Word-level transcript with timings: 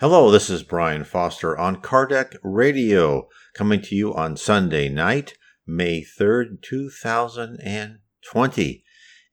Hello, 0.00 0.30
this 0.30 0.48
is 0.48 0.62
Brian 0.62 1.02
Foster 1.02 1.58
on 1.58 1.82
Kardec 1.82 2.36
Radio, 2.44 3.26
coming 3.52 3.82
to 3.82 3.96
you 3.96 4.14
on 4.14 4.36
Sunday 4.36 4.88
night, 4.88 5.34
May 5.66 6.04
3rd, 6.04 6.62
2020. 6.62 8.84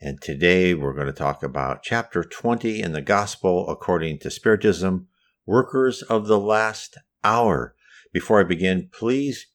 And 0.02 0.20
today 0.20 0.74
we're 0.74 0.96
going 0.96 1.06
to 1.06 1.14
talk 1.14 1.44
about 1.44 1.84
chapter 1.84 2.24
20 2.24 2.82
in 2.82 2.94
the 2.94 3.04
Gospel 3.04 3.70
according 3.70 4.18
to 4.22 4.32
Spiritism 4.32 5.08
Workers 5.46 6.02
of 6.02 6.26
the 6.26 6.40
Last 6.40 6.98
Hour. 7.24 7.76
Before 8.12 8.40
I 8.40 8.44
begin, 8.44 8.90
please, 8.92 9.46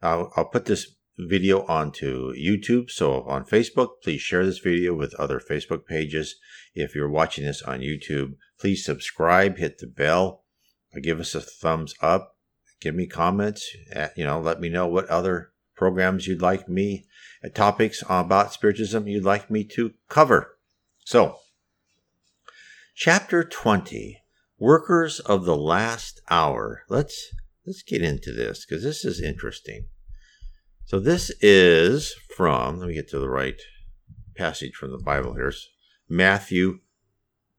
I'll, 0.00 0.32
I'll 0.34 0.48
put 0.48 0.64
this 0.64 0.94
video 1.18 1.66
onto 1.66 2.32
YouTube. 2.32 2.90
So 2.90 3.24
on 3.24 3.44
Facebook, 3.44 4.00
please 4.02 4.22
share 4.22 4.46
this 4.46 4.60
video 4.60 4.94
with 4.94 5.12
other 5.16 5.40
Facebook 5.40 5.84
pages. 5.84 6.36
If 6.74 6.94
you're 6.94 7.10
watching 7.10 7.44
this 7.44 7.60
on 7.60 7.80
YouTube, 7.80 8.36
please 8.58 8.84
subscribe, 8.84 9.58
hit 9.58 9.78
the 9.78 9.86
bell, 9.86 10.44
give 11.02 11.20
us 11.20 11.34
a 11.34 11.40
thumbs 11.40 11.94
up, 12.00 12.36
give 12.80 12.94
me 12.94 13.06
comments, 13.06 13.68
uh, 13.94 14.08
you 14.16 14.24
know, 14.24 14.40
let 14.40 14.60
me 14.60 14.68
know 14.68 14.86
what 14.86 15.06
other 15.06 15.52
programs 15.76 16.26
you'd 16.26 16.42
like 16.42 16.68
me, 16.68 17.06
uh, 17.44 17.48
topics 17.48 18.02
about 18.08 18.52
Spiritism 18.52 19.06
you'd 19.06 19.24
like 19.24 19.50
me 19.50 19.64
to 19.64 19.92
cover. 20.08 20.56
So, 21.04 21.36
chapter 22.94 23.44
20, 23.44 24.22
Workers 24.58 25.20
of 25.20 25.44
the 25.44 25.56
Last 25.56 26.20
Hour. 26.28 26.82
Let's 26.88 27.32
let's 27.64 27.82
get 27.82 28.02
into 28.02 28.32
this 28.32 28.66
because 28.66 28.82
this 28.82 29.04
is 29.04 29.20
interesting. 29.20 29.86
So 30.84 30.98
this 30.98 31.30
is 31.42 32.14
from, 32.34 32.78
let 32.78 32.88
me 32.88 32.94
get 32.94 33.08
to 33.10 33.18
the 33.18 33.28
right 33.28 33.60
passage 34.36 34.74
from 34.74 34.90
the 34.90 34.98
Bible 34.98 35.34
here. 35.34 35.52
Matthew 36.08 36.80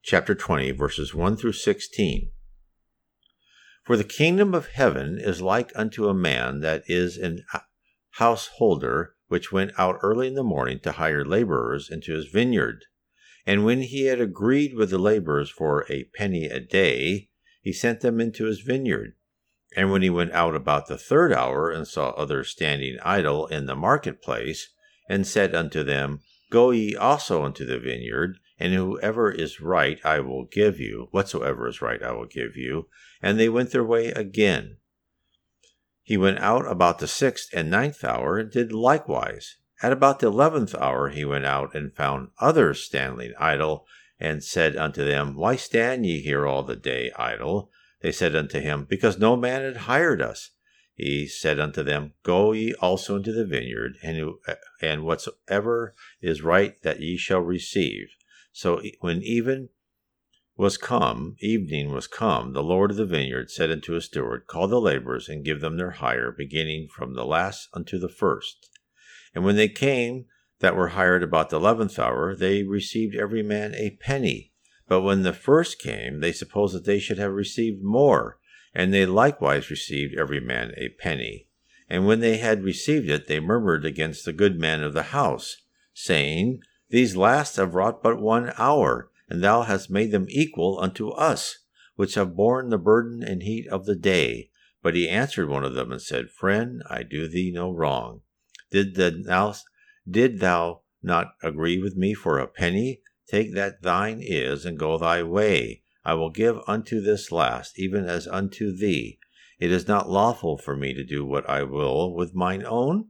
chapter 0.01 0.33
20, 0.33 0.71
verses 0.71 1.13
1 1.13 1.37
through 1.37 1.53
16. 1.53 2.31
For 3.83 3.97
the 3.97 4.03
kingdom 4.03 4.53
of 4.53 4.67
heaven 4.67 5.17
is 5.19 5.41
like 5.41 5.71
unto 5.75 6.07
a 6.07 6.13
man 6.13 6.61
that 6.61 6.83
is 6.87 7.17
an 7.17 7.43
householder, 8.11 9.15
which 9.27 9.51
went 9.51 9.71
out 9.77 9.99
early 10.01 10.27
in 10.27 10.35
the 10.35 10.43
morning 10.43 10.79
to 10.81 10.93
hire 10.93 11.25
laborers 11.25 11.89
into 11.89 12.13
his 12.13 12.27
vineyard. 12.27 12.85
And 13.45 13.65
when 13.65 13.81
he 13.81 14.05
had 14.05 14.21
agreed 14.21 14.75
with 14.75 14.89
the 14.89 14.99
laborers 14.99 15.49
for 15.49 15.85
a 15.89 16.05
penny 16.15 16.45
a 16.45 16.59
day, 16.59 17.29
he 17.61 17.73
sent 17.73 18.01
them 18.01 18.19
into 18.19 18.45
his 18.45 18.61
vineyard. 18.61 19.13
And 19.75 19.91
when 19.91 20.01
he 20.01 20.09
went 20.09 20.31
out 20.31 20.55
about 20.55 20.87
the 20.87 20.97
third 20.97 21.33
hour 21.33 21.69
and 21.69 21.87
saw 21.87 22.09
others 22.11 22.49
standing 22.49 22.97
idle 23.03 23.47
in 23.47 23.65
the 23.65 23.75
marketplace, 23.75 24.69
and 25.09 25.25
said 25.25 25.55
unto 25.55 25.83
them, 25.83 26.21
Go 26.51 26.69
ye 26.71 26.95
also 26.95 27.45
into 27.45 27.65
the 27.65 27.79
vineyard, 27.79 28.37
and 28.59 28.73
whoever 28.73 29.31
is 29.31 29.61
right 29.61 29.99
I 30.03 30.19
will 30.19 30.45
give 30.45 30.79
you, 30.79 31.07
whatsoever 31.11 31.67
is 31.67 31.81
right 31.81 32.03
I 32.03 32.11
will 32.11 32.25
give 32.25 32.57
you. 32.57 32.87
And 33.21 33.39
they 33.39 33.49
went 33.49 33.71
their 33.71 33.83
way 33.83 34.07
again. 34.07 34.77
He 36.03 36.17
went 36.17 36.39
out 36.39 36.69
about 36.69 36.99
the 36.99 37.07
sixth 37.07 37.49
and 37.53 37.69
ninth 37.69 38.03
hour, 38.03 38.37
and 38.37 38.51
did 38.51 38.71
likewise. 38.71 39.57
At 39.81 39.93
about 39.93 40.19
the 40.19 40.27
eleventh 40.27 40.75
hour 40.75 41.09
he 41.09 41.23
went 41.23 41.45
out 41.45 41.73
and 41.73 41.95
found 41.95 42.29
others 42.39 42.81
standing 42.81 43.33
idle, 43.39 43.85
and 44.19 44.43
said 44.43 44.75
unto 44.75 45.05
them, 45.05 45.35
Why 45.35 45.55
stand 45.55 46.05
ye 46.05 46.19
here 46.19 46.45
all 46.45 46.63
the 46.63 46.75
day 46.75 47.11
idle? 47.15 47.71
They 48.01 48.11
said 48.11 48.35
unto 48.35 48.59
him, 48.59 48.85
Because 48.89 49.17
no 49.17 49.35
man 49.35 49.61
had 49.61 49.77
hired 49.77 50.21
us. 50.21 50.51
He 50.95 51.27
said 51.27 51.61
unto 51.61 51.81
them, 51.81 52.13
Go 52.23 52.51
ye 52.51 52.73
also 52.73 53.15
into 53.15 53.31
the 53.31 53.45
vineyard, 53.45 53.97
and, 54.03 54.33
and 54.81 55.03
whatsoever 55.05 55.95
is 56.21 56.41
right 56.41 56.81
that 56.81 56.99
ye 56.99 57.15
shall 57.15 57.39
receive. 57.39 58.09
So 58.59 58.81
when 58.99 59.21
even 59.23 59.69
was 60.57 60.77
come, 60.77 61.37
evening 61.39 61.93
was 61.93 62.07
come, 62.07 62.51
the 62.51 62.61
Lord 62.61 62.91
of 62.91 62.97
the 62.97 63.05
vineyard 63.05 63.49
said 63.49 63.71
unto 63.71 63.93
his 63.93 64.03
steward, 64.03 64.47
Call 64.47 64.67
the 64.67 64.81
laborers, 64.81 65.29
and 65.29 65.45
give 65.45 65.61
them 65.61 65.77
their 65.77 65.91
hire, 65.91 66.29
beginning 66.29 66.89
from 66.93 67.13
the 67.13 67.23
last 67.23 67.69
unto 67.73 67.97
the 67.97 68.09
first. 68.09 68.69
And 69.33 69.45
when 69.45 69.55
they 69.55 69.69
came 69.69 70.25
that 70.59 70.75
were 70.75 70.89
hired 70.89 71.23
about 71.23 71.51
the 71.51 71.55
eleventh 71.55 71.97
hour, 71.97 72.35
they 72.35 72.63
received 72.63 73.15
every 73.15 73.41
man 73.41 73.73
a 73.75 73.91
penny. 73.91 74.51
But 74.89 75.03
when 75.03 75.23
the 75.23 75.31
first 75.31 75.79
came, 75.79 76.19
they 76.19 76.33
supposed 76.33 76.75
that 76.75 76.83
they 76.83 76.99
should 76.99 77.17
have 77.17 77.31
received 77.31 77.81
more, 77.81 78.39
and 78.73 78.93
they 78.93 79.05
likewise 79.05 79.69
received 79.69 80.19
every 80.19 80.41
man 80.41 80.73
a 80.75 80.89
penny. 80.89 81.47
And 81.87 82.05
when 82.05 82.19
they 82.19 82.39
had 82.39 82.65
received 82.65 83.09
it, 83.09 83.27
they 83.27 83.39
murmured 83.39 83.85
against 83.85 84.25
the 84.25 84.33
good 84.33 84.59
man 84.59 84.83
of 84.83 84.93
the 84.93 85.13
house, 85.15 85.55
saying, 85.93 86.59
These 86.89 87.15
last 87.15 87.57
have 87.57 87.75
wrought 87.75 88.01
but 88.01 88.19
one 88.19 88.51
hour, 88.57 89.11
and 89.29 89.43
thou 89.43 89.61
hast 89.61 89.91
made 89.91 90.11
them 90.11 90.25
equal 90.29 90.79
unto 90.79 91.09
us, 91.09 91.59
which 91.95 92.15
have 92.15 92.35
borne 92.35 92.69
the 92.69 92.77
burden 92.77 93.21
and 93.21 93.43
heat 93.43 93.67
of 93.67 93.85
the 93.85 93.95
day. 93.95 94.49
But 94.81 94.95
he 94.95 95.07
answered 95.07 95.49
one 95.49 95.63
of 95.63 95.75
them 95.75 95.91
and 95.91 96.01
said, 96.01 96.31
Friend, 96.31 96.81
I 96.89 97.03
do 97.03 97.27
thee 97.27 97.51
no 97.51 97.71
wrong. 97.71 98.21
Did 98.71 98.95
thou, 98.95 99.55
did 100.09 100.39
thou 100.39 100.81
not 101.03 101.33
agree 101.43 101.77
with 101.77 101.95
me 101.95 102.13
for 102.13 102.39
a 102.39 102.47
penny? 102.47 103.01
Take 103.27 103.53
that 103.53 103.83
thine 103.83 104.21
is, 104.23 104.65
and 104.65 104.79
go 104.79 104.97
thy 104.97 105.21
way. 105.21 105.83
I 106.03 106.15
will 106.15 106.31
give 106.31 106.57
unto 106.65 107.01
this 107.01 107.31
last, 107.31 107.77
even 107.77 108.05
as 108.05 108.27
unto 108.27 108.75
thee. 108.75 109.19
It 109.59 109.71
is 109.71 109.87
not 109.87 110.09
lawful 110.09 110.57
for 110.57 110.75
me 110.75 110.93
to 110.93 111.03
do 111.03 111.25
what 111.25 111.47
I 111.47 111.63
will 111.63 112.15
with 112.15 112.33
mine 112.33 112.65
own. 112.65 113.09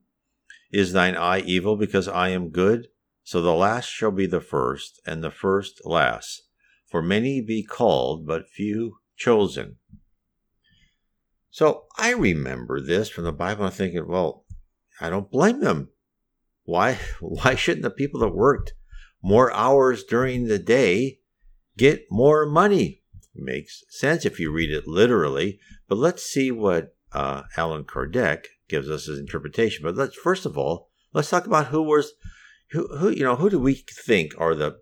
Is 0.72 0.92
thine 0.92 1.16
eye 1.16 1.40
evil 1.40 1.78
because 1.78 2.08
I 2.08 2.30
am 2.30 2.50
good? 2.50 2.90
So 3.30 3.44
the 3.44 3.54
last 3.54 3.86
shall 3.86 4.10
be 4.10 4.26
the 4.26 4.42
first, 4.42 5.00
and 5.06 5.24
the 5.24 5.30
first 5.30 5.86
last. 5.86 6.48
For 6.88 7.00
many 7.00 7.42
be 7.42 7.62
called, 7.62 8.26
but 8.26 8.50
few 8.50 9.02
chosen. 9.18 9.76
So 11.52 11.84
I 11.96 12.14
remember 12.14 12.82
this 12.82 13.08
from 13.08 13.26
the 13.26 13.32
Bible. 13.32 13.66
I'm 13.66 13.72
thinking, 13.72 14.08
well, 14.08 14.46
I 15.00 15.12
don't 15.12 15.30
blame 15.30 15.60
them. 15.60 15.90
Why? 16.64 16.98
Why 17.20 17.54
shouldn't 17.54 17.84
the 17.84 17.92
people 17.92 18.20
that 18.22 18.30
worked 18.30 18.74
more 19.22 19.54
hours 19.54 20.04
during 20.04 20.46
the 20.46 20.58
day, 20.58 21.20
get 21.78 22.08
more 22.10 22.48
money. 22.48 23.04
Makes 23.36 23.84
sense 23.90 24.26
if 24.26 24.40
you 24.40 24.52
read 24.52 24.72
it 24.72 24.88
literally, 24.88 25.60
but 25.88 26.00
let's 26.00 26.24
see 26.24 26.50
what 26.50 26.96
uh, 27.12 27.44
Allan 27.56 27.84
Kardec 27.84 28.46
gives 28.68 28.90
us 28.90 29.06
his 29.06 29.20
interpretation. 29.20 29.84
But 29.84 29.96
let's 29.98 30.16
first 30.16 30.48
of 30.48 30.58
all 30.58 30.90
let's 31.14 31.30
talk 31.30 31.46
about 31.46 31.68
who 31.68 31.84
was 31.84 32.14
who, 32.72 32.88
who 32.97 33.09
you 33.09 33.24
know 33.24 33.35
who 33.35 33.50
do 33.50 33.59
we 33.59 33.74
think 33.74 34.34
are 34.38 34.56
the 34.56 34.80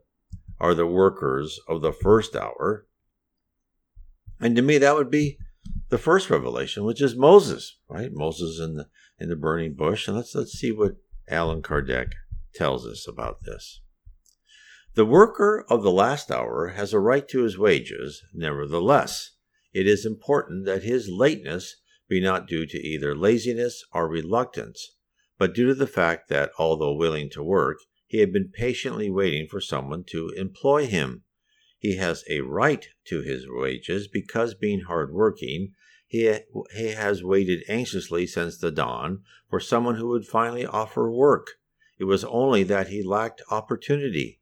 are 0.60 0.74
the 0.74 0.88
workers 0.88 1.60
of 1.68 1.82
the 1.82 1.94
first 1.94 2.36
hour? 2.36 2.88
And 4.40 4.56
to 4.56 4.62
me, 4.62 4.78
that 4.78 4.96
would 4.96 5.10
be 5.10 5.38
the 5.90 5.98
first 5.98 6.30
revelation, 6.30 6.84
which 6.84 7.02
is 7.02 7.16
Moses, 7.16 7.78
right? 7.90 8.12
Moses 8.12 8.60
in 8.60 8.76
the 8.76 8.88
in 9.20 9.30
the 9.30 9.36
burning 9.36 9.74
bush. 9.74 10.08
And 10.08 10.18
let's 10.18 10.36
let's 10.36 10.52
see 10.52 10.72
what 10.72 10.98
Allan 11.30 11.62
Kardec 11.62 12.12
tells 12.54 12.86
us 12.86 13.08
about 13.08 13.44
this. 13.44 13.82
The 14.96 15.06
worker 15.06 15.66
of 15.70 15.84
the 15.84 15.92
last 15.92 16.32
hour 16.32 16.70
has 16.70 16.92
a 16.92 17.00
right 17.00 17.28
to 17.30 17.44
his 17.44 17.58
wages, 17.58 18.24
nevertheless. 18.34 19.32
It 19.74 19.86
is 19.86 20.06
important 20.06 20.66
that 20.66 20.84
his 20.84 21.08
lateness 21.08 21.76
be 22.10 22.20
not 22.20 22.48
due 22.48 22.66
to 22.66 22.80
either 22.80 23.16
laziness 23.16 23.84
or 23.94 24.10
reluctance, 24.10 24.96
but 25.38 25.54
due 25.54 25.68
to 25.68 25.76
the 25.76 25.88
fact 25.88 26.30
that, 26.30 26.52
although 26.58 26.94
willing 26.94 27.30
to 27.30 27.44
work, 27.44 27.78
he 28.08 28.20
had 28.20 28.32
been 28.32 28.50
patiently 28.50 29.10
waiting 29.10 29.48
for 29.48 29.60
someone 29.62 30.04
to 30.06 30.30
employ 30.30 30.88
him. 30.88 31.24
He 31.78 31.98
has 31.98 32.24
a 32.30 32.42
right 32.42 32.88
to 33.06 33.22
his 33.22 33.46
wages 33.48 34.08
because, 34.08 34.56
being 34.56 34.82
hard 34.82 35.14
working, 35.14 35.74
he, 36.08 36.40
he 36.74 36.88
has 36.90 37.24
waited 37.24 37.64
anxiously 37.68 38.26
since 38.26 38.58
the 38.58 38.72
dawn 38.72 39.24
for 39.50 39.60
someone 39.60 39.96
who 39.96 40.08
would 40.08 40.26
finally 40.26 40.66
offer 40.66 41.12
work. 41.12 41.60
It 42.00 42.06
was 42.06 42.24
only 42.24 42.64
that 42.64 42.88
he 42.88 43.04
lacked 43.04 43.42
opportunity. 43.52 44.40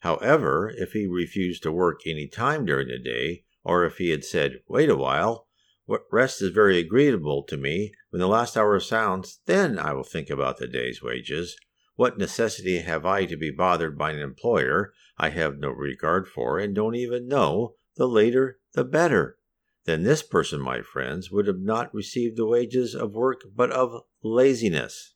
However, 0.00 0.72
if 0.76 0.92
he 0.92 1.06
refused 1.06 1.62
to 1.64 1.72
work 1.72 2.00
any 2.06 2.28
time 2.28 2.64
during 2.64 2.88
the 2.88 2.98
day, 2.98 3.44
or 3.64 3.84
if 3.84 3.98
he 3.98 4.10
had 4.10 4.24
said, 4.24 4.60
Wait 4.68 4.88
a 4.88 4.96
while, 4.96 5.48
rest 6.10 6.40
is 6.42 6.50
very 6.50 6.78
agreeable 6.78 7.42
to 7.44 7.56
me, 7.56 7.92
when 8.10 8.20
the 8.20 8.28
last 8.28 8.56
hour 8.56 8.78
sounds, 8.80 9.40
then 9.46 9.78
I 9.78 9.92
will 9.92 10.04
think 10.04 10.30
about 10.30 10.58
the 10.58 10.66
day's 10.66 11.02
wages. 11.02 11.56
What 11.96 12.18
necessity 12.18 12.78
have 12.78 13.06
I 13.06 13.24
to 13.26 13.36
be 13.36 13.50
bothered 13.50 13.96
by 13.96 14.12
an 14.12 14.20
employer 14.20 14.92
I 15.18 15.28
have 15.28 15.58
no 15.58 15.70
regard 15.70 16.26
for 16.26 16.58
and 16.58 16.74
don't 16.74 16.96
even 16.96 17.28
know? 17.28 17.74
The 17.96 18.08
later, 18.08 18.58
the 18.72 18.84
better. 18.84 19.38
Then 19.84 20.02
this 20.02 20.22
person, 20.22 20.60
my 20.60 20.80
friends, 20.80 21.30
would 21.30 21.46
have 21.46 21.60
not 21.60 21.94
received 21.94 22.36
the 22.36 22.46
wages 22.46 22.94
of 22.94 23.14
work 23.14 23.42
but 23.54 23.70
of 23.70 24.02
laziness. 24.22 25.14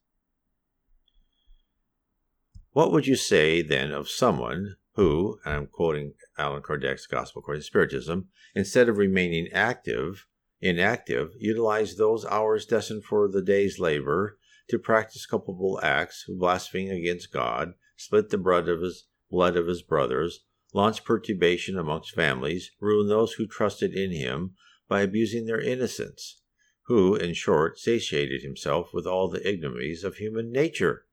What 2.73 2.93
would 2.93 3.07
you 3.07 3.17
say 3.17 3.63
then 3.63 3.91
of 3.91 4.09
someone 4.09 4.77
who, 4.93 5.39
and 5.45 5.55
I'm 5.55 5.67
quoting 5.67 6.15
Allan 6.37 6.63
Kardec's 6.63 7.07
Gospel 7.07 7.41
according 7.41 7.63
to 7.63 7.67
Spiritism, 7.67 8.29
instead 8.55 8.89
of 8.89 8.99
remaining 8.99 9.49
active, 9.53 10.27
inactive, 10.61 11.33
utilize 11.39 11.97
those 11.97 12.25
hours 12.27 12.67
destined 12.67 13.05
for 13.05 13.29
the 13.29 13.43
day's 13.43 13.79
labor 13.79 14.39
to 14.69 14.79
practice 14.79 15.27
culpable 15.27 15.81
acts, 15.83 16.25
blaspheming 16.29 16.91
against 16.91 17.33
God, 17.33 17.75
split 17.97 18.31
the 18.31 18.39
blood 18.39 18.69
of 18.69 18.81
his 18.81 19.07
blood 19.31 19.57
of 19.57 19.67
his 19.67 19.83
brothers, 19.83 20.45
launch 20.73 21.05
perturbation 21.05 21.79
amongst 21.79 22.15
families, 22.15 22.71
ruin 22.81 23.09
those 23.09 23.35
who 23.35 23.47
trusted 23.47 23.95
in 23.95 24.11
him 24.13 24.55
by 24.89 25.03
abusing 25.03 25.47
their 25.47 25.61
innocence, 25.61 26.41
who, 26.87 27.15
in 27.15 27.35
short, 27.35 27.79
satiated 27.79 28.43
himself 28.43 28.93
with 28.93 29.07
all 29.07 29.29
the 29.29 29.47
ignominies 29.47 30.03
of 30.05 30.17
human 30.17 30.51
nature. 30.51 31.05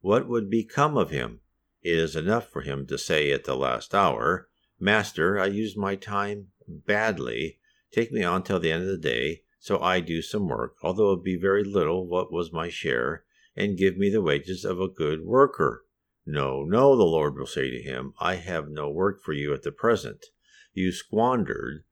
What 0.00 0.28
would 0.28 0.50
become 0.50 0.96
of 0.96 1.10
him? 1.10 1.40
It 1.82 1.98
is 1.98 2.14
enough 2.14 2.48
for 2.48 2.62
him 2.62 2.86
to 2.86 2.98
say 2.98 3.32
at 3.32 3.44
the 3.44 3.56
last 3.56 3.94
hour, 3.94 4.48
Master, 4.78 5.38
I 5.38 5.46
used 5.46 5.76
my 5.76 5.96
time 5.96 6.48
badly. 6.68 7.58
Take 7.92 8.10
me 8.10 8.24
on 8.24 8.42
till 8.42 8.58
the 8.58 8.72
end 8.72 8.82
of 8.82 8.88
the 8.88 8.96
day, 8.96 9.42
so 9.58 9.78
I 9.78 10.00
do 10.00 10.22
some 10.22 10.48
work, 10.48 10.76
although 10.82 11.12
it 11.12 11.22
be 11.22 11.36
very 11.36 11.62
little 11.62 12.06
what 12.06 12.32
was 12.32 12.50
my 12.52 12.70
share, 12.70 13.24
and 13.54 13.76
give 13.76 13.98
me 13.98 14.08
the 14.08 14.22
wages 14.22 14.64
of 14.64 14.80
a 14.80 14.88
good 14.88 15.26
worker. 15.26 15.84
No, 16.24 16.64
no, 16.64 16.96
the 16.96 17.02
Lord 17.02 17.36
will 17.36 17.46
say 17.46 17.70
to 17.70 17.82
him, 17.82 18.14
I 18.18 18.36
have 18.36 18.70
no 18.70 18.88
work 18.88 19.20
for 19.22 19.34
you 19.34 19.52
at 19.52 19.62
the 19.62 19.72
present. 19.72 20.24
You 20.72 20.90
squandered 20.90 21.84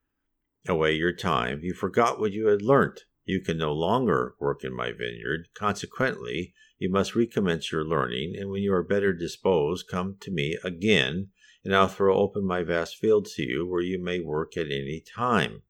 away 0.67 0.95
your 0.95 1.13
time. 1.13 1.61
You 1.63 1.75
forgot 1.75 2.19
what 2.19 2.33
you 2.33 2.47
had 2.47 2.63
learnt. 2.63 3.05
You 3.25 3.41
can 3.41 3.59
no 3.59 3.73
longer 3.73 4.35
work 4.41 4.65
in 4.65 4.75
my 4.75 4.93
vineyard. 4.93 5.49
Consequently, 5.55 6.55
you 6.79 6.91
must 6.91 7.15
recommence 7.15 7.71
your 7.71 7.85
learning, 7.85 8.37
and 8.39 8.51
when 8.51 8.63
you 8.63 8.73
are 8.73 8.83
better 8.83 9.13
disposed, 9.13 9.87
come 9.87 10.17
to 10.21 10.31
me 10.31 10.57
again, 10.65 11.29
and 11.63 11.77
I'll 11.77 11.89
throw 11.89 12.17
open 12.17 12.47
my 12.47 12.63
vast 12.63 12.97
fields 12.97 13.35
to 13.35 13.43
you 13.43 13.67
where 13.67 13.83
you 13.83 14.03
may 14.03 14.21
work 14.21 14.57
at 14.57 14.67
any 14.67 15.05
time. 15.07 15.63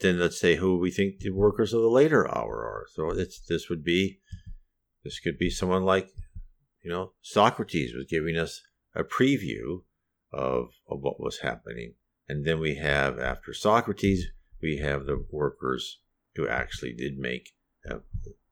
Then 0.00 0.18
let's 0.18 0.40
say 0.40 0.56
who 0.56 0.78
we 0.78 0.90
think 0.90 1.20
the 1.20 1.30
workers 1.30 1.72
of 1.72 1.80
the 1.82 1.88
later 1.88 2.26
hour 2.28 2.64
are. 2.64 2.86
So 2.92 3.10
it's 3.10 3.40
this 3.40 3.68
would 3.68 3.84
be 3.84 4.20
this 5.04 5.20
could 5.20 5.38
be 5.38 5.50
someone 5.50 5.84
like 5.84 6.10
you 6.84 6.90
know, 6.90 7.12
Socrates 7.22 7.94
was 7.94 8.04
giving 8.04 8.36
us 8.36 8.60
a 8.94 9.02
preview 9.02 9.82
of, 10.32 10.68
of 10.88 11.00
what 11.00 11.18
was 11.18 11.38
happening. 11.38 11.94
And 12.28 12.44
then 12.44 12.60
we 12.60 12.76
have, 12.76 13.18
after 13.18 13.54
Socrates, 13.54 14.26
we 14.62 14.76
have 14.78 15.06
the 15.06 15.24
workers 15.30 16.00
who 16.36 16.46
actually 16.46 16.92
did 16.92 17.18
make 17.18 17.54
a, 17.86 18.00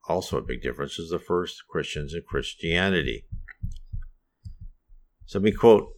also 0.08 0.38
a 0.38 0.42
big 0.42 0.62
difference 0.62 0.98
as 0.98 1.10
the 1.10 1.18
first 1.18 1.62
Christians 1.68 2.14
in 2.14 2.22
Christianity. 2.26 3.26
So 5.26 5.38
let 5.38 5.44
me 5.44 5.52
quote. 5.52 5.92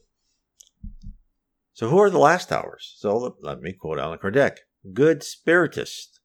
So 1.72 1.88
who 1.88 2.00
are 2.00 2.10
the 2.10 2.18
last 2.18 2.52
hours? 2.52 2.94
So 2.98 3.16
let, 3.16 3.32
let 3.42 3.60
me 3.60 3.72
quote 3.72 3.98
Allan 3.98 4.18
Kardec. 4.18 4.58
Good 4.92 5.22
spiritist, 5.22 6.20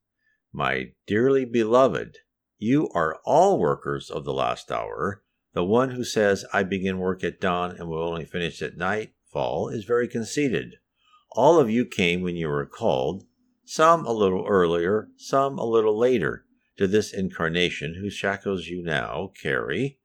my 0.52 0.92
dearly 1.08 1.46
beloved, 1.46 2.18
you 2.58 2.90
are 2.90 3.22
all 3.24 3.58
workers 3.58 4.10
of 4.10 4.26
the 4.26 4.34
last 4.34 4.70
hour, 4.70 5.24
the 5.54 5.64
one 5.64 5.92
who 5.92 6.04
says, 6.04 6.44
I 6.52 6.64
begin 6.64 7.00
work 7.00 7.24
at 7.24 7.40
dawn 7.40 7.78
and 7.78 7.88
will 7.88 8.04
only 8.04 8.26
finish 8.26 8.62
at 8.62 8.76
nightfall, 8.76 9.70
is 9.70 9.86
very 9.86 10.10
conceited. 10.10 10.76
All 11.32 11.58
of 11.58 11.70
you 11.70 11.86
came 11.86 12.22
when 12.22 12.36
you 12.36 12.50
were 12.50 12.66
called, 12.66 13.24
some 13.64 14.06
a 14.06 14.12
little 14.12 14.46
earlier, 14.46 15.08
some 15.16 15.58
a 15.58 15.66
little 15.66 15.98
later, 15.98 16.44
to 16.76 16.86
this 16.86 17.14
incarnation 17.14 17.96
whose 17.96 18.14
shackles 18.14 18.68
you 18.68 18.84
now 18.84 19.32
carry 19.42 20.00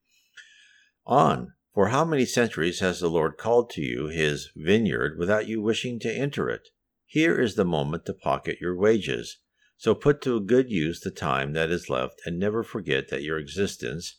on. 1.05 1.55
For 1.73 1.89
how 1.89 2.05
many 2.05 2.25
centuries 2.25 2.79
has 2.79 3.01
the 3.01 3.09
Lord 3.09 3.37
called 3.37 3.69
to 3.71 3.81
you 3.81 4.07
his 4.07 4.51
vineyard 4.55 5.19
without 5.19 5.45
you 5.45 5.61
wishing 5.61 5.99
to 5.99 6.09
enter 6.09 6.49
it? 6.49 6.69
Here 7.15 7.39
is 7.39 7.55
the 7.55 7.63
moment 7.63 8.05
to 8.07 8.13
pocket 8.13 8.57
your 8.59 8.75
wages. 8.75 9.37
So 9.77 9.95
put 9.95 10.19
to 10.23 10.41
good 10.41 10.69
use 10.69 10.99
the 10.99 11.11
time 11.11 11.53
that 11.53 11.69
is 11.69 11.89
left, 11.89 12.21
and 12.25 12.37
never 12.37 12.61
forget 12.61 13.07
that 13.07 13.23
your 13.23 13.37
existence 13.37 14.17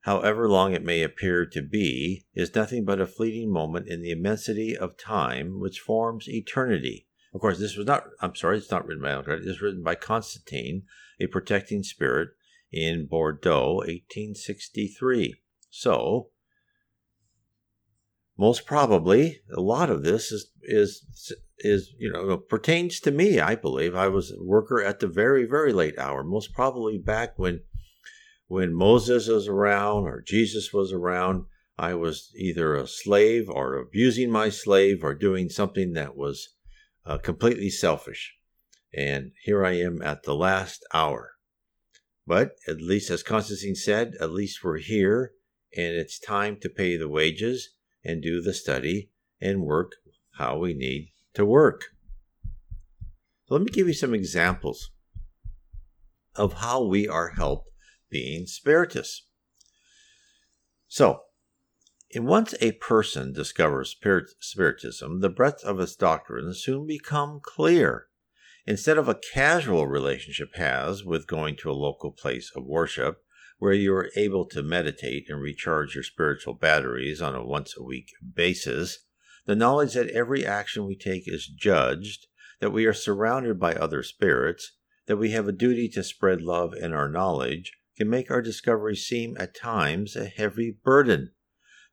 however 0.00 0.48
long 0.48 0.72
it 0.72 0.82
may 0.82 1.04
appear 1.04 1.46
to 1.46 1.62
be, 1.62 2.26
is 2.34 2.52
nothing 2.52 2.84
but 2.84 3.00
a 3.00 3.06
fleeting 3.06 3.52
moment 3.52 3.86
in 3.86 4.02
the 4.02 4.10
immensity 4.10 4.76
of 4.76 4.98
time 4.98 5.60
which 5.60 5.78
forms 5.78 6.28
eternity. 6.28 7.06
Of 7.32 7.40
course, 7.40 7.60
this 7.60 7.76
was 7.76 7.86
not, 7.86 8.08
I'm 8.20 8.34
sorry, 8.34 8.58
it's 8.58 8.72
not 8.72 8.84
written 8.88 9.04
by 9.04 9.12
Alcott, 9.12 9.42
it's 9.44 9.62
written 9.62 9.84
by 9.84 9.94
Constantine, 9.94 10.82
a 11.20 11.28
protecting 11.28 11.84
spirit 11.84 12.30
in 12.72 13.06
Bordeaux, 13.06 13.76
1863. 13.76 15.36
So, 15.70 16.30
most 18.38 18.66
probably, 18.66 19.40
a 19.54 19.60
lot 19.60 19.90
of 19.90 20.02
this 20.02 20.30
is, 20.30 20.50
is, 20.62 21.34
is, 21.58 21.94
you 21.98 22.12
know, 22.12 22.36
pertains 22.36 23.00
to 23.00 23.10
me, 23.10 23.40
I 23.40 23.54
believe. 23.54 23.94
I 23.94 24.08
was 24.08 24.30
a 24.30 24.42
worker 24.42 24.82
at 24.82 25.00
the 25.00 25.06
very, 25.06 25.44
very 25.46 25.72
late 25.72 25.98
hour, 25.98 26.22
most 26.22 26.52
probably 26.52 26.98
back 26.98 27.38
when 27.38 27.60
when 28.48 28.72
Moses 28.72 29.26
was 29.26 29.48
around 29.48 30.04
or 30.04 30.22
Jesus 30.22 30.72
was 30.72 30.92
around, 30.92 31.46
I 31.78 31.94
was 31.94 32.30
either 32.36 32.74
a 32.74 32.86
slave 32.86 33.48
or 33.48 33.74
abusing 33.74 34.30
my 34.30 34.50
slave 34.50 35.02
or 35.02 35.14
doing 35.14 35.48
something 35.48 35.94
that 35.94 36.16
was 36.16 36.50
uh, 37.04 37.18
completely 37.18 37.70
selfish. 37.70 38.34
And 38.94 39.32
here 39.44 39.64
I 39.64 39.72
am 39.72 40.00
at 40.00 40.22
the 40.22 40.34
last 40.34 40.86
hour. 40.94 41.32
But 42.26 42.52
at 42.66 42.80
least, 42.80 43.10
as 43.10 43.22
Constantine 43.22 43.74
said, 43.74 44.14
at 44.20 44.30
least 44.30 44.64
we're 44.64 44.78
here 44.78 45.32
and 45.76 45.94
it's 45.94 46.18
time 46.18 46.56
to 46.60 46.68
pay 46.68 46.96
the 46.96 47.08
wages 47.08 47.70
and 48.06 48.22
do 48.22 48.40
the 48.40 48.54
study 48.54 49.10
and 49.40 49.62
work 49.62 49.92
how 50.38 50.58
we 50.58 50.74
need 50.74 51.10
to 51.34 51.44
work. 51.44 51.84
So 53.46 53.54
let 53.54 53.62
me 53.62 53.70
give 53.70 53.86
you 53.86 53.94
some 53.94 54.14
examples 54.14 54.90
of 56.34 56.54
how 56.54 56.82
we 56.84 57.08
are 57.08 57.30
helped 57.30 57.70
being 58.10 58.46
spiritists. 58.46 59.26
So, 60.88 61.22
once 62.14 62.54
a 62.60 62.72
person 62.72 63.32
discovers 63.32 63.90
spirit, 63.90 64.30
spiritism, 64.40 65.20
the 65.20 65.28
breadth 65.28 65.64
of 65.64 65.80
its 65.80 65.96
doctrines 65.96 66.62
soon 66.62 66.86
become 66.86 67.40
clear. 67.42 68.06
Instead 68.66 68.98
of 68.98 69.08
a 69.08 69.20
casual 69.32 69.86
relationship 69.86 70.54
has 70.56 71.04
with 71.04 71.26
going 71.26 71.56
to 71.56 71.70
a 71.70 71.72
local 71.72 72.10
place 72.10 72.50
of 72.54 72.64
worship, 72.64 73.22
where 73.58 73.72
you 73.72 73.94
are 73.94 74.10
able 74.16 74.44
to 74.44 74.62
meditate 74.62 75.26
and 75.28 75.40
recharge 75.40 75.94
your 75.94 76.04
spiritual 76.04 76.54
batteries 76.54 77.22
on 77.22 77.34
a 77.34 77.44
once 77.44 77.74
a 77.76 77.82
week 77.82 78.08
basis, 78.34 78.98
the 79.46 79.56
knowledge 79.56 79.94
that 79.94 80.10
every 80.10 80.44
action 80.44 80.86
we 80.86 80.96
take 80.96 81.22
is 81.26 81.46
judged, 81.46 82.26
that 82.60 82.72
we 82.72 82.84
are 82.84 82.92
surrounded 82.92 83.58
by 83.58 83.74
other 83.74 84.02
spirits, 84.02 84.72
that 85.06 85.16
we 85.16 85.30
have 85.30 85.48
a 85.48 85.52
duty 85.52 85.88
to 85.88 86.02
spread 86.02 86.42
love 86.42 86.74
in 86.74 86.92
our 86.92 87.08
knowledge, 87.08 87.72
can 87.96 88.10
make 88.10 88.30
our 88.30 88.42
discovery 88.42 88.96
seem 88.96 89.36
at 89.38 89.54
times 89.54 90.16
a 90.16 90.26
heavy 90.26 90.76
burden. 90.84 91.32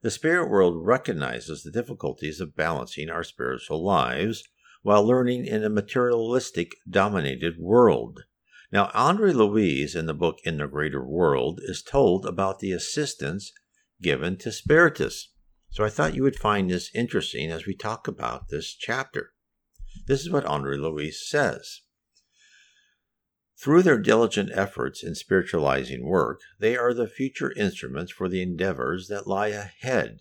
The 0.02 0.10
spirit 0.10 0.50
world 0.50 0.84
recognizes 0.84 1.62
the 1.62 1.70
difficulties 1.70 2.40
of 2.40 2.56
balancing 2.56 3.08
our 3.08 3.24
spiritual 3.24 3.82
lives 3.82 4.44
while 4.82 5.06
learning 5.06 5.46
in 5.46 5.64
a 5.64 5.70
materialistic 5.70 6.72
dominated 6.88 7.54
world. 7.58 8.24
Now, 8.74 8.90
Andre 8.92 9.30
Luiz 9.30 9.94
in 9.94 10.06
the 10.06 10.14
book 10.14 10.38
In 10.42 10.58
the 10.58 10.66
Greater 10.66 11.06
World 11.06 11.60
is 11.62 11.80
told 11.80 12.26
about 12.26 12.58
the 12.58 12.72
assistance 12.72 13.52
given 14.02 14.36
to 14.38 14.50
Spiritists. 14.50 15.30
So 15.70 15.84
I 15.84 15.88
thought 15.88 16.16
you 16.16 16.24
would 16.24 16.34
find 16.34 16.68
this 16.68 16.90
interesting 16.92 17.52
as 17.52 17.66
we 17.66 17.76
talk 17.76 18.08
about 18.08 18.48
this 18.48 18.74
chapter. 18.74 19.30
This 20.08 20.22
is 20.22 20.30
what 20.32 20.44
Andre 20.44 20.76
Luiz 20.76 21.24
says. 21.24 21.82
Through 23.62 23.84
their 23.84 23.96
diligent 23.96 24.50
efforts 24.52 25.04
in 25.04 25.14
spiritualizing 25.14 26.04
work, 26.04 26.40
they 26.58 26.76
are 26.76 26.92
the 26.92 27.06
future 27.06 27.52
instruments 27.52 28.10
for 28.10 28.28
the 28.28 28.42
endeavors 28.42 29.06
that 29.06 29.28
lie 29.28 29.48
ahead. 29.48 30.18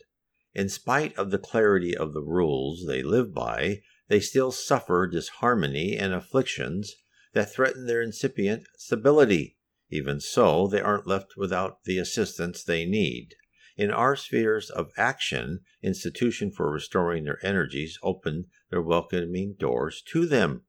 In 0.53 0.69
spite 0.69 1.17
of 1.17 1.31
the 1.31 1.39
clarity 1.39 1.97
of 1.97 2.13
the 2.13 2.21
rules 2.21 2.85
they 2.85 3.01
live 3.01 3.33
by, 3.33 3.81
they 4.09 4.19
still 4.19 4.51
suffer 4.51 5.07
disharmony 5.07 5.97
and 5.97 6.13
afflictions 6.13 6.93
that 7.33 7.53
threaten 7.53 7.85
their 7.85 8.01
incipient 8.01 8.63
stability. 8.77 9.57
Even 9.89 10.19
so, 10.19 10.67
they 10.67 10.81
aren't 10.81 11.07
left 11.07 11.33
without 11.37 11.83
the 11.83 11.97
assistance 11.97 12.63
they 12.63 12.85
need. 12.85 13.35
In 13.75 13.91
our 13.91 14.15
spheres 14.15 14.69
of 14.69 14.91
action, 14.97 15.61
institutions 15.81 16.55
for 16.55 16.71
restoring 16.71 17.23
their 17.23 17.43
energies 17.43 17.97
open 18.03 18.45
their 18.69 18.81
welcoming 18.81 19.55
doors 19.59 20.01
to 20.07 20.25
them. 20.25 20.63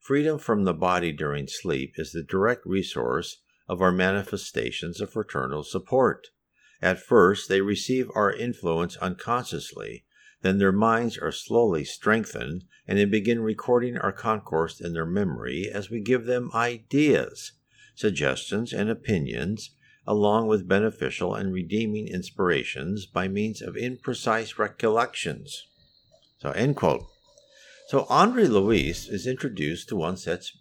Freedom 0.00 0.38
from 0.38 0.64
the 0.64 0.74
body 0.74 1.12
during 1.12 1.46
sleep 1.46 1.94
is 1.96 2.12
the 2.12 2.22
direct 2.22 2.66
resource 2.66 3.42
of 3.68 3.80
our 3.80 3.92
manifestations 3.92 5.00
of 5.00 5.12
fraternal 5.12 5.62
support. 5.62 6.28
At 6.80 6.98
first, 6.98 7.48
they 7.48 7.60
receive 7.60 8.10
our 8.14 8.32
influence 8.32 8.96
unconsciously, 8.96 10.04
then 10.42 10.58
their 10.58 10.72
minds 10.72 11.16
are 11.16 11.32
slowly 11.32 11.84
strengthened, 11.84 12.64
and 12.86 12.98
they 12.98 13.04
begin 13.04 13.40
recording 13.40 13.96
our 13.96 14.12
concourse 14.12 14.80
in 14.80 14.92
their 14.92 15.06
memory 15.06 15.70
as 15.72 15.90
we 15.90 16.00
give 16.00 16.26
them 16.26 16.50
ideas, 16.54 17.52
suggestions, 17.94 18.72
and 18.72 18.90
opinions, 18.90 19.70
along 20.06 20.48
with 20.48 20.68
beneficial 20.68 21.34
and 21.34 21.52
redeeming 21.52 22.08
inspirations 22.08 23.06
by 23.06 23.28
means 23.28 23.62
of 23.62 23.74
imprecise 23.74 24.58
recollections. 24.58 25.66
So, 26.38 26.50
end 26.50 26.76
quote. 26.76 27.06
So 27.88 28.06
Andre 28.08 28.46
Luiz 28.46 29.06
is 29.06 29.26
introduced 29.26 29.88
to 29.90 29.96
one 29.96 30.16
such 30.16 30.56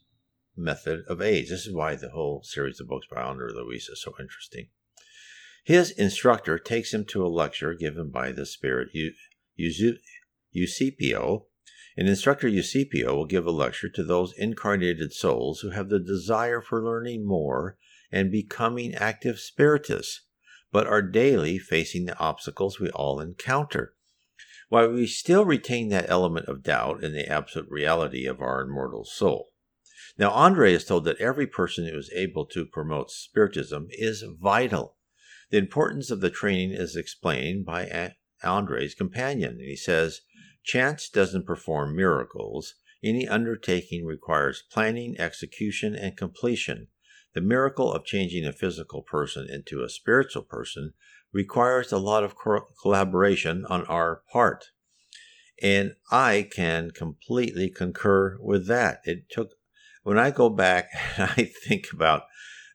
method 0.56 1.06
of 1.08 1.22
aids. 1.22 1.50
This 1.50 1.66
is 1.66 1.74
why 1.74 1.96
the 1.96 2.10
whole 2.10 2.44
series 2.44 2.80
of 2.80 2.90
books 2.90 3.08
by 3.10 3.22
Andre 3.22 3.52
Luiz 3.54 3.88
is 3.88 4.02
so 4.02 4.14
interesting. 4.20 4.68
His 5.64 5.92
instructor 5.92 6.60
takes 6.60 6.94
him 6.94 7.06
to 7.06 7.26
a 7.26 7.30
lecture 7.30 7.74
given 7.74 8.10
by 8.10 8.32
the 8.32 8.46
spirit 8.46 8.90
Eusebio, 9.58 11.48
an 11.98 12.08
instructor 12.08 12.48
Eusebio 12.48 13.16
will 13.16 13.26
give 13.26 13.46
a 13.46 13.52
lecture 13.52 13.90
to 13.90 14.04
those 14.04 14.34
incarnated 14.38 15.12
souls 15.12 15.60
who 15.60 15.72
have 15.72 15.90
the 15.90 16.00
desire 16.00 16.62
for 16.62 16.84
learning 16.84 17.26
more 17.26 17.78
and 18.12 18.32
becoming 18.32 18.96
active 18.96 19.40
spiritists, 19.40 20.26
but 20.72 20.88
are 20.88 21.02
daily 21.02 21.60
facing 21.60 22.06
the 22.06 22.18
obstacles 22.18 22.80
we 22.80 22.90
all 22.92 23.20
encounter. 23.20 23.94
While 24.70 24.92
we 24.92 25.06
still 25.06 25.44
retain 25.44 25.90
that 25.90 26.10
element 26.10 26.48
of 26.48 26.64
doubt 26.64 27.04
in 27.04 27.12
the 27.12 27.28
absolute 27.28 27.70
reality 27.70 28.26
of 28.26 28.40
our 28.40 28.62
immortal 28.62 29.04
soul. 29.04 29.52
Now, 30.18 30.32
Andre 30.32 30.74
is 30.74 30.86
told 30.86 31.04
that 31.06 31.20
every 31.20 31.48
person 31.48 31.86
who 31.88 31.98
is 31.98 32.12
able 32.16 32.46
to 32.48 32.66
promote 32.66 33.12
Spiritism 33.12 33.88
is 33.92 34.24
vital. 34.40 34.96
The 35.50 35.58
importance 35.58 36.10
of 36.10 36.22
the 36.22 36.30
training 36.30 36.72
is 36.72 36.96
explained 36.96 37.66
by 37.66 37.86
Andre's 38.44 38.96
companion. 38.96 39.52
And 39.52 39.62
he 39.62 39.76
says, 39.76 40.22
Chance 40.64 41.10
doesn't 41.10 41.46
perform 41.46 41.96
miracles. 41.96 42.76
Any 43.04 43.28
undertaking 43.28 44.06
requires 44.06 44.64
planning, 44.72 45.16
execution, 45.20 45.96
and 45.96 46.16
completion. 46.16 46.88
The 47.34 47.42
miracle 47.42 47.92
of 47.92 48.06
changing 48.06 48.46
a 48.46 48.54
physical 48.54 49.02
person 49.02 49.48
into 49.50 49.84
a 49.84 49.90
spiritual 49.90 50.44
person 50.44 50.94
requires 51.34 51.92
a 51.92 51.98
lot 51.98 52.24
of 52.24 52.36
collaboration 52.82 53.66
on 53.70 53.86
our 53.86 54.22
part. 54.32 54.66
And 55.62 55.94
I 56.12 56.50
can 56.52 56.92
completely 56.92 57.70
concur 57.70 58.38
with 58.40 58.68
that. 58.68 59.02
It 59.06 59.30
took, 59.30 59.52
when 60.04 60.18
I 60.20 60.32
go 60.32 60.50
back 60.50 60.90
and 61.18 61.30
I 61.38 61.44
think 61.68 61.88
about 61.94 62.24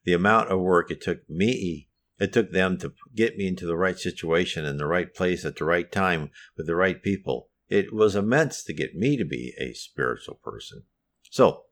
the 0.05 0.13
amount 0.13 0.51
of 0.51 0.61
work 0.61 0.91
it 0.91 1.01
took 1.03 1.29
me, 1.29 1.86
it 2.19 2.33
took 2.33 2.53
them 2.53 2.79
to 2.79 2.93
get 3.15 3.37
me 3.37 3.47
into 3.47 3.67
the 3.67 3.77
right 3.77 3.99
situation 3.99 4.65
in 4.65 4.79
the 4.79 4.87
right 4.87 5.15
place 5.15 5.45
at 5.45 5.57
the 5.57 5.65
right 5.65 5.91
time 5.91 6.31
with 6.57 6.67
the 6.67 6.77
right 6.77 7.03
people. 7.03 7.49
It 7.69 7.93
was 7.93 8.17
immense 8.17 8.63
to 8.65 8.73
get 8.73 8.95
me 8.95 9.17
to 9.17 9.25
be 9.25 9.55
a 9.59 9.75
spiritual 9.75 10.37
person. 10.37 10.85
So, 11.31 11.65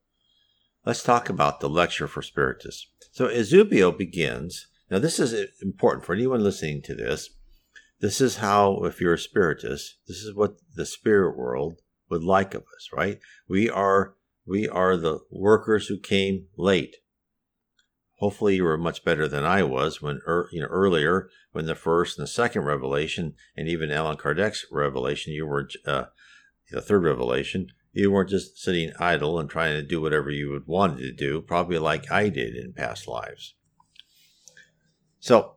let's 0.85 1.03
talk 1.03 1.29
about 1.29 1.61
the 1.61 1.69
lecture 1.69 2.09
for 2.09 2.21
Spiritists. 2.21 2.89
So, 3.13 3.31
Eusebio 3.31 3.93
begins. 3.93 4.67
Now, 4.91 4.99
this 4.99 5.19
is 5.19 5.33
important 5.63 6.05
for 6.05 6.15
anyone 6.15 6.43
listening 6.43 6.83
to 6.83 6.95
this. 6.95 7.31
This 8.01 8.21
is 8.21 8.39
how, 8.39 8.85
if 8.85 9.01
you're 9.01 9.15
a 9.15 9.19
Spiritist, 9.19 9.95
this 10.07 10.19
is 10.19 10.35
what 10.35 10.57
the 10.75 10.85
spirit 10.85 11.39
world 11.39 11.81
would 12.11 12.25
like 12.25 12.55
of 12.55 12.63
us, 12.77 12.91
right? 12.93 13.19
We 13.49 13.71
are 13.71 14.15
we 14.47 14.69
are 14.69 14.97
the 14.97 15.21
workers 15.31 15.87
who 15.87 15.99
came 15.99 16.49
late. 16.57 16.97
Hopefully, 18.19 18.57
you 18.57 18.65
were 18.65 18.79
much 18.79 19.05
better 19.05 19.27
than 19.27 19.45
I 19.45 19.63
was 19.63 20.01
when 20.01 20.21
er, 20.27 20.49
you 20.53 20.61
know 20.61 20.69
earlier 20.69 21.29
when 21.53 21.67
the 21.67 21.75
first 21.75 22.19
and 22.19 22.25
the 22.27 22.31
second 22.31 22.63
revelation, 22.63 23.35
and 23.57 23.69
even 23.69 23.91
Allan 23.91 24.17
Kardec's 24.17 24.67
revelation, 24.71 25.33
you 25.33 25.47
were 25.47 25.69
uh, 25.87 26.05
the 26.71 26.81
third 26.81 27.03
revelation. 27.05 27.69
You 27.93 28.11
weren't 28.11 28.31
just 28.31 28.59
sitting 28.59 28.93
idle 28.99 29.39
and 29.39 29.49
trying 29.49 29.75
to 29.75 29.83
do 29.83 30.01
whatever 30.01 30.31
you 30.31 30.51
would 30.51 30.67
wanted 30.67 30.99
to 30.99 31.13
do, 31.13 31.41
probably 31.41 31.79
like 31.79 32.11
I 32.11 32.29
did 32.29 32.57
in 32.57 32.73
past 32.73 33.07
lives. 33.07 33.55
So, 35.21 35.55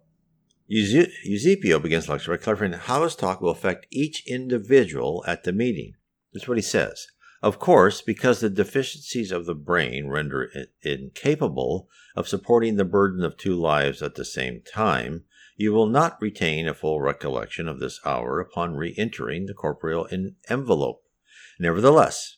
Eusebio 0.68 1.80
begins 1.80 2.06
the 2.06 2.12
lecture 2.12 2.32
by 2.32 2.38
clarifying 2.38 2.74
how 2.74 3.04
his 3.04 3.16
talk 3.16 3.42
will 3.42 3.52
affect 3.52 3.88
each 3.90 4.26
individual 4.28 5.24
at 5.28 5.44
the 5.44 5.54
meeting. 5.54 5.94
That's 6.34 6.48
what 6.48 6.58
he 6.58 6.64
says. 6.64 7.08
Of 7.48 7.60
course, 7.60 8.02
because 8.02 8.42
the 8.42 8.50
deficiencies 8.50 9.32
of 9.32 9.46
the 9.46 9.56
brain 9.56 10.10
render 10.10 10.50
it 10.54 10.74
incapable 10.82 11.88
of 12.14 12.28
supporting 12.28 12.76
the 12.76 12.84
burden 12.84 13.24
of 13.24 13.38
two 13.38 13.56
lives 13.56 14.02
at 14.02 14.16
the 14.16 14.26
same 14.26 14.64
time, 14.70 15.24
you 15.56 15.72
will 15.72 15.88
not 15.88 16.22
retain 16.22 16.68
a 16.68 16.74
full 16.74 17.00
recollection 17.00 17.70
of 17.70 17.80
this 17.80 18.02
hour 18.06 18.42
upon 18.42 18.76
re 18.76 18.94
entering 18.98 19.46
the 19.46 19.54
corporeal 19.54 20.10
envelope. 20.50 21.04
Nevertheless, 21.58 22.36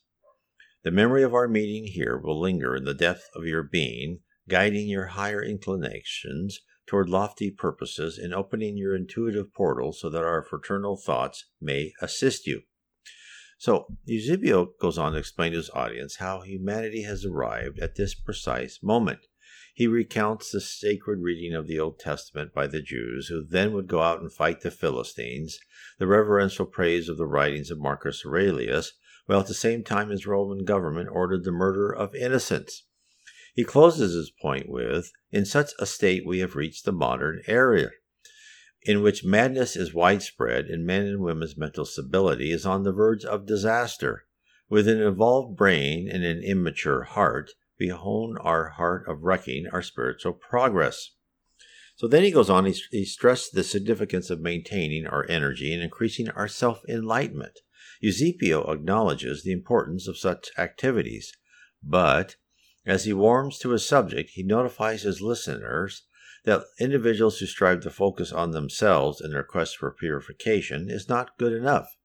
the 0.83 0.91
memory 0.91 1.23
of 1.23 1.33
our 1.33 1.47
meeting 1.47 1.87
here 1.91 2.15
will 2.15 2.39
linger 2.39 2.75
in 2.75 2.83
the 2.83 2.93
depth 2.93 3.31
of 3.33 3.47
your 3.47 3.63
being, 3.63 4.19
guiding 4.47 4.87
your 4.87 5.07
higher 5.07 5.41
inclinations 5.41 6.59
toward 6.85 7.09
lofty 7.09 7.49
purposes 7.49 8.19
and 8.19 8.31
opening 8.31 8.77
your 8.77 8.95
intuitive 8.95 9.55
portal 9.55 9.91
so 9.91 10.07
that 10.07 10.23
our 10.23 10.43
fraternal 10.43 10.95
thoughts 10.95 11.45
may 11.59 11.93
assist 11.99 12.45
you. 12.45 12.61
So, 13.59 13.87
Eusebio 14.05 14.73
goes 14.79 14.97
on 14.97 15.11
to 15.11 15.17
explain 15.17 15.51
to 15.51 15.57
his 15.57 15.69
audience 15.71 16.15
how 16.15 16.39
humanity 16.39 17.01
has 17.01 17.25
arrived 17.25 17.77
at 17.79 17.95
this 17.95 18.15
precise 18.15 18.79
moment. 18.81 19.19
He 19.73 19.85
recounts 19.85 20.49
the 20.49 20.61
sacred 20.61 21.19
reading 21.19 21.53
of 21.53 21.67
the 21.67 21.77
Old 21.77 21.99
Testament 21.99 22.53
by 22.53 22.67
the 22.67 22.81
Jews, 22.81 23.27
who 23.27 23.45
then 23.45 23.73
would 23.73 23.87
go 23.87 24.01
out 24.01 24.21
and 24.21 24.31
fight 24.31 24.61
the 24.61 24.71
Philistines, 24.71 25.59
the 25.97 26.07
reverential 26.07 26.65
praise 26.65 27.09
of 27.09 27.17
the 27.17 27.27
writings 27.27 27.69
of 27.69 27.79
Marcus 27.79 28.23
Aurelius, 28.25 28.93
while 29.25 29.41
at 29.41 29.47
the 29.47 29.53
same 29.53 29.83
time 29.83 30.09
his 30.09 30.25
Roman 30.25 30.63
government 30.63 31.09
ordered 31.11 31.43
the 31.43 31.51
murder 31.51 31.93
of 31.93 32.15
innocents. 32.15 32.85
He 33.53 33.65
closes 33.65 34.13
his 34.13 34.31
point 34.31 34.69
with 34.69 35.11
In 35.31 35.43
such 35.43 35.71
a 35.79 35.85
state 35.85 36.25
we 36.25 36.39
have 36.39 36.55
reached 36.55 36.85
the 36.85 36.93
modern 36.93 37.41
era, 37.45 37.89
in 38.83 39.01
which 39.01 39.25
madness 39.25 39.75
is 39.75 39.93
widespread 39.93 40.65
and 40.65 40.85
men 40.85 41.05
and 41.05 41.21
women's 41.21 41.57
mental 41.57 41.85
stability 41.85 42.51
is 42.51 42.65
on 42.65 42.83
the 42.83 42.93
verge 42.93 43.25
of 43.25 43.45
disaster. 43.45 44.25
With 44.69 44.87
an 44.87 45.01
evolved 45.01 45.57
brain 45.57 46.09
and 46.09 46.23
an 46.23 46.41
immature 46.43 47.03
heart, 47.03 47.51
we 47.79 47.89
hone 47.89 48.37
our 48.37 48.69
heart 48.69 49.07
of 49.07 49.23
wrecking 49.23 49.67
our 49.71 49.81
spiritual 49.81 50.33
progress. 50.33 51.11
So 51.95 52.07
then 52.07 52.23
he 52.23 52.31
goes 52.31 52.49
on, 52.49 52.65
he, 52.65 52.75
he 52.91 53.03
stressed 53.03 53.53
the 53.53 53.63
significance 53.63 54.29
of 54.29 54.39
maintaining 54.39 55.05
our 55.05 55.25
energy 55.27 55.73
and 55.73 55.83
increasing 55.83 56.29
our 56.29 56.47
self 56.47 56.81
enlightenment. 56.87 57.59
Eusebio 57.99 58.71
acknowledges 58.71 59.43
the 59.43 59.51
importance 59.51 60.07
of 60.07 60.17
such 60.17 60.51
activities, 60.57 61.35
but 61.83 62.37
as 62.85 63.03
he 63.03 63.11
warms 63.11 63.59
to 63.59 63.71
his 63.71 63.85
subject, 63.85 64.31
he 64.31 64.43
notifies 64.43 65.01
his 65.01 65.21
listeners 65.21 66.03
that 66.49 66.65
individuals 66.79 67.37
who 67.37 67.45
strive 67.45 67.79
to 67.81 67.91
focus 67.91 68.31
on 68.31 68.49
themselves 68.49 69.21
in 69.21 69.29
their 69.29 69.43
quest 69.43 69.77
for 69.77 69.91
purification 69.91 70.89
is 70.89 71.07
not 71.07 71.37
good 71.37 71.53
enough. 71.53 71.95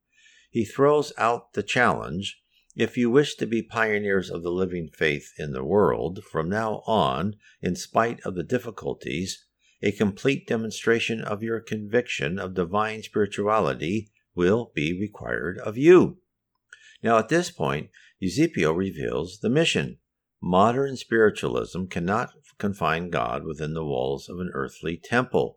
He 0.50 0.66
throws 0.66 1.14
out 1.16 1.54
the 1.54 1.62
challenge 1.62 2.42
if 2.76 2.98
you 2.98 3.10
wish 3.10 3.36
to 3.36 3.46
be 3.46 3.62
pioneers 3.62 4.28
of 4.28 4.42
the 4.42 4.50
living 4.50 4.90
faith 4.92 5.32
in 5.38 5.52
the 5.52 5.64
world, 5.64 6.22
from 6.30 6.50
now 6.50 6.82
on, 6.86 7.36
in 7.62 7.74
spite 7.74 8.20
of 8.20 8.34
the 8.34 8.42
difficulties, 8.42 9.46
a 9.80 9.92
complete 9.92 10.46
demonstration 10.46 11.22
of 11.22 11.42
your 11.42 11.60
conviction 11.60 12.38
of 12.38 12.52
divine 12.52 13.02
spirituality 13.02 14.10
will 14.34 14.72
be 14.74 14.92
required 14.92 15.56
of 15.56 15.78
you. 15.78 16.18
Now, 17.02 17.16
at 17.16 17.30
this 17.30 17.50
point, 17.50 17.88
Eusebio 18.18 18.72
reveals 18.72 19.38
the 19.40 19.48
mission. 19.48 20.00
Modern 20.46 20.98
spiritualism 20.98 21.86
cannot 21.86 22.34
confine 22.58 23.08
God 23.08 23.44
within 23.44 23.72
the 23.72 23.82
walls 23.82 24.28
of 24.28 24.40
an 24.40 24.50
earthly 24.52 25.00
temple, 25.02 25.56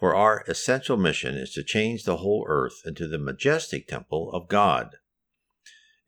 for 0.00 0.14
our 0.14 0.42
essential 0.48 0.96
mission 0.96 1.34
is 1.34 1.52
to 1.52 1.62
change 1.62 2.04
the 2.04 2.16
whole 2.16 2.46
earth 2.48 2.80
into 2.86 3.06
the 3.06 3.18
majestic 3.18 3.86
temple 3.86 4.32
of 4.32 4.48
God. 4.48 4.96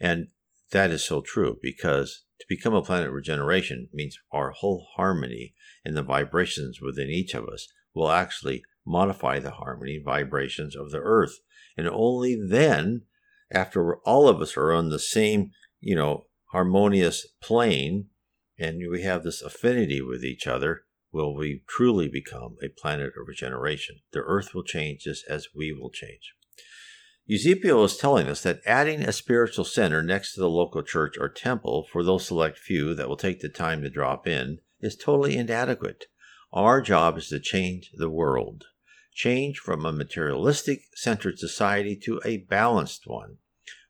And 0.00 0.28
that 0.70 0.90
is 0.90 1.04
so 1.04 1.20
true 1.20 1.58
because 1.60 2.24
to 2.40 2.46
become 2.48 2.72
a 2.72 2.80
planet 2.80 3.10
regeneration 3.10 3.90
means 3.92 4.18
our 4.32 4.52
whole 4.52 4.86
harmony 4.96 5.52
and 5.84 5.94
the 5.94 6.02
vibrations 6.02 6.80
within 6.80 7.10
each 7.10 7.34
of 7.34 7.46
us 7.46 7.68
will 7.94 8.10
actually 8.10 8.62
modify 8.86 9.40
the 9.40 9.50
harmony 9.50 10.00
vibrations 10.02 10.74
of 10.74 10.90
the 10.90 11.00
earth. 11.00 11.40
And 11.76 11.86
only 11.86 12.34
then, 12.34 13.02
after 13.50 13.96
all 14.06 14.26
of 14.26 14.40
us 14.40 14.56
are 14.56 14.72
on 14.72 14.88
the 14.88 14.98
same, 14.98 15.50
you 15.80 15.94
know, 15.94 16.24
harmonious 16.56 17.26
plane 17.42 18.06
and 18.58 18.78
we 18.90 19.02
have 19.02 19.22
this 19.22 19.42
affinity 19.42 20.00
with 20.00 20.24
each 20.24 20.46
other, 20.46 20.84
will 21.12 21.36
we 21.36 21.62
truly 21.68 22.08
become 22.08 22.56
a 22.62 22.80
planet 22.80 23.08
of 23.08 23.28
regeneration. 23.28 23.96
The 24.12 24.20
earth 24.20 24.54
will 24.54 24.62
change 24.62 25.02
just 25.02 25.26
as 25.28 25.48
we 25.54 25.70
will 25.70 25.90
change. 25.90 26.32
Eusebio 27.26 27.84
is 27.84 27.98
telling 27.98 28.26
us 28.26 28.42
that 28.42 28.62
adding 28.64 29.02
a 29.02 29.12
spiritual 29.12 29.66
center 29.66 30.02
next 30.02 30.32
to 30.32 30.40
the 30.40 30.48
local 30.48 30.82
church 30.82 31.18
or 31.20 31.28
temple 31.28 31.86
for 31.92 32.02
those 32.02 32.26
select 32.26 32.56
few 32.56 32.94
that 32.94 33.06
will 33.06 33.18
take 33.18 33.40
the 33.40 33.50
time 33.50 33.82
to 33.82 33.90
drop 33.90 34.26
in 34.26 34.60
is 34.80 34.96
totally 34.96 35.36
inadequate. 35.36 36.06
Our 36.54 36.80
job 36.80 37.18
is 37.18 37.28
to 37.28 37.38
change 37.38 37.90
the 37.92 38.08
world, 38.08 38.64
change 39.12 39.58
from 39.58 39.84
a 39.84 39.92
materialistic 39.92 40.84
centered 40.94 41.38
society 41.38 41.96
to 42.04 42.18
a 42.24 42.38
balanced 42.38 43.02
one 43.04 43.36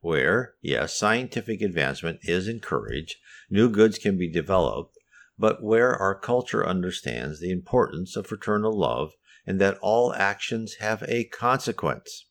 where, 0.00 0.54
yes, 0.60 0.96
scientific 0.96 1.60
advancement 1.60 2.20
is 2.22 2.48
encouraged, 2.48 3.16
new 3.50 3.68
goods 3.68 3.98
can 3.98 4.16
be 4.18 4.30
developed, 4.30 4.96
but 5.38 5.62
where 5.62 5.94
our 5.94 6.14
culture 6.14 6.66
understands 6.66 7.40
the 7.40 7.50
importance 7.50 8.16
of 8.16 8.26
fraternal 8.26 8.76
love 8.76 9.12
and 9.46 9.60
that 9.60 9.78
all 9.80 10.14
actions 10.14 10.76
have 10.80 11.02
a 11.08 11.24
consequence, 11.24 12.26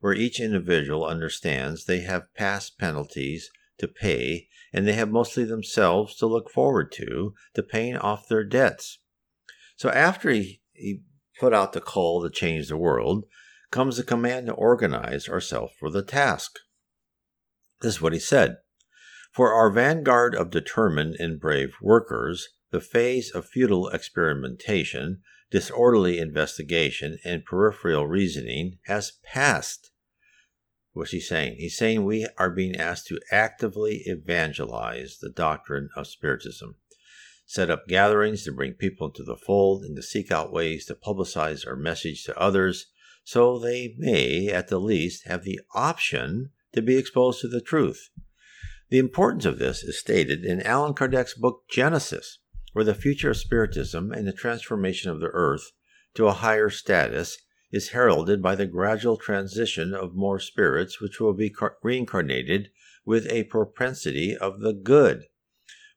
where 0.00 0.14
each 0.14 0.40
individual 0.40 1.04
understands 1.04 1.84
they 1.84 2.00
have 2.00 2.34
past 2.34 2.78
penalties 2.78 3.50
to 3.78 3.88
pay 3.88 4.48
and 4.72 4.86
they 4.86 4.92
have 4.92 5.10
mostly 5.10 5.44
themselves 5.44 6.16
to 6.16 6.26
look 6.26 6.50
forward 6.50 6.92
to, 6.92 7.34
to 7.54 7.62
paying 7.62 7.96
off 7.96 8.28
their 8.28 8.44
debts. 8.44 8.98
So 9.76 9.90
after 9.90 10.30
he, 10.30 10.60
he 10.72 11.02
put 11.38 11.54
out 11.54 11.72
the 11.72 11.80
call 11.80 12.22
to 12.22 12.30
change 12.30 12.68
the 12.68 12.76
world, 12.76 13.24
comes 13.70 13.96
the 13.96 14.02
command 14.02 14.46
to 14.46 14.52
organize 14.52 15.28
ourselves 15.28 15.72
for 15.78 15.90
the 15.90 16.02
task. 16.02 16.58
This 17.80 17.94
is 17.94 18.02
what 18.02 18.12
he 18.12 18.18
said. 18.18 18.56
For 19.32 19.52
our 19.52 19.70
vanguard 19.70 20.34
of 20.34 20.50
determined 20.50 21.16
and 21.18 21.38
brave 21.38 21.74
workers, 21.80 22.48
the 22.70 22.80
phase 22.80 23.30
of 23.30 23.46
futile 23.46 23.88
experimentation, 23.88 25.22
disorderly 25.50 26.18
investigation, 26.18 27.18
and 27.24 27.44
peripheral 27.44 28.06
reasoning 28.06 28.78
has 28.86 29.12
passed. 29.22 29.90
What's 30.92 31.12
he 31.12 31.20
saying? 31.20 31.56
He's 31.58 31.76
saying 31.76 32.04
we 32.04 32.26
are 32.36 32.50
being 32.50 32.74
asked 32.76 33.06
to 33.06 33.20
actively 33.30 34.02
evangelize 34.06 35.18
the 35.18 35.30
doctrine 35.30 35.90
of 35.94 36.08
Spiritism, 36.08 36.74
set 37.46 37.70
up 37.70 37.86
gatherings 37.86 38.42
to 38.44 38.52
bring 38.52 38.72
people 38.74 39.06
into 39.06 39.22
the 39.22 39.36
fold, 39.36 39.84
and 39.84 39.94
to 39.94 40.02
seek 40.02 40.32
out 40.32 40.52
ways 40.52 40.84
to 40.86 40.94
publicize 40.94 41.66
our 41.66 41.76
message 41.76 42.24
to 42.24 42.38
others 42.38 42.86
so 43.22 43.58
they 43.58 43.94
may, 43.98 44.48
at 44.48 44.68
the 44.68 44.80
least, 44.80 45.26
have 45.26 45.44
the 45.44 45.60
option 45.74 46.50
to 46.72 46.82
be 46.82 46.96
exposed 46.96 47.40
to 47.40 47.48
the 47.48 47.60
truth. 47.60 48.10
The 48.90 48.98
importance 48.98 49.44
of 49.44 49.58
this 49.58 49.82
is 49.82 49.98
stated 49.98 50.44
in 50.44 50.62
Allan 50.62 50.94
Kardec's 50.94 51.34
book 51.34 51.64
Genesis, 51.70 52.38
where 52.72 52.84
the 52.84 52.94
future 52.94 53.30
of 53.30 53.36
Spiritism 53.36 54.12
and 54.12 54.26
the 54.26 54.32
transformation 54.32 55.10
of 55.10 55.20
the 55.20 55.30
earth 55.32 55.72
to 56.14 56.26
a 56.26 56.32
higher 56.32 56.70
status 56.70 57.38
is 57.70 57.90
heralded 57.90 58.42
by 58.42 58.54
the 58.54 58.66
gradual 58.66 59.16
transition 59.16 59.92
of 59.92 60.14
more 60.14 60.38
spirits 60.38 61.00
which 61.00 61.20
will 61.20 61.34
be 61.34 61.54
reincarnated 61.82 62.70
with 63.04 63.30
a 63.30 63.44
propensity 63.44 64.36
of 64.36 64.60
the 64.60 64.72
good. 64.72 65.24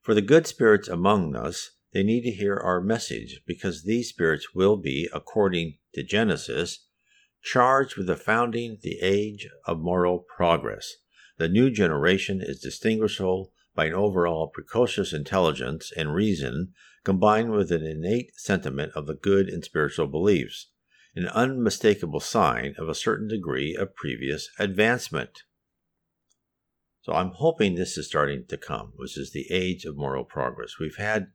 For 0.01 0.13
the 0.13 0.21
good 0.21 0.47
spirits 0.47 0.87
among 0.87 1.35
us, 1.35 1.71
they 1.93 2.03
need 2.03 2.23
to 2.23 2.31
hear 2.31 2.55
our 2.57 2.81
message 2.81 3.41
because 3.45 3.83
these 3.83 4.09
spirits 4.09 4.53
will 4.55 4.77
be, 4.77 5.09
according 5.13 5.77
to 5.93 6.03
Genesis, 6.03 6.87
charged 7.41 7.98
with 7.98 8.07
the 8.07 8.15
founding 8.15 8.77
the 8.81 9.00
age 9.01 9.50
of 9.65 9.79
moral 9.79 10.19
progress. 10.19 10.95
The 11.38 11.50
new 11.50 11.69
generation 11.71 12.41
is 12.41 12.60
distinguishable 12.60 13.51
by 13.74 13.86
an 13.86 13.93
overall 13.93 14.48
precocious 14.48 15.13
intelligence 15.13 15.91
and 15.95 16.13
reason 16.13 16.74
combined 17.03 17.51
with 17.51 17.71
an 17.71 17.86
innate 17.86 18.31
sentiment 18.36 18.91
of 18.95 19.07
the 19.07 19.15
good 19.15 19.50
in 19.50 19.63
spiritual 19.63 20.07
beliefs, 20.07 20.67
an 21.15 21.27
unmistakable 21.27 22.19
sign 22.19 22.75
of 22.77 22.88
a 22.88 22.95
certain 22.95 23.27
degree 23.27 23.75
of 23.75 23.95
previous 23.95 24.50
advancement. 24.60 25.43
So 27.01 27.13
I'm 27.13 27.31
hoping 27.31 27.74
this 27.74 27.98
is 27.98 28.07
starting 28.07 28.45
to 28.48 28.57
come, 28.57 28.93
which 28.95 29.17
is 29.17 29.31
the 29.31 29.48
age 29.51 29.86
of 29.86 29.98
moral 29.98 30.24
progress. 30.24 30.77
We've 30.79 30.98
had 30.98 31.31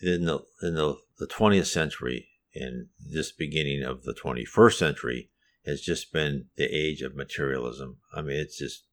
in 0.00 0.26
the 0.26 0.40
in 0.62 0.74
the, 0.74 0.96
the 1.18 1.26
20th 1.26 1.66
century 1.66 2.27
and 2.54 2.88
this 2.98 3.32
beginning 3.32 3.82
of 3.82 4.04
the 4.04 4.14
21st 4.14 4.74
century 4.74 5.30
has 5.66 5.80
just 5.80 6.12
been 6.12 6.46
the 6.56 6.64
age 6.64 7.02
of 7.02 7.14
materialism. 7.14 7.98
I 8.14 8.22
mean, 8.22 8.36
it's 8.36 8.58
just 8.58 8.84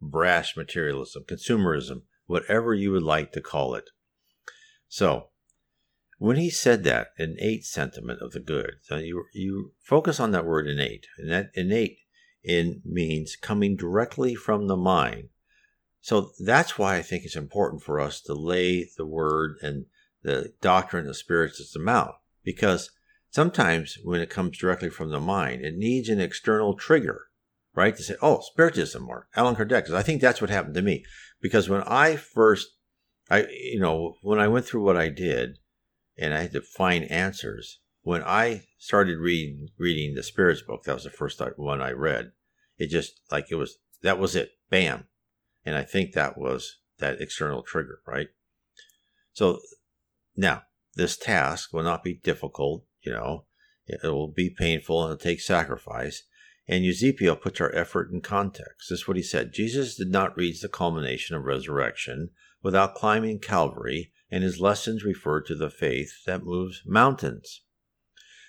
brash 0.00 0.56
materialism, 0.56 1.24
consumerism, 1.24 2.02
whatever 2.26 2.74
you 2.74 2.92
would 2.92 3.02
like 3.02 3.32
to 3.32 3.40
call 3.40 3.74
it. 3.74 3.90
So, 4.88 5.28
when 6.18 6.36
he 6.36 6.50
said 6.50 6.84
that 6.84 7.08
innate 7.18 7.64
sentiment 7.64 8.20
of 8.20 8.32
the 8.32 8.40
good, 8.40 8.78
so 8.82 8.96
you 8.96 9.24
you 9.32 9.72
focus 9.80 10.18
on 10.18 10.32
that 10.32 10.44
word 10.44 10.66
innate, 10.66 11.06
and 11.16 11.30
that 11.30 11.50
innate 11.54 11.98
in 12.42 12.82
means 12.84 13.36
coming 13.36 13.76
directly 13.76 14.34
from 14.34 14.66
the 14.66 14.76
mind. 14.76 15.28
So 16.00 16.32
that's 16.38 16.78
why 16.78 16.96
I 16.96 17.02
think 17.02 17.24
it's 17.24 17.36
important 17.36 17.82
for 17.82 18.00
us 18.00 18.20
to 18.22 18.34
lay 18.34 18.88
the 18.96 19.06
word 19.06 19.56
and 19.62 19.86
the 20.22 20.54
doctrine 20.60 21.06
of 21.06 21.16
spiritism 21.16 21.88
out, 21.88 22.20
because 22.42 22.90
sometimes 23.38 23.98
when 24.02 24.20
it 24.20 24.30
comes 24.30 24.58
directly 24.58 24.90
from 24.90 25.10
the 25.10 25.20
mind, 25.20 25.64
it 25.64 25.74
needs 25.74 26.08
an 26.08 26.20
external 26.20 26.74
trigger 26.74 27.28
right? 27.78 27.96
To 27.96 28.02
say, 28.02 28.16
oh, 28.20 28.40
Spiritism 28.40 29.08
or 29.08 29.28
Allan 29.36 29.54
Kardec. 29.54 29.84
Because 29.84 29.94
I 29.94 30.02
think 30.02 30.20
that's 30.20 30.40
what 30.40 30.50
happened 30.50 30.74
to 30.74 30.82
me. 30.82 31.04
Because 31.40 31.68
when 31.68 31.82
I 31.82 32.16
first, 32.16 32.66
I, 33.30 33.46
you 33.50 33.78
know, 33.78 34.16
when 34.20 34.40
I 34.40 34.48
went 34.48 34.66
through 34.66 34.82
what 34.82 34.96
I 34.96 35.10
did 35.10 35.58
and 36.16 36.34
I 36.34 36.42
had 36.42 36.52
to 36.54 36.60
find 36.60 37.08
answers, 37.08 37.78
when 38.02 38.24
I 38.24 38.64
started 38.78 39.18
reading, 39.18 39.68
reading 39.78 40.16
the 40.16 40.24
Spirits 40.24 40.60
book, 40.60 40.82
that 40.84 40.94
was 40.94 41.04
the 41.04 41.10
first 41.10 41.40
one 41.56 41.80
I 41.80 41.92
read. 41.92 42.32
It 42.78 42.88
just, 42.88 43.20
like, 43.30 43.46
it 43.48 43.54
was, 43.54 43.78
that 44.02 44.18
was 44.18 44.34
it. 44.34 44.50
Bam. 44.70 45.04
And 45.64 45.76
I 45.76 45.84
think 45.84 46.14
that 46.14 46.36
was 46.36 46.78
that 46.98 47.20
external 47.20 47.62
trigger, 47.62 48.00
right? 48.08 48.28
So 49.32 49.60
now, 50.36 50.62
this 50.96 51.16
task 51.16 51.72
will 51.72 51.84
not 51.84 52.02
be 52.02 52.14
difficult, 52.14 52.84
you 53.02 53.12
know, 53.12 53.44
it 53.86 54.02
will 54.04 54.28
be 54.28 54.50
painful 54.50 55.02
and 55.02 55.12
it'll 55.12 55.22
take 55.22 55.40
sacrifice. 55.40 56.24
And 56.66 56.84
Eusebio 56.84 57.34
puts 57.34 57.60
our 57.60 57.74
effort 57.74 58.10
in 58.12 58.20
context. 58.20 58.90
This 58.90 59.00
is 59.00 59.08
what 59.08 59.16
he 59.16 59.22
said 59.22 59.54
Jesus 59.54 59.96
did 59.96 60.10
not 60.10 60.36
reach 60.36 60.60
the 60.60 60.68
culmination 60.68 61.34
of 61.34 61.44
resurrection 61.44 62.30
without 62.62 62.94
climbing 62.94 63.38
Calvary, 63.38 64.12
and 64.30 64.44
his 64.44 64.60
lessons 64.60 65.04
refer 65.04 65.40
to 65.40 65.54
the 65.54 65.70
faith 65.70 66.24
that 66.26 66.44
moves 66.44 66.82
mountains. 66.84 67.62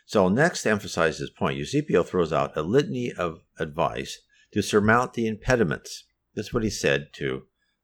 So, 0.06 0.28
next 0.28 0.64
to 0.64 0.72
emphasize 0.72 1.20
his 1.20 1.30
point, 1.30 1.58
Eusebio 1.58 2.04
throws 2.04 2.34
out 2.34 2.58
a 2.58 2.64
litany 2.64 3.14
of 3.14 3.42
advice 3.60 4.20
to 4.52 4.62
surmount 4.62 5.14
the 5.14 5.28
impediments. 5.28 6.06
This 6.34 6.48
is 6.48 6.54
what 6.54 6.64
he 6.64 6.70
said 6.70 7.10
to 7.14 7.44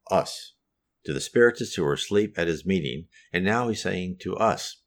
us, 0.09 0.53
to 1.05 1.13
the 1.13 1.21
spiritists 1.21 1.75
who 1.75 1.83
were 1.83 1.93
asleep 1.93 2.33
at 2.37 2.47
his 2.47 2.65
meeting, 2.65 3.07
and 3.31 3.45
now 3.45 3.69
he's 3.69 3.83
saying 3.83 4.17
to 4.21 4.35
us. 4.35 4.81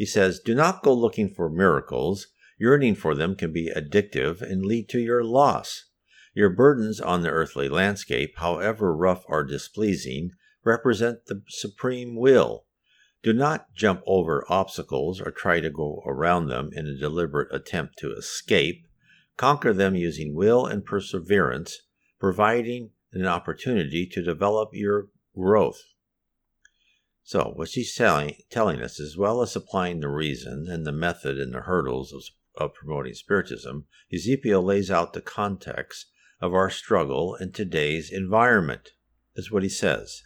He 0.00 0.06
says, 0.06 0.40
Do 0.40 0.54
not 0.54 0.82
go 0.82 0.94
looking 0.94 1.28
for 1.28 1.50
miracles 1.50 2.28
Yearning 2.60 2.94
for 2.94 3.14
them 3.14 3.36
can 3.36 3.54
be 3.54 3.72
addictive 3.74 4.42
and 4.42 4.66
lead 4.66 4.90
to 4.90 5.00
your 5.00 5.24
loss. 5.24 5.86
Your 6.34 6.50
burdens 6.50 7.00
on 7.00 7.22
the 7.22 7.30
earthly 7.30 7.70
landscape, 7.70 8.34
however 8.36 8.94
rough 8.94 9.24
or 9.28 9.44
displeasing, 9.44 10.32
represent 10.62 11.24
the 11.24 11.42
supreme 11.48 12.16
will. 12.16 12.66
Do 13.22 13.32
not 13.32 13.72
jump 13.74 14.02
over 14.06 14.44
obstacles 14.50 15.22
or 15.22 15.30
try 15.30 15.60
to 15.60 15.70
go 15.70 16.02
around 16.04 16.48
them 16.48 16.68
in 16.74 16.86
a 16.86 16.98
deliberate 16.98 17.48
attempt 17.50 17.98
to 18.00 18.12
escape. 18.12 18.86
Conquer 19.38 19.72
them 19.72 19.94
using 19.94 20.34
will 20.34 20.66
and 20.66 20.84
perseverance, 20.84 21.80
providing 22.18 22.90
an 23.14 23.24
opportunity 23.24 24.06
to 24.06 24.22
develop 24.22 24.68
your 24.74 25.08
growth. 25.34 25.80
So, 27.22 27.52
what 27.54 27.68
she's 27.68 27.94
telling, 27.94 28.36
telling 28.50 28.80
us, 28.80 28.98
as 28.98 29.16
well 29.16 29.42
as 29.42 29.52
supplying 29.52 30.00
the 30.00 30.08
reason 30.08 30.66
and 30.68 30.86
the 30.86 30.92
method 30.92 31.38
and 31.38 31.54
the 31.54 31.60
hurdles 31.60 32.12
of 32.12 32.22
of 32.56 32.74
promoting 32.74 33.14
Spiritism, 33.14 33.86
Eusebio 34.08 34.60
lays 34.60 34.90
out 34.90 35.12
the 35.12 35.20
context 35.20 36.10
of 36.40 36.52
our 36.52 36.70
struggle 36.70 37.34
in 37.36 37.52
today's 37.52 38.10
environment. 38.10 38.90
Is 39.36 39.50
what 39.50 39.62
he 39.62 39.68
says. 39.68 40.22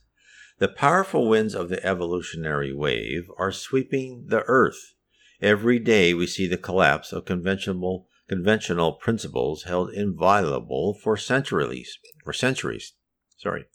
The 0.59 0.69
powerful 0.69 1.29
winds 1.29 1.55
of 1.55 1.69
the 1.69 1.85
evolutionary 1.85 2.73
wave 2.73 3.29
are 3.39 3.53
sweeping 3.53 4.27
the 4.29 4.43
earth. 4.47 4.95
Every 5.41 5.79
day 5.79 6.15
we 6.15 6.27
see 6.27 6.47
the 6.47 6.57
collapse 6.57 7.13
of 7.13 7.25
conventional 7.25 8.09
conventional 8.29 8.95
principles 8.95 9.65
held 9.65 9.93
inviolable 9.93 10.95
for 10.95 11.17
centuries. 11.17 11.99
For 12.25 12.33
centuries. 12.33 12.95
Sorry. 13.37 13.67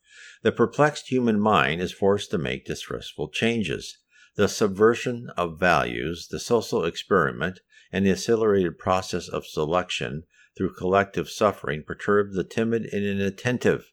The 0.41 0.51
perplexed 0.51 1.09
human 1.09 1.39
mind 1.39 1.81
is 1.81 1.91
forced 1.91 2.31
to 2.31 2.37
make 2.37 2.65
distressful 2.65 3.29
changes. 3.29 3.97
The 4.35 4.47
subversion 4.47 5.29
of 5.35 5.59
values, 5.59 6.27
the 6.29 6.39
social 6.39 6.85
experiment, 6.85 7.59
and 7.91 8.05
the 8.05 8.11
accelerated 8.11 8.77
process 8.77 9.27
of 9.27 9.45
selection 9.45 10.23
through 10.55 10.75
collective 10.75 11.29
suffering 11.29 11.83
perturb 11.83 12.33
the 12.33 12.43
timid 12.43 12.85
and 12.85 13.03
inattentive, 13.03 13.91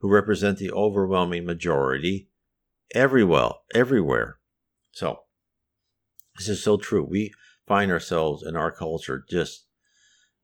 who 0.00 0.10
represent 0.10 0.58
the 0.58 0.70
overwhelming 0.70 1.46
majority 1.46 2.28
everywhere. 2.94 3.52
everywhere. 3.74 4.38
So, 4.92 5.20
this 6.36 6.48
is 6.48 6.62
so 6.62 6.76
true. 6.76 7.04
We 7.04 7.32
find 7.66 7.90
ourselves 7.90 8.42
in 8.42 8.54
our 8.54 8.70
culture 8.70 9.24
just 9.28 9.66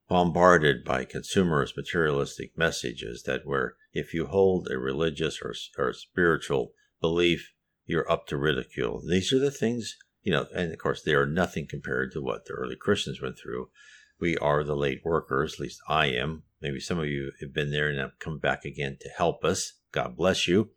bombarded 0.09 0.85
by 0.85 1.05
consumerist 1.05 1.77
materialistic 1.77 2.57
messages 2.57 3.25
that 3.25 3.47
where 3.47 3.77
if 3.93 4.15
you 4.15 4.27
hold 4.27 4.69
a 4.71 4.79
religious 4.79 5.41
or, 5.43 5.55
or 5.79 5.93
spiritual 5.93 6.73
belief, 7.01 7.53
you're 7.85 8.11
up 8.11 8.27
to 8.29 8.37
ridicule. 8.37 9.03
These 9.07 9.33
are 9.33 9.39
the 9.39 9.51
things 9.51 9.97
you 10.23 10.33
know, 10.33 10.47
and 10.55 10.73
of 10.73 10.79
course, 10.79 11.03
they 11.03 11.15
are 11.15 11.27
nothing 11.27 11.67
compared 11.69 12.13
to 12.13 12.23
what 12.23 12.47
the 12.47 12.53
early 12.53 12.77
Christians 12.77 13.21
went 13.21 13.39
through. 13.39 13.69
We 14.21 14.37
are 14.39 14.63
the 14.63 14.77
late 14.77 15.01
workers, 15.05 15.55
at 15.55 15.61
least 15.61 15.81
I 15.89 16.07
am. 16.07 16.45
Maybe 16.61 16.79
some 16.79 16.99
of 16.99 17.07
you 17.07 17.33
have 17.41 17.53
been 17.53 17.73
there 17.73 17.89
and 17.89 17.99
have 17.99 18.19
come 18.21 18.39
back 18.39 18.65
again 18.65 18.99
to 19.01 19.09
help 19.09 19.45
us. 19.45 19.73
God 19.91 20.17
bless 20.17 20.47
you. 20.47 20.71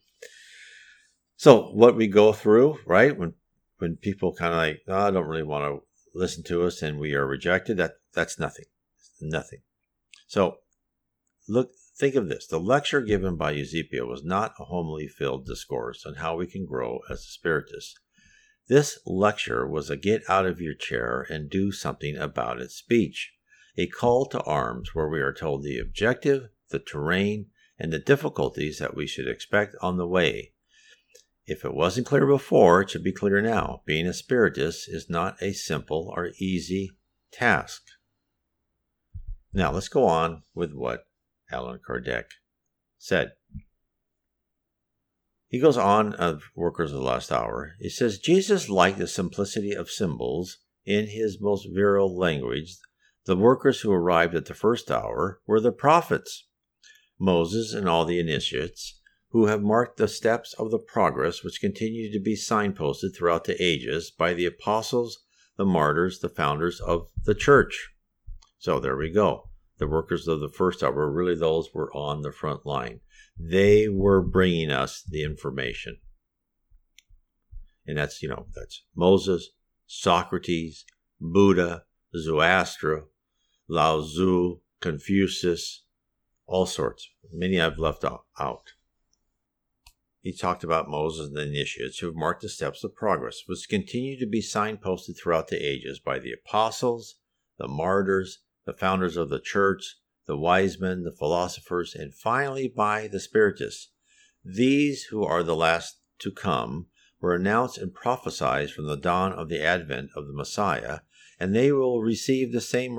So, 1.38 1.67
what 1.67 1.95
we 1.95 2.08
go 2.08 2.34
through, 2.34 2.80
right? 2.88 3.15
When 3.15 3.34
when 3.78 3.97
people 3.97 4.34
kind 4.34 4.54
of 4.54 4.58
like, 4.58 4.82
oh, 4.88 5.08
I 5.08 5.12
don't 5.12 5.28
really 5.28 5.43
want 5.43 5.65
to 5.65 5.84
listen 6.17 6.43
to 6.45 6.63
us, 6.63 6.82
and 6.82 6.97
we 6.97 7.13
are 7.13 7.28
rejected. 7.28 7.78
That 7.78 7.95
that's 8.13 8.39
nothing, 8.39 8.65
nothing. 9.21 9.60
So, 10.28 10.60
look, 11.47 11.69
think 11.97 12.15
of 12.15 12.29
this: 12.29 12.47
the 12.47 12.60
lecture 12.60 13.01
given 13.01 13.36
by 13.36 13.51
Eusebio 13.51 14.05
was 14.05 14.23
not 14.23 14.53
a 14.60 14.65
homily-filled 14.65 15.45
discourse 15.45 16.05
on 16.05 16.15
how 16.15 16.36
we 16.36 16.47
can 16.47 16.65
grow 16.65 16.99
as 17.10 17.19
a 17.19 17.31
spiritist. 17.31 17.99
This 18.67 18.99
lecture 19.05 19.67
was 19.67 19.89
a 19.89 19.95
get 19.95 20.23
out 20.27 20.45
of 20.45 20.60
your 20.60 20.73
chair 20.73 21.25
and 21.29 21.49
do 21.49 21.71
something 21.71 22.17
about 22.17 22.60
it 22.60 22.71
speech, 22.71 23.34
a 23.77 23.88
call 23.88 24.25
to 24.27 24.41
arms 24.41 24.95
where 24.95 25.08
we 25.08 25.21
are 25.21 25.34
told 25.34 25.63
the 25.63 25.77
objective, 25.77 26.49
the 26.69 26.79
terrain, 26.79 27.47
and 27.77 27.93
the 27.93 27.99
difficulties 27.99 28.79
that 28.79 28.95
we 28.95 29.05
should 29.05 29.27
expect 29.27 29.75
on 29.81 29.97
the 29.97 30.08
way. 30.08 30.53
If 31.45 31.63
it 31.63 31.75
wasn't 31.75 32.08
clear 32.08 32.25
before, 32.25 32.81
it 32.81 32.89
should 32.89 33.03
be 33.03 33.12
clear 33.12 33.39
now. 33.39 33.84
Being 33.86 34.08
a 34.08 34.13
spiritist 34.13 34.89
is 34.89 35.10
not 35.10 35.41
a 35.41 35.53
simple 35.53 36.12
or 36.15 36.31
easy 36.39 36.91
task. 37.31 37.84
Now 39.53 39.71
let's 39.71 39.89
go 39.89 40.05
on 40.05 40.41
with 40.55 40.73
what 40.73 41.05
Allan 41.51 41.79
Kardec 41.88 42.25
said. 42.97 43.31
He 45.47 45.60
goes 45.60 45.77
on 45.77 46.13
of 46.13 46.43
Workers 46.55 46.91
of 46.91 46.97
the 46.97 47.03
Last 47.03 47.31
Hour. 47.31 47.75
He 47.79 47.89
says, 47.89 48.19
Jesus 48.19 48.67
liked 48.67 48.97
the 48.97 49.08
simplicity 49.08 49.73
of 49.73 49.89
symbols 49.89 50.58
in 50.86 51.08
his 51.08 51.39
most 51.39 51.67
virile 51.73 52.15
language. 52.15 52.77
The 53.25 53.36
workers 53.36 53.81
who 53.81 53.91
arrived 53.91 54.36
at 54.36 54.45
the 54.45 54.53
first 54.53 54.91
hour 54.91 55.39
were 55.47 55.60
the 55.60 55.71
prophets, 55.71 56.47
Moses 57.19 57.73
and 57.73 57.88
all 57.88 58.05
the 58.05 58.19
initiates, 58.19 58.99
who 59.29 59.45
have 59.45 59.62
marked 59.62 59.97
the 59.97 60.08
steps 60.08 60.53
of 60.60 60.71
the 60.71 60.79
progress 60.79 61.43
which 61.43 61.62
continue 61.62 62.12
to 62.12 62.19
be 62.19 62.36
signposted 62.36 63.15
throughout 63.15 63.45
the 63.45 63.62
ages 63.63 64.12
by 64.12 64.34
the 64.34 64.45
apostles, 64.45 65.23
the 65.58 65.65
martyrs, 65.65 66.19
the 66.19 66.29
founders 66.29 66.79
of 66.81 67.08
the 67.23 67.36
church. 67.36 67.91
So 68.58 68.79
there 68.79 68.97
we 68.97 69.12
go. 69.12 69.49
The 69.78 69.88
workers 69.88 70.28
of 70.28 70.40
the 70.40 70.50
first 70.50 70.84
hour, 70.84 71.10
really 71.10 71.36
those 71.36 71.74
were 71.74 71.94
on 71.94 72.22
the 72.22 72.32
front 72.32 72.66
line. 72.66 73.02
They 73.38 73.90
were 73.90 74.22
bringing 74.22 74.72
us 74.72 75.04
the 75.04 75.24
information. 75.24 75.98
And 77.86 77.98
that's, 77.98 78.24
you 78.24 78.30
know, 78.30 78.48
that's 78.56 78.84
Moses, 78.96 79.50
Socrates, 79.86 80.86
Buddha, 81.20 81.84
Zoroaster, 82.16 83.06
Lao 83.68 84.02
Tzu, 84.02 84.60
Confucius, 84.80 85.84
all 86.48 86.66
sorts. 86.66 87.10
Many 87.34 87.60
I've 87.60 87.78
left 87.78 88.06
out. 88.06 88.74
He 90.22 90.34
talked 90.34 90.64
about 90.64 90.90
Moses 90.90 91.28
and 91.28 91.36
the 91.36 91.44
initiates 91.44 92.00
who 92.00 92.08
have 92.08 92.16
marked 92.16 92.42
the 92.42 92.50
steps 92.50 92.84
of 92.84 92.96
progress, 92.96 93.44
which 93.46 93.70
continue 93.70 94.18
to 94.20 94.26
be 94.26 94.42
signposted 94.42 95.18
throughout 95.18 95.50
the 95.50 95.58
ages 95.58 96.00
by 96.00 96.18
the 96.18 96.32
apostles, 96.32 97.16
the 97.60 97.68
martyrs, 97.68 98.40
the 98.65 98.73
founders 98.73 99.15
of 99.17 99.30
the 99.30 99.39
church, 99.39 99.97
the 100.25 100.38
wise 100.38 100.80
men, 100.80 101.04
the 101.04 101.12
philosophers, 101.12 101.93
and 101.93 102.13
finally 102.13 102.67
by 102.67 103.08
the 103.08 103.19
spiritists. 103.19 103.91
These, 104.43 105.06
who 105.06 105.23
are 105.23 105.43
the 105.43 105.56
last 105.56 105.99
to 106.19 106.32
come, 106.32 106.88
were 107.19 107.36
announced 107.36 107.78
and 107.78 107.93
prophesied 107.93 108.71
from 108.71 108.88
the 108.88 108.97
dawn 108.97 109.34
of 109.34 109.49
the 109.49 109.63
advent 109.63 110.10
of 110.15 110.28
the 110.28 110.34
Messiah, 110.34 110.99
and 111.39 111.56
they 111.56 111.71
will 111.71 112.01
receive 112.01 112.51
the 112.51 112.62
same 112.62 112.97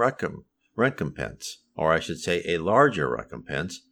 recompense, 0.76 1.62
or 1.74 1.92
I 1.92 2.00
should 2.00 2.18
say 2.18 2.42
a 2.46 2.58
larger 2.58 3.08
recompense. 3.10 3.82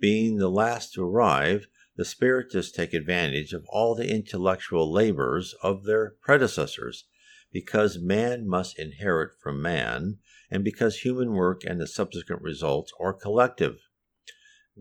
Being 0.00 0.36
the 0.36 0.50
last 0.50 0.92
to 0.94 1.04
arrive, 1.04 1.66
the 1.96 2.04
Spiritists 2.04 2.72
take 2.72 2.92
advantage 2.92 3.52
of 3.52 3.64
all 3.68 3.94
the 3.94 4.10
intellectual 4.10 4.92
labors 4.92 5.54
of 5.62 5.84
their 5.84 6.14
predecessors, 6.22 7.06
because 7.52 7.98
man 8.00 8.48
must 8.48 8.78
inherit 8.78 9.30
from 9.40 9.62
man, 9.62 10.18
and 10.50 10.64
because 10.64 10.98
human 10.98 11.32
work 11.32 11.62
and 11.64 11.80
the 11.80 11.86
subsequent 11.86 12.42
results 12.42 12.92
are 13.00 13.12
collective. 13.12 13.78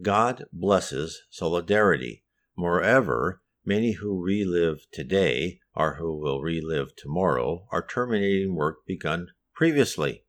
God 0.01 0.45
blesses 0.51 1.23
solidarity. 1.29 2.23
Moreover, 2.55 3.41
many 3.65 3.93
who 3.93 4.23
relive 4.23 4.85
today, 4.91 5.59
or 5.75 5.95
who 5.95 6.17
will 6.19 6.41
relive 6.41 6.95
tomorrow, 6.95 7.67
are 7.71 7.85
terminating 7.85 8.55
work 8.55 8.85
begun 8.85 9.29
previously. 9.53 10.25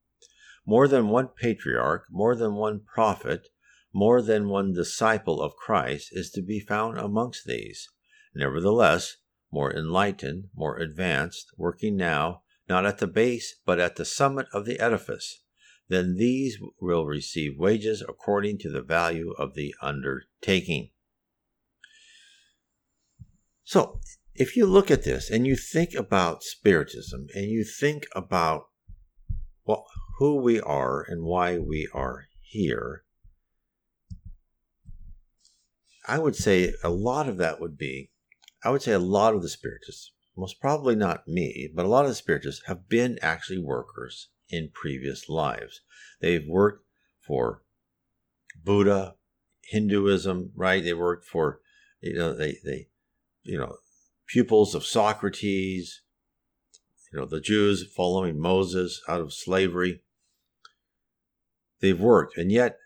More 0.67 0.89
than 0.89 1.09
one 1.09 1.29
patriarch, 1.29 2.07
more 2.11 2.35
than 2.35 2.55
one 2.55 2.81
prophet, 2.81 3.49
more 3.93 4.23
than 4.23 4.49
one 4.49 4.73
disciple 4.73 5.41
of 5.43 5.57
Christ 5.57 6.09
is 6.13 6.31
to 6.31 6.43
be 6.43 6.61
found 6.61 6.99
amongst 6.99 7.47
these. 7.47 7.89
Nevertheless, 8.35 9.17
more 9.51 9.73
enlightened, 9.75 10.49
more 10.55 10.79
advanced, 10.79 11.53
working 11.57 11.97
now 11.97 12.43
not 12.69 12.87
at 12.87 12.99
the 12.99 13.07
base, 13.07 13.57
but 13.65 13.79
at 13.79 13.97
the 13.97 14.05
summit 14.05 14.47
of 14.53 14.65
the 14.65 14.81
edifice, 14.81 15.43
then 15.89 16.17
these 16.17 16.59
will 16.81 17.07
receive 17.07 17.59
wages 17.59 18.03
according 18.07 18.59
to 18.59 18.71
the 18.71 18.83
value 18.83 19.33
of 19.39 19.55
the 19.55 19.75
undertaking. 19.83 20.91
So, 23.65 24.01
if 24.35 24.57
you 24.57 24.67
look 24.67 24.91
at 24.91 25.05
this 25.05 25.31
and 25.31 25.47
you 25.47 25.57
think 25.57 25.95
about 25.95 26.43
Spiritism 26.43 27.29
and 27.35 27.51
you 27.51 27.65
think 27.65 28.07
about 28.15 28.65
well, 29.65 29.87
who 30.19 30.37
we 30.37 30.61
are 30.61 31.03
and 31.03 31.23
why 31.23 31.59
we 31.59 31.89
are 31.95 32.27
here, 32.43 33.05
I 36.07 36.19
would 36.19 36.37
say 36.37 36.75
a 36.83 36.91
lot 36.91 37.29
of 37.29 37.39
that 37.39 37.61
would 37.61 37.79
be, 37.79 38.11
I 38.63 38.71
would 38.71 38.83
say 38.83 38.93
a 38.93 38.99
lot 38.99 39.35
of 39.35 39.43
the 39.43 39.49
Spiritists 39.49 40.13
most 40.37 40.61
probably 40.61 40.97
not 40.97 41.29
me, 41.29 41.71
but 41.73 41.85
a 41.85 41.89
lot 41.89 42.07
of 42.07 42.17
spiritists 42.17 42.65
have 42.67 42.89
been 42.89 43.19
actually 43.23 43.59
workers 43.59 44.29
in 44.49 44.71
previous 44.73 45.29
lives. 45.29 45.81
They've 46.21 46.47
worked 46.47 46.87
for 47.27 47.63
Buddha, 48.63 49.15
Hinduism, 49.63 50.53
right? 50.55 50.83
They 50.83 50.95
worked 50.95 51.27
for, 51.27 51.61
you 52.01 52.15
know, 52.15 52.35
they, 52.35 52.59
they, 52.65 52.89
you 53.43 53.59
know, 53.59 53.77
pupils 54.27 54.75
of 54.75 54.85
Socrates, 54.85 56.03
you 57.13 57.19
know, 57.21 57.27
the 57.27 57.41
Jews 57.41 57.85
following 57.97 58.39
Moses 58.39 59.01
out 59.09 59.21
of 59.21 59.33
slavery. 59.33 60.03
They've 61.81 62.01
worked, 62.01 62.37
and 62.37 62.51
yet, 62.51 62.79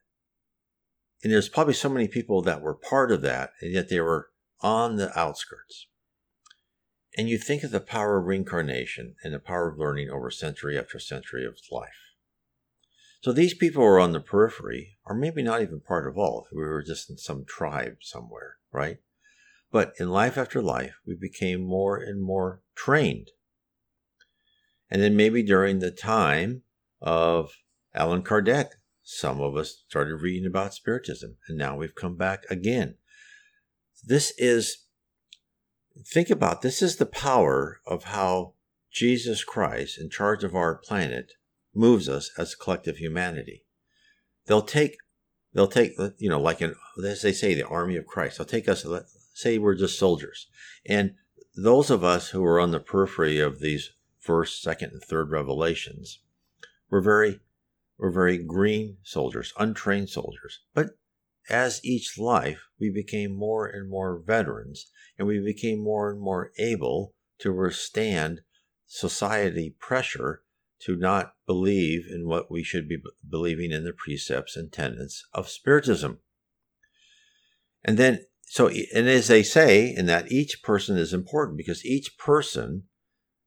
and 1.22 1.32
there's 1.32 1.48
probably 1.48 1.74
so 1.74 1.88
many 1.88 2.08
people 2.08 2.42
that 2.42 2.60
were 2.60 2.74
part 2.74 3.10
of 3.10 3.22
that, 3.22 3.52
and 3.60 3.72
yet 3.72 3.88
they 3.88 4.00
were 4.00 4.30
on 4.60 4.96
the 4.96 5.16
outskirts. 5.18 5.86
And 7.16 7.28
you 7.28 7.38
think 7.38 7.62
of 7.62 7.70
the 7.70 7.80
power 7.80 8.18
of 8.18 8.26
reincarnation 8.26 9.16
and 9.24 9.34
the 9.34 9.38
power 9.38 9.68
of 9.68 9.78
learning 9.78 10.10
over 10.10 10.30
century 10.30 10.78
after 10.78 10.98
century 10.98 11.44
of 11.44 11.58
life. 11.70 11.88
So 13.20 13.32
these 13.32 13.54
people 13.54 13.82
are 13.82 13.98
on 13.98 14.12
the 14.12 14.20
periphery, 14.20 14.98
or 15.04 15.16
maybe 15.16 15.42
not 15.42 15.62
even 15.62 15.80
part 15.80 16.06
of 16.06 16.16
all. 16.16 16.46
We 16.52 16.62
were 16.62 16.82
just 16.82 17.10
in 17.10 17.16
some 17.16 17.44
tribe 17.44 17.96
somewhere, 18.02 18.58
right? 18.70 18.98
But 19.72 19.94
in 19.98 20.10
life 20.10 20.38
after 20.38 20.62
life, 20.62 20.94
we 21.06 21.16
became 21.16 21.62
more 21.62 21.96
and 21.96 22.22
more 22.22 22.62
trained. 22.76 23.30
And 24.90 25.02
then 25.02 25.16
maybe 25.16 25.42
during 25.42 25.80
the 25.80 25.90
time 25.90 26.62
of 27.02 27.52
Allan 27.94 28.22
Kardec, 28.22 28.68
some 29.02 29.40
of 29.40 29.56
us 29.56 29.82
started 29.88 30.16
reading 30.16 30.46
about 30.46 30.74
Spiritism, 30.74 31.36
and 31.48 31.58
now 31.58 31.76
we've 31.76 31.94
come 31.94 32.16
back 32.16 32.44
again. 32.48 32.96
This 34.04 34.32
is 34.38 34.84
think 36.04 36.30
about 36.30 36.62
this 36.62 36.82
is 36.82 36.96
the 36.96 37.06
power 37.06 37.80
of 37.86 38.04
how 38.04 38.54
Jesus 38.90 39.44
Christ, 39.44 39.98
in 39.98 40.10
charge 40.10 40.44
of 40.44 40.54
our 40.54 40.74
planet, 40.76 41.32
moves 41.74 42.08
us 42.08 42.30
as 42.38 42.54
collective 42.54 42.96
humanity. 42.96 43.64
They'll 44.46 44.62
take, 44.62 44.96
they'll 45.52 45.68
take, 45.68 45.92
you 46.18 46.28
know, 46.28 46.40
like 46.40 46.60
an, 46.60 46.74
as 47.04 47.22
they 47.22 47.32
say, 47.32 47.54
the 47.54 47.66
army 47.66 47.96
of 47.96 48.06
Christ. 48.06 48.38
They'll 48.38 48.46
take 48.46 48.68
us, 48.68 48.86
say 49.34 49.58
we're 49.58 49.74
just 49.74 49.98
soldiers. 49.98 50.48
And 50.86 51.14
those 51.56 51.90
of 51.90 52.02
us 52.02 52.30
who 52.30 52.44
are 52.44 52.60
on 52.60 52.70
the 52.70 52.80
periphery 52.80 53.38
of 53.40 53.60
these 53.60 53.90
first, 54.18 54.62
second, 54.62 54.92
and 54.92 55.02
third 55.02 55.30
revelations, 55.30 56.20
we're 56.90 57.02
very, 57.02 57.40
we're 57.98 58.10
very 58.10 58.38
green 58.38 58.96
soldiers, 59.02 59.52
untrained 59.58 60.08
soldiers. 60.08 60.60
But 60.74 60.90
as 61.48 61.80
each 61.84 62.18
life, 62.18 62.60
we 62.78 62.90
became 62.90 63.34
more 63.34 63.66
and 63.66 63.88
more 63.88 64.22
veterans, 64.24 64.90
and 65.18 65.26
we 65.26 65.40
became 65.40 65.82
more 65.82 66.10
and 66.10 66.20
more 66.20 66.52
able 66.58 67.14
to 67.38 67.52
withstand 67.52 68.40
society 68.86 69.74
pressure 69.78 70.42
to 70.80 70.96
not 70.96 71.34
believe 71.46 72.06
in 72.08 72.26
what 72.26 72.50
we 72.50 72.62
should 72.62 72.88
be 72.88 72.98
believing 73.28 73.72
in 73.72 73.84
the 73.84 73.92
precepts 73.92 74.56
and 74.56 74.72
tenets 74.72 75.26
of 75.32 75.48
Spiritism. 75.48 76.18
And 77.84 77.98
then, 77.98 78.20
so, 78.42 78.68
and 78.68 79.08
as 79.08 79.28
they 79.28 79.42
say, 79.42 79.92
in 79.94 80.06
that 80.06 80.30
each 80.30 80.62
person 80.62 80.96
is 80.96 81.12
important 81.12 81.56
because 81.56 81.84
each 81.84 82.16
person 82.16 82.84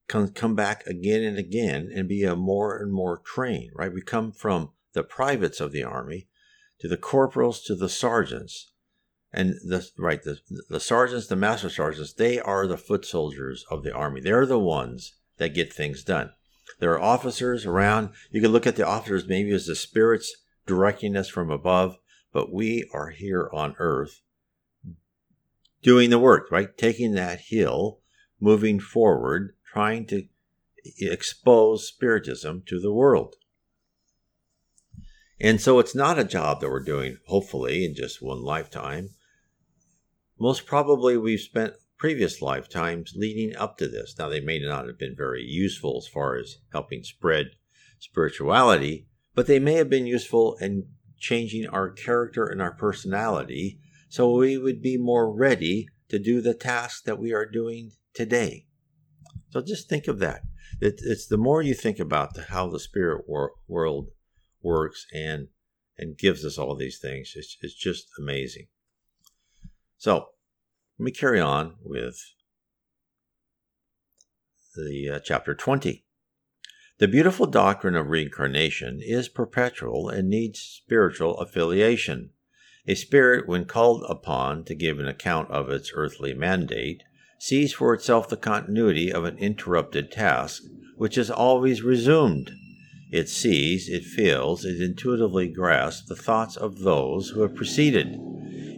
can 0.07 0.29
come 0.29 0.55
back 0.55 0.85
again 0.85 1.23
and 1.23 1.37
again 1.37 1.89
and 1.93 2.07
be 2.07 2.23
a 2.23 2.35
more 2.35 2.77
and 2.77 2.91
more 2.91 3.21
trained, 3.23 3.71
right? 3.75 3.93
We 3.93 4.01
come 4.01 4.31
from 4.31 4.71
the 4.93 5.03
privates 5.03 5.61
of 5.61 5.71
the 5.71 5.83
army 5.83 6.27
to 6.81 6.87
the 6.87 6.97
corporals, 6.97 7.61
to 7.63 7.75
the 7.75 7.89
sergeants. 7.89 8.73
And 9.31 9.51
the 9.63 9.87
right, 9.97 10.21
the, 10.21 10.39
the 10.69 10.79
sergeants, 10.79 11.27
the 11.27 11.37
master 11.37 11.69
sergeants, 11.69 12.11
they 12.11 12.39
are 12.39 12.67
the 12.67 12.77
foot 12.77 13.05
soldiers 13.05 13.65
of 13.71 13.83
the 13.83 13.93
army. 13.93 14.19
They're 14.19 14.45
the 14.45 14.59
ones 14.59 15.13
that 15.37 15.53
get 15.53 15.71
things 15.71 16.03
done. 16.03 16.31
There 16.79 16.91
are 16.91 17.01
officers 17.01 17.65
around. 17.65 18.09
You 18.29 18.41
can 18.41 18.51
look 18.51 18.67
at 18.67 18.75
the 18.75 18.85
officers 18.85 19.27
maybe 19.27 19.51
as 19.51 19.67
the 19.67 19.75
spirits 19.75 20.35
directing 20.65 21.15
us 21.15 21.29
from 21.29 21.49
above, 21.49 21.97
but 22.33 22.51
we 22.51 22.89
are 22.93 23.11
here 23.11 23.49
on 23.53 23.75
earth 23.79 24.21
doing 25.81 26.09
the 26.09 26.19
work, 26.19 26.51
right? 26.51 26.77
Taking 26.77 27.13
that 27.13 27.41
hill, 27.47 27.99
moving 28.39 28.79
forward, 28.79 29.55
trying 29.71 30.05
to 30.07 30.25
expose 30.99 31.87
spiritism 31.87 32.63
to 32.67 32.79
the 32.79 32.91
world. 32.91 33.35
And 35.43 35.59
so 35.59 35.79
it's 35.79 35.95
not 35.95 36.19
a 36.19 36.23
job 36.23 36.61
that 36.61 36.69
we're 36.69 36.83
doing, 36.83 37.17
hopefully, 37.25 37.83
in 37.83 37.95
just 37.95 38.21
one 38.21 38.43
lifetime. 38.43 39.09
Most 40.39 40.67
probably, 40.67 41.17
we've 41.17 41.39
spent 41.39 41.73
previous 41.97 42.43
lifetimes 42.43 43.13
leading 43.15 43.55
up 43.55 43.79
to 43.79 43.87
this. 43.87 44.15
Now, 44.19 44.29
they 44.29 44.39
may 44.39 44.59
not 44.59 44.85
have 44.85 44.99
been 44.99 45.15
very 45.17 45.43
useful 45.43 45.97
as 45.97 46.07
far 46.07 46.37
as 46.37 46.57
helping 46.71 47.01
spread 47.01 47.47
spirituality, 47.97 49.07
but 49.33 49.47
they 49.47 49.57
may 49.57 49.73
have 49.73 49.89
been 49.89 50.05
useful 50.05 50.57
in 50.61 50.87
changing 51.17 51.67
our 51.67 51.89
character 51.89 52.45
and 52.45 52.61
our 52.61 52.73
personality 52.73 53.79
so 54.09 54.35
we 54.35 54.57
would 54.57 54.81
be 54.81 54.97
more 54.97 55.33
ready 55.33 55.87
to 56.09 56.19
do 56.19 56.41
the 56.41 56.53
task 56.53 57.05
that 57.05 57.17
we 57.17 57.33
are 57.33 57.45
doing 57.45 57.93
today. 58.13 58.65
So 59.49 59.61
just 59.61 59.89
think 59.89 60.07
of 60.07 60.19
that. 60.19 60.41
it's 60.81 61.27
the 61.27 61.37
more 61.37 61.61
you 61.61 61.73
think 61.73 61.99
about 61.99 62.33
the, 62.33 62.43
how 62.43 62.67
the 62.67 62.79
spirit 62.79 63.23
wor- 63.27 63.53
world 63.67 64.09
works 64.61 65.05
and 65.13 65.47
and 65.97 66.17
gives 66.17 66.43
us 66.43 66.57
all 66.57 66.75
these 66.75 66.99
things, 66.99 67.33
it's, 67.35 67.57
it's 67.61 67.75
just 67.75 68.07
amazing. 68.17 68.67
So 69.97 70.29
let 70.97 71.03
me 71.05 71.11
carry 71.11 71.39
on 71.39 71.75
with 71.83 72.17
the 74.75 75.09
uh, 75.09 75.19
chapter 75.19 75.53
20. 75.53 76.05
The 76.97 77.07
beautiful 77.07 77.45
doctrine 77.45 77.95
of 77.95 78.09
reincarnation 78.09 78.99
is 79.01 79.27
perpetual 79.27 80.09
and 80.09 80.29
needs 80.29 80.59
spiritual 80.59 81.37
affiliation. 81.39 82.31
A 82.87 82.95
spirit, 82.95 83.47
when 83.47 83.65
called 83.65 84.03
upon 84.09 84.63
to 84.65 84.75
give 84.75 84.99
an 84.99 85.07
account 85.07 85.51
of 85.51 85.69
its 85.69 85.91
earthly 85.93 86.33
mandate, 86.33 87.03
sees 87.39 87.73
for 87.73 87.93
itself 87.93 88.29
the 88.29 88.37
continuity 88.37 89.11
of 89.11 89.23
an 89.23 89.37
interrupted 89.37 90.11
task, 90.11 90.63
which 90.95 91.17
is 91.17 91.29
always 91.31 91.81
resumed. 91.81 92.51
It 93.11 93.27
sees, 93.27 93.89
it 93.89 94.05
feels, 94.05 94.63
it 94.63 94.81
intuitively 94.81 95.49
grasps 95.49 96.07
the 96.07 96.15
thoughts 96.15 96.55
of 96.55 96.79
those 96.79 97.31
who 97.31 97.41
have 97.41 97.55
preceded. 97.55 98.17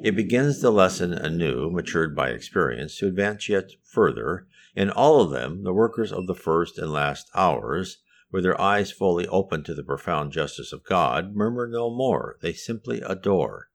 It 0.04 0.16
begins 0.16 0.60
the 0.60 0.72
lesson 0.72 1.14
anew, 1.14 1.70
matured 1.70 2.16
by 2.16 2.32
experience, 2.32 2.98
to 2.98 3.08
advance 3.08 3.48
yet 3.48 3.70
further. 3.84 4.48
In 4.76 4.90
all 4.90 5.22
of 5.22 5.30
them, 5.30 5.64
the 5.64 5.72
workers 5.72 6.12
of 6.12 6.26
the 6.26 6.34
first 6.34 6.80
and 6.80 6.92
last 6.92 7.30
hours, 7.36 8.00
with 8.32 8.44
their 8.44 8.60
eyes 8.60 8.92
fully 8.92 9.28
open 9.28 9.64
to 9.66 9.76
the 9.76 9.84
profound 9.84 10.32
justice 10.32 10.74
of 10.74 10.84
God, 10.84 11.36
murmur 11.36 11.68
no 11.68 11.96
more, 11.96 12.38
they 12.42 12.54
simply 12.54 13.02
adore. 13.02 13.68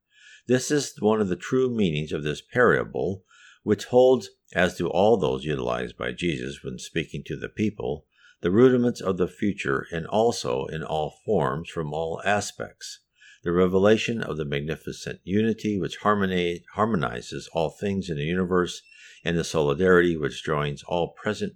This 0.49 0.73
is 0.73 0.93
one 0.99 1.21
of 1.21 1.29
the 1.29 1.37
true 1.37 1.71
meanings 1.71 2.11
of 2.11 2.25
this 2.25 2.43
parable, 2.43 3.23
which 3.63 3.85
holds, 3.85 4.31
as 4.55 4.77
do 4.77 4.89
all 4.89 5.17
those 5.17 5.45
utilized 5.45 5.97
by 5.97 6.11
Jesus 6.11 6.65
when 6.65 6.81
speaking 6.81 7.23
to 7.27 7.37
the 7.37 7.49
people, 7.49 8.07
the 8.41 8.51
rudiments 8.51 9.01
of 9.01 9.17
the 9.17 9.29
future 9.29 9.87
and 9.91 10.07
also 10.07 10.67
in 10.67 10.83
all 10.83 11.19
forms 11.25 11.69
from 11.69 11.93
all 11.93 12.21
aspects. 12.25 13.01
The 13.43 13.53
revelation 13.53 14.23
of 14.23 14.37
the 14.37 14.45
magnificent 14.45 15.21
unity 15.25 15.79
which 15.79 15.99
harmonizes 15.99 17.49
all 17.53 17.71
things 17.71 18.09
in 18.09 18.17
the 18.17 18.25
universe 18.25 18.83
and 19.25 19.37
the 19.37 19.45
solidarity 19.45 20.17
which 20.17 20.45
joins 20.45 20.83
all 20.85 21.13
present 21.13 21.55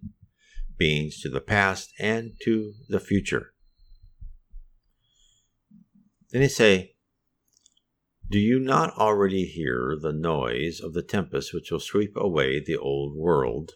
beings 0.76 1.20
to 1.20 1.28
the 1.28 1.40
past 1.40 1.92
and 1.98 2.32
to 2.42 2.72
the 2.88 3.00
future. 3.00 3.52
Then 6.30 6.42
he 6.42 6.48
say, 6.48 6.94
Do 8.28 8.38
you 8.38 8.58
not 8.58 8.96
already 8.96 9.44
hear 9.44 9.96
the 10.00 10.12
noise 10.12 10.80
of 10.80 10.94
the 10.94 11.02
tempest 11.02 11.52
which 11.52 11.70
will 11.70 11.80
sweep 11.80 12.16
away 12.16 12.58
the 12.58 12.76
old 12.76 13.16
world? 13.16 13.72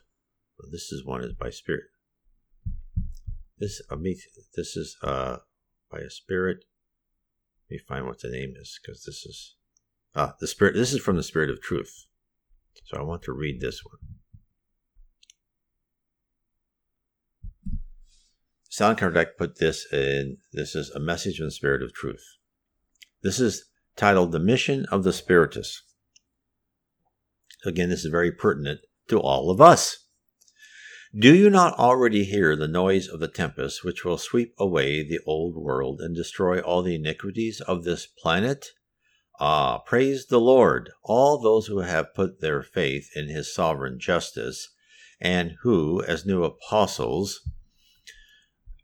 This 0.72 0.90
is 0.90 1.04
one 1.04 1.22
is 1.22 1.34
by 1.34 1.50
spirit. 1.50 1.84
This 3.58 3.80
uh, 3.90 3.96
this 4.54 4.76
is 4.76 4.96
uh, 5.02 5.38
by 5.90 5.98
a 5.98 6.10
spirit. 6.10 6.64
Let 7.70 7.74
me 7.74 7.78
find 7.78 8.06
what 8.06 8.20
the 8.20 8.28
name 8.28 8.54
is 8.60 8.78
because 8.80 9.04
this 9.04 9.24
is 9.24 9.54
ah 10.14 10.34
the 10.38 10.46
spirit. 10.46 10.74
This 10.74 10.92
is 10.92 11.00
from 11.00 11.16
the 11.16 11.22
spirit 11.22 11.50
of 11.50 11.60
truth. 11.60 12.06
So 12.84 12.98
I 12.98 13.02
want 13.02 13.22
to 13.22 13.32
read 13.32 13.60
this 13.60 13.82
one. 13.84 14.16
Sound 18.76 18.98
Kardec 18.98 19.38
put 19.38 19.58
this 19.58 19.90
in, 19.90 20.36
this 20.52 20.74
is 20.74 20.90
a 20.90 21.00
message 21.00 21.38
from 21.38 21.46
the 21.46 21.50
Spirit 21.50 21.82
of 21.82 21.94
Truth. 21.94 22.22
This 23.22 23.40
is 23.40 23.64
titled 23.96 24.32
The 24.32 24.38
Mission 24.38 24.84
of 24.92 25.02
the 25.02 25.14
Spiritists. 25.14 25.82
Again, 27.64 27.88
this 27.88 28.04
is 28.04 28.10
very 28.10 28.30
pertinent 28.30 28.80
to 29.08 29.18
all 29.18 29.50
of 29.50 29.62
us. 29.62 30.05
Do 31.14 31.34
you 31.34 31.50
not 31.50 31.78
already 31.78 32.24
hear 32.24 32.56
the 32.56 32.66
noise 32.66 33.06
of 33.06 33.20
the 33.20 33.28
tempest 33.28 33.84
which 33.84 34.04
will 34.04 34.18
sweep 34.18 34.54
away 34.58 35.02
the 35.02 35.20
old 35.24 35.56
world 35.56 36.00
and 36.00 36.16
destroy 36.16 36.60
all 36.60 36.82
the 36.82 36.96
iniquities 36.96 37.60
of 37.60 37.84
this 37.84 38.06
planet? 38.06 38.66
Ah, 39.38 39.78
praise 39.78 40.26
the 40.26 40.40
Lord, 40.40 40.90
all 41.02 41.38
those 41.38 41.66
who 41.66 41.80
have 41.80 42.14
put 42.14 42.40
their 42.40 42.62
faith 42.62 43.10
in 43.14 43.28
his 43.28 43.54
sovereign 43.54 44.00
justice, 44.00 44.74
and 45.20 45.56
who, 45.62 46.02
as 46.02 46.26
new 46.26 46.42
apostles, 46.42 47.48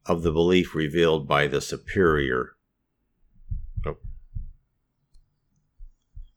of 0.07 0.23
the 0.23 0.33
belief 0.33 0.75
revealed 0.75 1.27
by 1.27 1.47
the 1.47 1.61
superior 1.61 2.57
oh, 3.87 3.99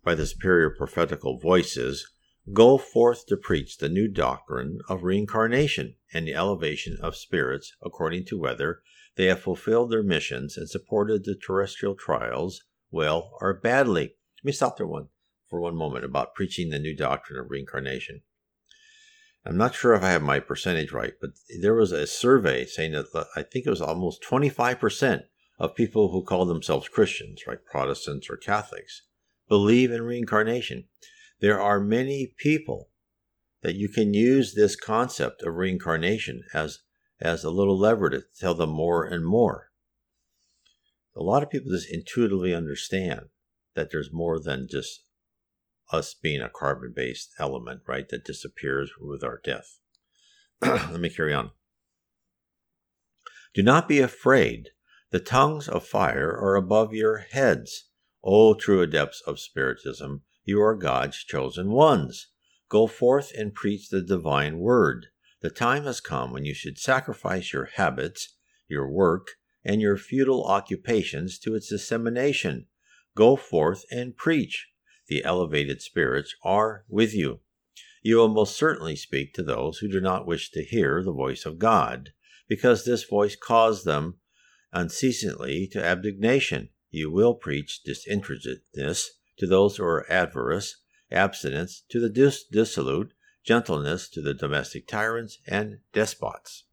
by 0.03 0.15
the 0.15 0.25
superior 0.25 0.69
prophetical 0.69 1.39
voices 1.39 2.14
go 2.53 2.77
forth 2.77 3.25
to 3.27 3.37
preach 3.37 3.77
the 3.77 3.89
new 3.89 4.07
doctrine 4.07 4.79
of 4.87 5.03
reincarnation 5.03 5.95
and 6.13 6.27
the 6.27 6.35
elevation 6.35 6.97
of 7.01 7.15
spirits 7.15 7.73
according 7.83 8.25
to 8.25 8.39
whether 8.39 8.81
they 9.15 9.25
have 9.25 9.39
fulfilled 9.39 9.91
their 9.91 10.03
missions 10.03 10.57
and 10.57 10.69
supported 10.69 11.23
the 11.23 11.35
terrestrial 11.35 11.95
trials 11.95 12.63
well 12.91 13.31
or 13.41 13.53
badly. 13.53 14.15
Let 14.39 14.45
me 14.45 14.51
stop 14.51 14.77
there 14.77 14.87
one 14.87 15.07
for 15.49 15.59
one 15.59 15.75
moment 15.75 16.05
about 16.05 16.35
preaching 16.35 16.69
the 16.69 16.79
new 16.79 16.95
doctrine 16.95 17.39
of 17.39 17.49
reincarnation. 17.49 18.21
I'm 19.45 19.57
not 19.57 19.75
sure 19.75 19.93
if 19.93 20.03
I 20.03 20.09
have 20.09 20.23
my 20.23 20.39
percentage 20.39 20.91
right, 20.91 21.13
but 21.21 21.31
there 21.61 21.75
was 21.75 21.91
a 21.91 22.07
survey 22.07 22.65
saying 22.65 22.93
that 22.93 23.05
uh, 23.13 23.25
I 23.35 23.43
think 23.43 23.65
it 23.65 23.69
was 23.69 23.81
almost 23.81 24.23
25% 24.23 25.23
of 25.59 25.75
people 25.75 26.11
who 26.11 26.23
call 26.23 26.45
themselves 26.45 26.89
Christians, 26.89 27.43
right, 27.47 27.63
Protestants 27.63 28.27
or 28.29 28.37
Catholics, 28.37 29.03
believe 29.47 29.91
in 29.91 30.01
reincarnation. 30.01 30.85
There 31.39 31.59
are 31.59 31.79
many 31.79 32.33
people 32.37 32.89
that 33.61 33.75
you 33.75 33.89
can 33.89 34.13
use 34.13 34.53
this 34.53 34.75
concept 34.75 35.41
of 35.41 35.55
reincarnation 35.55 36.43
as 36.53 36.79
as 37.19 37.43
a 37.43 37.49
little 37.49 37.77
lever 37.77 38.09
to 38.09 38.23
tell 38.39 38.53
them 38.53 38.69
more 38.69 39.05
and 39.05 39.25
more. 39.25 39.71
A 41.15 41.23
lot 41.23 41.43
of 41.43 41.49
people 41.49 41.71
just 41.71 41.91
intuitively 41.91 42.53
understand 42.53 43.29
that 43.73 43.89
there's 43.89 44.11
more 44.11 44.39
than 44.39 44.67
just 44.69 45.05
us 45.91 46.13
being 46.13 46.41
a 46.41 46.49
carbon 46.49 46.93
based 46.95 47.33
element, 47.39 47.81
right, 47.87 48.07
that 48.09 48.25
disappears 48.25 48.91
with 48.99 49.23
our 49.23 49.39
death. 49.43 49.79
Let 50.61 50.99
me 50.99 51.09
carry 51.09 51.33
on. 51.33 51.51
Do 53.53 53.63
not 53.63 53.87
be 53.87 53.99
afraid. 53.99 54.69
The 55.11 55.19
tongues 55.19 55.69
of 55.69 55.87
fire 55.87 56.31
are 56.31 56.55
above 56.55 56.93
your 56.93 57.19
heads. 57.19 57.85
O 58.23 58.53
true 58.53 58.81
adepts 58.81 59.21
of 59.25 59.39
Spiritism, 59.39 60.23
you 60.45 60.61
are 60.61 60.75
God's 60.75 61.23
chosen 61.23 61.71
ones. 61.71 62.27
Go 62.69 62.87
forth 62.87 63.31
and 63.35 63.53
preach 63.53 63.89
the 63.89 64.01
divine 64.01 64.59
word. 64.59 65.07
The 65.41 65.49
time 65.49 65.83
has 65.83 65.99
come 65.99 66.31
when 66.31 66.45
you 66.45 66.53
should 66.53 66.77
sacrifice 66.77 67.51
your 67.51 67.65
habits, 67.75 68.35
your 68.67 68.89
work, 68.89 69.27
and 69.63 69.81
your 69.81 69.97
feudal 69.97 70.45
occupations 70.45 71.39
to 71.39 71.55
its 71.55 71.69
dissemination. 71.69 72.67
Go 73.15 73.35
forth 73.35 73.85
and 73.91 74.15
preach 74.15 74.67
the 75.07 75.23
elevated 75.23 75.81
spirits, 75.81 76.35
are 76.43 76.85
with 76.87 77.13
you. 77.13 77.39
You 78.01 78.17
will 78.17 78.27
most 78.27 78.55
certainly 78.55 78.95
speak 78.95 79.33
to 79.33 79.43
those 79.43 79.79
who 79.79 79.87
do 79.87 79.99
not 79.99 80.27
wish 80.27 80.51
to 80.51 80.63
hear 80.63 81.03
the 81.03 81.11
voice 81.11 81.45
of 81.45 81.59
God, 81.59 82.13
because 82.47 82.85
this 82.85 83.03
voice 83.03 83.35
caused 83.35 83.85
them 83.85 84.19
unceasingly 84.71 85.67
to 85.71 85.83
abnegation. 85.83 86.69
You 86.91 87.11
will 87.11 87.33
preach 87.33 87.81
disinterestedness 87.83 89.11
to 89.37 89.47
those 89.47 89.77
who 89.77 89.83
are 89.83 90.09
avarice, 90.11 90.77
abstinence 91.11 91.83
to 91.89 91.99
the 91.99 92.09
dis- 92.09 92.43
dissolute, 92.43 93.13
gentleness 93.43 94.09
to 94.09 94.21
the 94.21 94.33
domestic 94.33 94.87
tyrants 94.87 95.39
and 95.47 95.79
despots. 95.93 96.63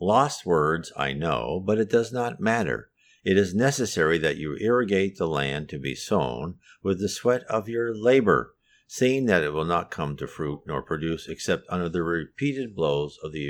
Lost 0.00 0.46
words, 0.46 0.92
I 0.96 1.12
know, 1.12 1.62
but 1.64 1.78
it 1.78 1.90
does 1.90 2.12
not 2.12 2.40
matter. 2.40 2.90
It 3.24 3.36
is 3.36 3.54
necessary 3.54 4.16
that 4.18 4.36
you 4.36 4.54
irrigate 4.54 5.18
the 5.18 5.28
land 5.28 5.68
to 5.70 5.78
be 5.78 5.94
sown 5.94 6.58
with 6.82 7.00
the 7.00 7.08
sweat 7.08 7.42
of 7.44 7.68
your 7.68 7.94
labor, 7.94 8.54
seeing 8.86 9.26
that 9.26 9.42
it 9.42 9.52
will 9.52 9.64
not 9.64 9.90
come 9.90 10.16
to 10.16 10.26
fruit 10.26 10.62
nor 10.66 10.82
produce 10.82 11.28
except 11.28 11.66
under 11.68 11.88
the 11.88 12.02
repeated 12.02 12.74
blows 12.74 13.18
of 13.22 13.32
the 13.32 13.48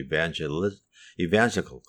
evangelical 1.18 1.82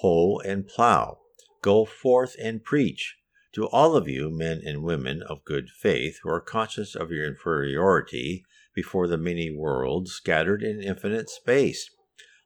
hoe 0.00 0.38
and 0.40 0.66
plow. 0.66 1.20
Go 1.62 1.84
forth 1.84 2.34
and 2.40 2.64
preach. 2.64 3.18
To 3.54 3.66
all 3.68 3.96
of 3.96 4.08
you, 4.08 4.30
men 4.30 4.60
and 4.64 4.82
women 4.82 5.22
of 5.22 5.44
good 5.44 5.70
faith, 5.70 6.18
who 6.22 6.30
are 6.30 6.40
conscious 6.40 6.94
of 6.94 7.10
your 7.10 7.26
inferiority 7.26 8.44
before 8.74 9.06
the 9.06 9.16
many 9.16 9.50
worlds 9.50 10.12
scattered 10.12 10.62
in 10.62 10.82
infinite 10.82 11.30
space, 11.30 11.90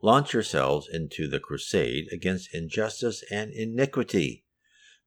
launch 0.02 0.32
yourselves 0.32 0.88
into 0.90 1.28
the 1.28 1.40
crusade 1.40 2.06
against 2.12 2.54
injustice 2.54 3.24
and 3.30 3.52
iniquity. 3.52 4.44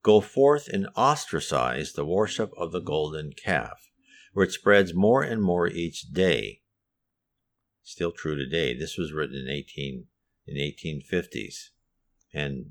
Go 0.03 0.19
forth 0.19 0.67
and 0.67 0.87
ostracize 0.97 1.93
the 1.93 2.05
worship 2.05 2.51
of 2.57 2.71
the 2.71 2.81
golden 2.81 3.31
calf, 3.31 3.89
it 4.35 4.51
spreads 4.51 4.93
more 4.93 5.23
and 5.23 5.41
more 5.41 5.67
each 5.67 6.11
day. 6.11 6.61
Still 7.83 8.11
true 8.11 8.35
today. 8.35 8.73
This 8.73 8.97
was 8.97 9.13
written 9.13 9.35
in 9.35 9.49
18 9.49 10.07
in 10.45 10.57
1850s, 10.57 11.69
and 12.33 12.65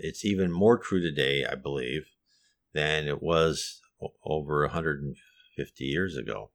it's 0.00 0.24
even 0.24 0.50
more 0.50 0.78
true 0.78 1.02
today, 1.02 1.44
I 1.44 1.54
believe, 1.54 2.06
than 2.72 3.08
it 3.08 3.22
was 3.22 3.80
over 4.24 4.62
150 4.62 5.84
years 5.84 6.16
ago, 6.16 6.50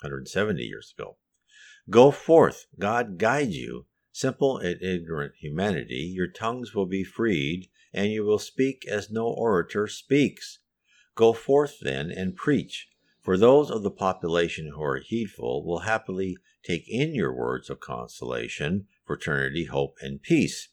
170 0.00 0.62
years 0.62 0.94
ago. 0.96 1.16
Go 1.90 2.10
forth, 2.10 2.66
God 2.78 3.18
guide 3.18 3.50
you, 3.50 3.86
simple 4.12 4.58
and 4.58 4.82
ignorant 4.82 5.34
humanity, 5.38 6.12
your 6.14 6.26
tongues 6.26 6.74
will 6.74 6.86
be 6.86 7.04
freed, 7.04 7.68
and 7.92 8.10
you 8.12 8.24
will 8.24 8.38
speak 8.38 8.84
as 8.86 9.10
no 9.10 9.26
orator 9.26 9.86
speaks. 9.86 10.58
Go 11.14 11.32
forth 11.32 11.80
then 11.80 12.10
and 12.10 12.36
preach, 12.36 12.88
for 13.22 13.36
those 13.36 13.70
of 13.70 13.82
the 13.82 13.90
population 13.90 14.72
who 14.74 14.82
are 14.82 15.00
heedful 15.00 15.64
will 15.64 15.80
happily 15.80 16.36
take 16.62 16.88
in 16.88 17.14
your 17.14 17.32
words 17.32 17.70
of 17.70 17.80
consolation, 17.80 18.86
fraternity, 19.06 19.64
hope, 19.64 19.96
and 20.00 20.22
peace. 20.22 20.68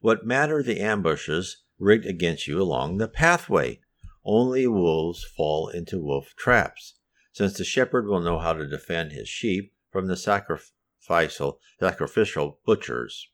What 0.00 0.26
matter 0.26 0.62
the 0.62 0.80
ambushes 0.80 1.62
rigged 1.78 2.06
against 2.06 2.46
you 2.46 2.60
along 2.62 2.96
the 2.96 3.08
pathway? 3.08 3.80
Only 4.30 4.66
wolves 4.66 5.24
fall 5.24 5.70
into 5.70 5.98
wolf 5.98 6.34
traps, 6.36 6.98
since 7.32 7.56
the 7.56 7.64
shepherd 7.64 8.06
will 8.06 8.20
know 8.20 8.38
how 8.38 8.52
to 8.52 8.68
defend 8.68 9.10
his 9.10 9.26
sheep 9.26 9.72
from 9.90 10.06
the 10.06 10.18
sacrificial, 10.18 11.58
sacrificial 11.80 12.60
butchers. 12.66 13.30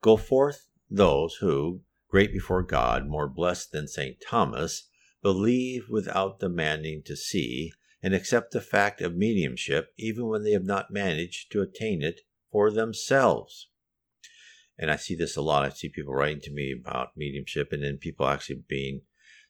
Go 0.00 0.16
forth 0.16 0.70
those 0.88 1.34
who, 1.40 1.82
great 2.08 2.32
before 2.32 2.62
God, 2.62 3.06
more 3.06 3.28
blessed 3.28 3.72
than 3.72 3.86
St. 3.86 4.16
Thomas, 4.26 4.88
believe 5.20 5.90
without 5.90 6.40
demanding 6.40 7.02
to 7.02 7.16
see, 7.16 7.74
and 8.02 8.14
accept 8.14 8.52
the 8.52 8.62
fact 8.62 9.02
of 9.02 9.14
mediumship 9.14 9.92
even 9.98 10.28
when 10.28 10.42
they 10.42 10.52
have 10.52 10.64
not 10.64 10.90
managed 10.90 11.52
to 11.52 11.60
attain 11.60 12.00
it 12.00 12.22
for 12.50 12.70
themselves. 12.70 13.68
And 14.78 14.90
I 14.90 14.96
see 14.96 15.14
this 15.14 15.36
a 15.36 15.42
lot. 15.42 15.66
I 15.66 15.68
see 15.68 15.90
people 15.90 16.14
writing 16.14 16.40
to 16.44 16.50
me 16.50 16.72
about 16.72 17.14
mediumship, 17.14 17.74
and 17.74 17.84
then 17.84 17.98
people 17.98 18.26
actually 18.26 18.64
being 18.66 19.02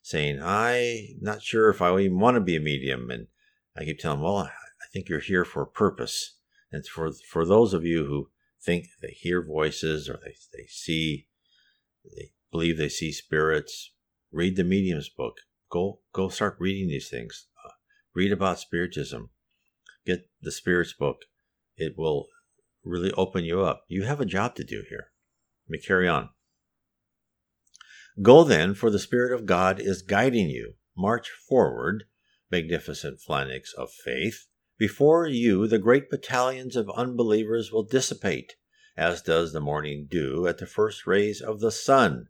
saying, 0.05 0.39
I'm 0.43 1.17
not 1.23 1.43
sure 1.43 1.71
if 1.71 1.81
I 1.81 1.99
even 1.99 2.21
want 2.21 2.35
to 2.35 2.41
be 2.41 2.57
a 2.57 2.61
medium. 2.61 3.11
And 3.11 3.27
I 3.75 3.85
keep 3.85 3.99
telling 3.99 4.19
them, 4.19 4.25
well, 4.25 4.37
I 4.37 4.51
think 4.93 5.09
you're 5.09 5.19
here 5.19 5.47
for 5.47 5.63
a 5.63 5.67
purpose. 5.67 6.37
And 6.71 6.87
for 6.87 7.11
for 7.31 7.47
those 7.47 7.73
of 7.73 7.85
you 7.85 8.05
who 8.05 8.29
think 8.63 8.87
they 9.01 9.17
hear 9.17 9.43
voices 9.43 10.09
or 10.09 10.21
they, 10.23 10.35
they 10.53 10.67
see, 10.69 11.27
they 12.05 12.33
believe 12.53 12.77
they 12.77 12.91
see 12.91 13.13
spirits, 13.13 13.93
read 14.31 14.57
the 14.57 14.65
medium's 14.65 15.09
book. 15.09 15.39
Go 15.71 16.01
go 16.13 16.29
start 16.29 16.57
reading 16.61 16.89
these 16.89 17.09
things. 17.09 17.47
Uh, 17.65 17.71
read 18.15 18.31
about 18.31 18.59
spiritism. 18.59 19.31
Get 20.05 20.29
the 20.43 20.53
spirits 20.53 20.93
book. 20.93 21.23
It 21.79 21.95
will 21.97 22.27
really 22.85 23.13
open 23.13 23.45
you 23.45 23.63
up. 23.63 23.85
You 23.89 24.03
have 24.03 24.21
a 24.21 24.27
job 24.27 24.55
to 24.57 24.65
do 24.65 24.83
here. 24.87 25.13
Let 25.67 25.71
me 25.71 25.79
carry 25.79 26.07
on. 26.07 26.29
Go 28.23 28.45
then, 28.45 28.75
for 28.75 28.91
the 28.91 29.01
Spirit 29.01 29.33
of 29.33 29.45
God 29.45 29.81
is 29.81 30.03
guiding 30.03 30.49
you. 30.49 30.75
March 30.97 31.31
forward, 31.31 32.05
magnificent 32.49 33.21
phalanx 33.21 33.73
of 33.73 33.91
faith. 33.91 34.47
Before 34.79 35.27
you, 35.27 35.67
the 35.67 35.81
great 35.81 36.09
battalions 36.09 36.77
of 36.77 36.89
unbelievers 36.91 37.73
will 37.73 37.83
dissipate, 37.83 38.55
as 38.97 39.21
does 39.21 39.53
the 39.53 39.61
morning 39.61 40.07
dew 40.09 40.47
at 40.47 40.59
the 40.59 40.67
first 40.67 41.09
rays 41.09 41.41
of 41.41 41.59
the 41.59 41.73
sun. 41.73 42.29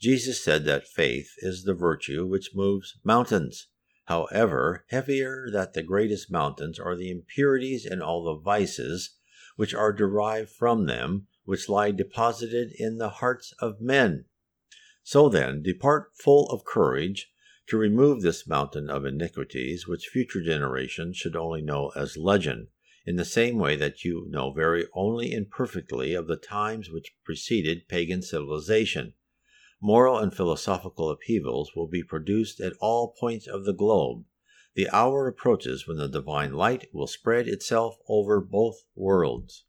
Jesus 0.00 0.42
said 0.42 0.64
that 0.64 0.88
faith 0.88 1.34
is 1.38 1.64
the 1.64 1.74
virtue 1.74 2.26
which 2.26 2.54
moves 2.54 2.98
mountains. 3.04 3.68
However, 4.06 4.86
heavier 4.88 5.50
than 5.50 5.68
the 5.74 5.82
greatest 5.82 6.30
mountains 6.30 6.78
are 6.78 6.96
the 6.96 7.10
impurities 7.10 7.84
and 7.84 8.02
all 8.02 8.24
the 8.24 8.40
vices 8.40 9.16
which 9.56 9.74
are 9.74 9.92
derived 9.92 10.48
from 10.48 10.86
them, 10.86 11.26
which 11.44 11.68
lie 11.68 11.90
deposited 11.90 12.72
in 12.78 12.96
the 12.96 13.10
hearts 13.10 13.52
of 13.58 13.82
men. 13.82 14.24
So 15.08 15.28
then, 15.28 15.62
depart 15.62 16.16
full 16.16 16.50
of 16.50 16.64
courage 16.64 17.30
to 17.68 17.76
remove 17.76 18.22
this 18.22 18.44
mountain 18.44 18.90
of 18.90 19.06
iniquities, 19.06 19.86
which 19.86 20.08
future 20.08 20.42
generations 20.42 21.16
should 21.16 21.36
only 21.36 21.62
know 21.62 21.92
as 21.94 22.16
legend, 22.16 22.70
in 23.04 23.14
the 23.14 23.24
same 23.24 23.56
way 23.56 23.76
that 23.76 24.02
you 24.02 24.26
know 24.28 24.52
very 24.52 24.88
only 24.94 25.32
imperfectly 25.32 26.12
of 26.12 26.26
the 26.26 26.34
times 26.34 26.90
which 26.90 27.14
preceded 27.22 27.86
pagan 27.86 28.20
civilization. 28.20 29.14
Moral 29.80 30.18
and 30.18 30.34
philosophical 30.34 31.08
upheavals 31.08 31.70
will 31.76 31.86
be 31.86 32.02
produced 32.02 32.58
at 32.58 32.74
all 32.80 33.14
points 33.16 33.46
of 33.46 33.64
the 33.64 33.72
globe. 33.72 34.24
The 34.74 34.88
hour 34.90 35.28
approaches 35.28 35.86
when 35.86 35.98
the 35.98 36.08
divine 36.08 36.54
light 36.54 36.92
will 36.92 37.06
spread 37.06 37.46
itself 37.46 37.96
over 38.08 38.40
both 38.40 38.82
worlds. 38.96 39.65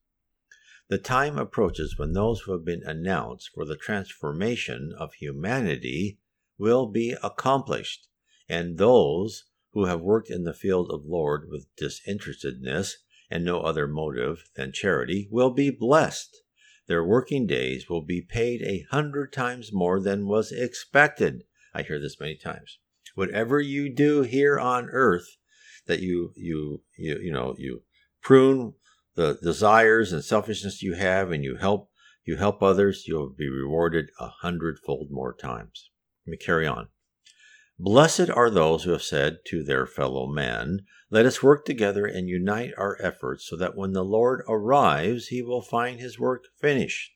The 0.89 0.97
time 0.97 1.37
approaches 1.37 1.97
when 1.97 2.13
those 2.13 2.41
who 2.41 2.53
have 2.53 2.63
been 2.63 2.83
announced 2.83 3.49
for 3.53 3.65
the 3.65 3.75
transformation 3.75 4.93
of 4.97 5.15
humanity 5.15 6.19
will 6.57 6.87
be 6.87 7.13
accomplished, 7.21 8.07
and 8.47 8.77
those 8.77 9.43
who 9.73 9.85
have 9.85 9.99
worked 9.99 10.29
in 10.29 10.43
the 10.43 10.53
field 10.53 10.89
of 10.89 11.05
Lord 11.05 11.49
with 11.49 11.67
disinterestedness 11.75 12.95
and 13.29 13.43
no 13.43 13.59
other 13.61 13.85
motive 13.85 14.49
than 14.55 14.71
charity 14.71 15.27
will 15.29 15.49
be 15.49 15.69
blessed. 15.69 16.41
Their 16.87 17.03
working 17.03 17.47
days 17.47 17.89
will 17.89 18.01
be 18.01 18.21
paid 18.21 18.61
a 18.61 18.85
hundred 18.89 19.33
times 19.33 19.73
more 19.73 19.99
than 19.99 20.25
was 20.25 20.53
expected. 20.53 21.43
I 21.73 21.83
hear 21.83 21.99
this 21.99 22.17
many 22.17 22.37
times. 22.37 22.79
Whatever 23.13 23.59
you 23.59 23.93
do 23.93 24.21
here 24.21 24.57
on 24.57 24.89
earth, 24.91 25.35
that 25.85 25.99
you 25.99 26.31
you 26.37 26.83
you 26.97 27.19
you 27.19 27.31
know 27.31 27.55
you 27.57 27.83
prune 28.21 28.75
the 29.17 29.37
desires 29.41 30.13
and 30.13 30.23
selfishness 30.23 30.81
you 30.81 30.93
have, 30.93 31.31
and 31.31 31.43
you 31.43 31.57
help 31.57 31.89
you 32.23 32.37
help 32.37 32.61
others, 32.61 33.05
you'll 33.07 33.29
be 33.29 33.49
rewarded 33.49 34.11
a 34.19 34.27
hundredfold 34.27 35.07
more 35.09 35.33
times. 35.33 35.89
Let 36.25 36.31
me 36.31 36.37
carry 36.37 36.67
on. 36.67 36.89
Blessed 37.79 38.29
are 38.29 38.49
those 38.49 38.83
who 38.83 38.91
have 38.91 39.03
said 39.03 39.37
to 39.47 39.63
their 39.63 39.85
fellow 39.85 40.27
men, 40.27 40.81
Let 41.09 41.25
us 41.25 41.41
work 41.41 41.63
together 41.63 42.05
and 42.05 42.27
unite 42.27 42.73
our 42.77 42.97
efforts, 43.01 43.47
so 43.47 43.55
that 43.55 43.75
when 43.75 43.93
the 43.93 44.03
Lord 44.03 44.43
arrives, 44.47 45.27
he 45.27 45.41
will 45.41 45.61
find 45.61 45.99
his 45.99 46.19
work 46.19 46.45
finished. 46.59 47.11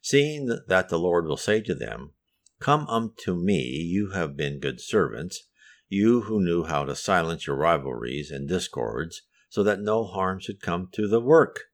Seeing 0.00 0.46
that 0.68 0.88
the 0.88 0.98
Lord 0.98 1.26
will 1.26 1.36
say 1.36 1.60
to 1.62 1.74
them, 1.74 2.12
Come 2.60 2.86
unto 2.86 3.34
me, 3.34 3.62
you 3.62 4.10
have 4.10 4.36
been 4.36 4.60
good 4.60 4.80
servants, 4.80 5.48
you 5.88 6.22
who 6.22 6.40
knew 6.40 6.64
how 6.64 6.84
to 6.84 6.94
silence 6.94 7.46
your 7.46 7.56
rivalries 7.56 8.30
and 8.30 8.48
discords, 8.48 9.22
so 9.48 9.62
that 9.62 9.80
no 9.80 10.04
harm 10.04 10.38
should 10.38 10.60
come 10.60 10.88
to 10.92 11.06
the 11.06 11.20
work. 11.20 11.64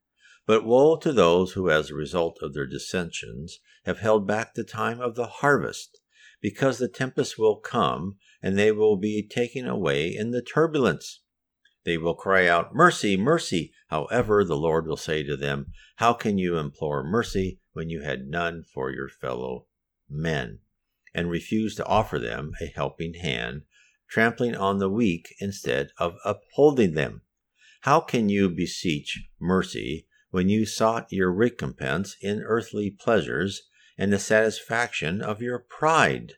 But 0.46 0.64
woe 0.64 0.96
to 0.96 1.12
those 1.12 1.52
who, 1.52 1.70
as 1.70 1.90
a 1.90 1.94
result 1.94 2.38
of 2.42 2.52
their 2.52 2.66
dissensions, 2.66 3.60
have 3.84 4.00
held 4.00 4.26
back 4.26 4.54
the 4.54 4.64
time 4.64 5.00
of 5.00 5.14
the 5.14 5.26
harvest 5.26 6.00
because 6.40 6.78
the 6.78 6.88
tempest 6.88 7.38
will 7.38 7.56
come, 7.56 8.16
and 8.42 8.58
they 8.58 8.72
will 8.72 8.96
be 8.96 9.26
taken 9.26 9.66
away 9.66 10.14
in 10.14 10.32
the 10.32 10.42
turbulence. 10.42 11.20
They 11.84 11.96
will 11.96 12.14
cry 12.14 12.46
out, 12.46 12.74
Mercy, 12.74 13.16
mercy! 13.16 13.72
However, 13.88 14.44
the 14.44 14.56
Lord 14.56 14.86
will 14.86 14.96
say 14.96 15.22
to 15.22 15.36
them, 15.36 15.72
How 15.96 16.12
can 16.12 16.38
you 16.38 16.58
implore 16.58 17.02
mercy 17.02 17.60
when 17.72 17.88
you 17.88 18.02
had 18.02 18.26
none 18.26 18.64
for 18.64 18.90
your 18.90 19.08
fellow 19.08 19.66
men? 20.08 20.60
And 21.14 21.30
refuse 21.30 21.74
to 21.76 21.86
offer 21.86 22.18
them 22.18 22.52
a 22.60 22.66
helping 22.66 23.14
hand, 23.14 23.62
trampling 24.08 24.56
on 24.56 24.78
the 24.78 24.88
weak 24.88 25.34
instead 25.40 25.90
of 25.98 26.16
upholding 26.24 26.94
them. 26.94 27.22
How 27.82 28.00
can 28.00 28.28
you 28.28 28.48
beseech 28.48 29.28
mercy 29.40 30.06
when 30.30 30.48
you 30.48 30.64
sought 30.66 31.12
your 31.12 31.32
recompense 31.32 32.16
in 32.20 32.42
earthly 32.42 32.90
pleasures 32.90 33.68
and 33.98 34.12
the 34.12 34.18
satisfaction 34.18 35.20
of 35.20 35.42
your 35.42 35.58
pride. 35.58 36.34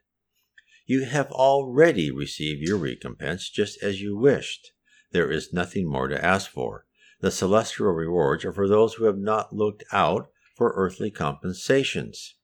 You 0.87 1.05
have 1.05 1.31
already 1.31 2.11
received 2.11 2.61
your 2.61 2.77
recompense 2.77 3.49
just 3.49 3.83
as 3.83 4.03
you 4.03 4.17
wished. 4.17 4.73
There 5.13 5.31
is 5.31 5.53
nothing 5.53 5.89
more 5.89 6.09
to 6.09 6.25
ask 6.25 6.51
for. 6.51 6.87
The 7.21 7.31
celestial 7.31 7.93
rewards 7.93 8.45
are 8.45 8.53
for 8.53 8.67
those 8.67 8.95
who 8.95 9.05
have 9.05 9.19
not 9.19 9.55
looked 9.55 9.85
out 9.93 10.31
for 10.57 10.73
earthly 10.77 11.11
compensations. 11.11 12.35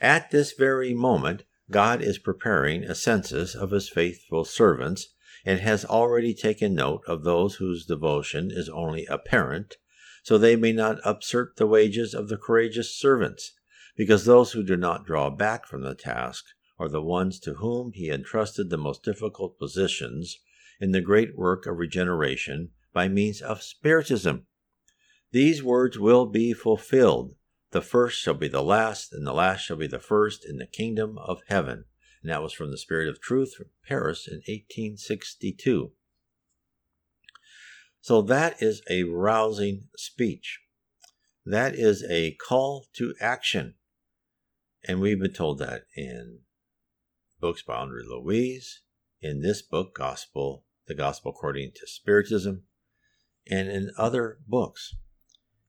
At 0.00 0.30
this 0.30 0.52
very 0.52 0.94
moment, 0.94 1.42
God 1.70 2.02
is 2.02 2.18
preparing 2.18 2.84
a 2.84 2.94
census 2.94 3.54
of 3.54 3.72
his 3.72 3.90
faithful 3.90 4.44
servants 4.44 5.08
and 5.48 5.60
has 5.60 5.82
already 5.82 6.34
taken 6.34 6.74
note 6.74 7.02
of 7.06 7.24
those 7.24 7.54
whose 7.54 7.86
devotion 7.86 8.50
is 8.50 8.68
only 8.68 9.06
apparent, 9.06 9.78
so 10.22 10.36
they 10.36 10.54
may 10.54 10.72
not 10.72 11.00
usurp 11.06 11.56
the 11.56 11.66
wages 11.66 12.12
of 12.12 12.28
the 12.28 12.36
courageous 12.36 12.94
servants 12.94 13.54
because 13.96 14.26
those 14.26 14.52
who 14.52 14.62
do 14.62 14.76
not 14.76 15.06
draw 15.06 15.30
back 15.30 15.66
from 15.66 15.80
the 15.80 15.94
task 15.94 16.44
are 16.78 16.90
the 16.90 17.00
ones 17.00 17.40
to 17.40 17.54
whom 17.54 17.92
he 17.94 18.10
entrusted 18.10 18.68
the 18.68 18.76
most 18.76 19.02
difficult 19.02 19.58
positions 19.58 20.38
in 20.82 20.92
the 20.92 21.00
great 21.00 21.34
work 21.34 21.64
of 21.64 21.78
regeneration 21.78 22.68
by 22.92 23.08
means 23.08 23.40
of 23.40 23.62
Spiritism. 23.62 24.46
These 25.32 25.62
words 25.62 25.98
will 25.98 26.26
be 26.26 26.52
fulfilled. 26.52 27.36
The 27.70 27.80
first 27.80 28.20
shall 28.20 28.34
be 28.34 28.48
the 28.48 28.62
last, 28.62 29.14
and 29.14 29.26
the 29.26 29.32
last 29.32 29.62
shall 29.62 29.78
be 29.78 29.86
the 29.86 29.98
first 29.98 30.44
in 30.46 30.58
the 30.58 30.66
kingdom 30.66 31.16
of 31.16 31.40
heaven. 31.48 31.86
And 32.22 32.30
that 32.30 32.42
was 32.42 32.52
from 32.52 32.70
The 32.70 32.78
Spirit 32.78 33.08
of 33.08 33.20
Truth 33.20 33.54
from 33.54 33.66
Paris 33.86 34.26
in 34.26 34.38
1862. 34.38 35.92
So 38.00 38.22
that 38.22 38.62
is 38.62 38.82
a 38.90 39.04
rousing 39.04 39.88
speech. 39.96 40.60
That 41.44 41.74
is 41.74 42.04
a 42.08 42.32
call 42.32 42.86
to 42.94 43.14
action. 43.20 43.74
And 44.86 45.00
we've 45.00 45.20
been 45.20 45.32
told 45.32 45.58
that 45.58 45.82
in 45.96 46.40
books 47.40 47.62
by 47.62 47.76
Andre 47.76 48.02
Luiz, 48.04 48.82
in 49.20 49.40
this 49.40 49.62
book, 49.62 49.94
Gospel, 49.94 50.64
The 50.86 50.94
Gospel 50.94 51.32
According 51.32 51.72
to 51.76 51.86
Spiritism, 51.86 52.62
and 53.50 53.68
in 53.68 53.90
other 53.96 54.38
books. 54.46 54.94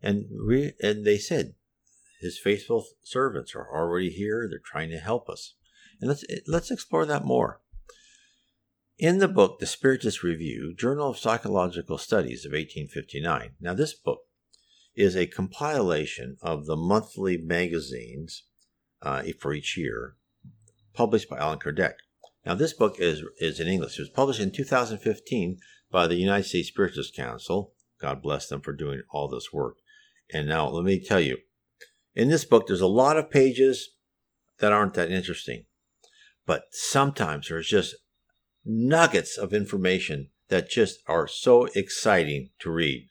And 0.02 0.26
re- 0.32 0.74
and 0.82 1.06
they 1.06 1.18
said 1.18 1.56
his 2.20 2.40
faithful 2.40 2.86
servants 3.02 3.56
are 3.56 3.68
already 3.68 4.10
here. 4.10 4.48
They're 4.50 4.60
trying 4.64 4.90
to 4.92 4.98
help 4.98 5.30
us. 5.30 5.56
And 6.00 6.10
let's 6.10 6.24
let's 6.48 6.72
explore 6.72 7.06
that 7.06 7.26
more. 7.26 7.62
In 8.98 9.20
the 9.20 9.30
book, 9.30 9.60
The 9.60 9.66
Spiritist 9.66 10.24
Review, 10.24 10.76
Journal 10.78 11.12
of 11.12 11.18
Psychological 11.18 11.98
Studies 11.98 12.46
of 12.46 12.52
1859. 12.52 13.52
Now, 13.62 13.74
this 13.74 13.94
book 13.94 14.20
is 14.94 15.16
a 15.16 15.26
compilation 15.26 16.36
of 16.42 16.66
the 16.66 16.76
monthly 16.76 17.38
magazines 17.38 18.44
uh, 19.02 19.24
for 19.40 19.54
each 19.54 19.78
year, 19.78 20.16
published 20.94 21.30
by 21.30 21.38
Allan 21.38 21.60
Kardec. 21.60 21.94
Now, 22.46 22.56
this 22.56 22.74
book 22.74 23.00
is, 23.00 23.24
is 23.38 23.62
in 23.62 23.70
English. 23.70 23.98
It 23.98 24.02
was 24.02 24.10
published 24.10 24.42
in 24.42 24.52
2015 24.52 25.60
by 25.90 26.06
the 26.06 26.16
United 26.16 26.44
States 26.44 26.68
Spiritist 26.68 27.16
Council. 27.16 27.74
God 28.02 28.22
bless 28.22 28.48
them 28.48 28.60
for 28.60 28.74
doing 28.74 29.02
all 29.12 29.30
this 29.30 29.54
work. 29.54 29.78
And 30.34 30.46
now, 30.48 30.68
let 30.68 30.84
me 30.84 31.00
tell 31.00 31.22
you, 31.22 31.38
in 32.16 32.28
this 32.28 32.44
book, 32.44 32.68
there's 32.68 32.82
a 32.82 32.88
lot 32.88 33.16
of 33.16 33.32
pages 33.32 33.92
that 34.60 34.74
aren't 34.74 34.96
that 34.96 35.10
interesting. 35.10 35.64
But 36.50 36.64
sometimes 36.72 37.50
there's 37.50 37.68
just 37.68 37.96
nuggets 38.66 39.38
of 39.38 39.54
information 39.54 40.32
that 40.48 40.68
just 40.68 40.98
are 41.08 41.28
so 41.28 41.66
exciting 41.76 42.50
to 42.58 42.72
read. 42.72 43.10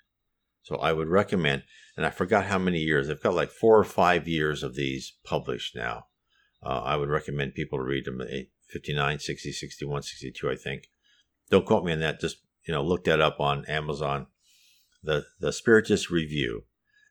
So 0.65 0.75
I 0.75 0.93
would 0.93 1.07
recommend, 1.07 1.63
and 1.97 2.05
I 2.05 2.11
forgot 2.11 2.47
how 2.47 2.59
many 2.59 2.81
years, 2.81 3.09
I've 3.09 3.23
got 3.23 3.35
like 3.35 3.53
four 3.53 3.79
or 3.79 3.85
five 3.85 4.27
years 4.27 4.65
of 4.65 4.75
these 4.75 5.13
published 5.25 5.77
now. 5.77 6.07
Uh, 6.67 6.81
I 6.81 6.97
would 6.97 7.11
recommend 7.11 7.55
people 7.55 7.79
to 7.79 7.85
read 7.85 8.07
them 8.07 8.21
59, 8.71 9.21
60, 9.21 9.53
61, 9.53 10.03
62, 10.03 10.51
I 10.51 10.57
think. 10.57 10.89
Don't 11.49 11.65
quote 11.65 11.85
me 11.85 11.93
on 11.93 12.01
that. 12.01 12.21
Just, 12.21 12.39
you 12.67 12.75
know, 12.75 12.83
look 12.83 13.05
that 13.05 13.21
up 13.21 13.39
on 13.39 13.65
Amazon. 13.67 14.27
The, 15.05 15.27
the 15.39 15.53
Spiritist 15.53 16.11
Review. 16.11 16.65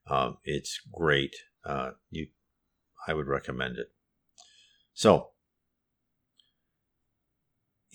Um, 0.07 0.39
it's 0.43 0.77
great. 0.91 1.37
Uh, 1.65 1.91
you, 2.09 2.27
I 3.07 3.13
would 3.13 3.27
recommend 3.27 3.77
it. 3.77 3.87
So, 4.93 5.29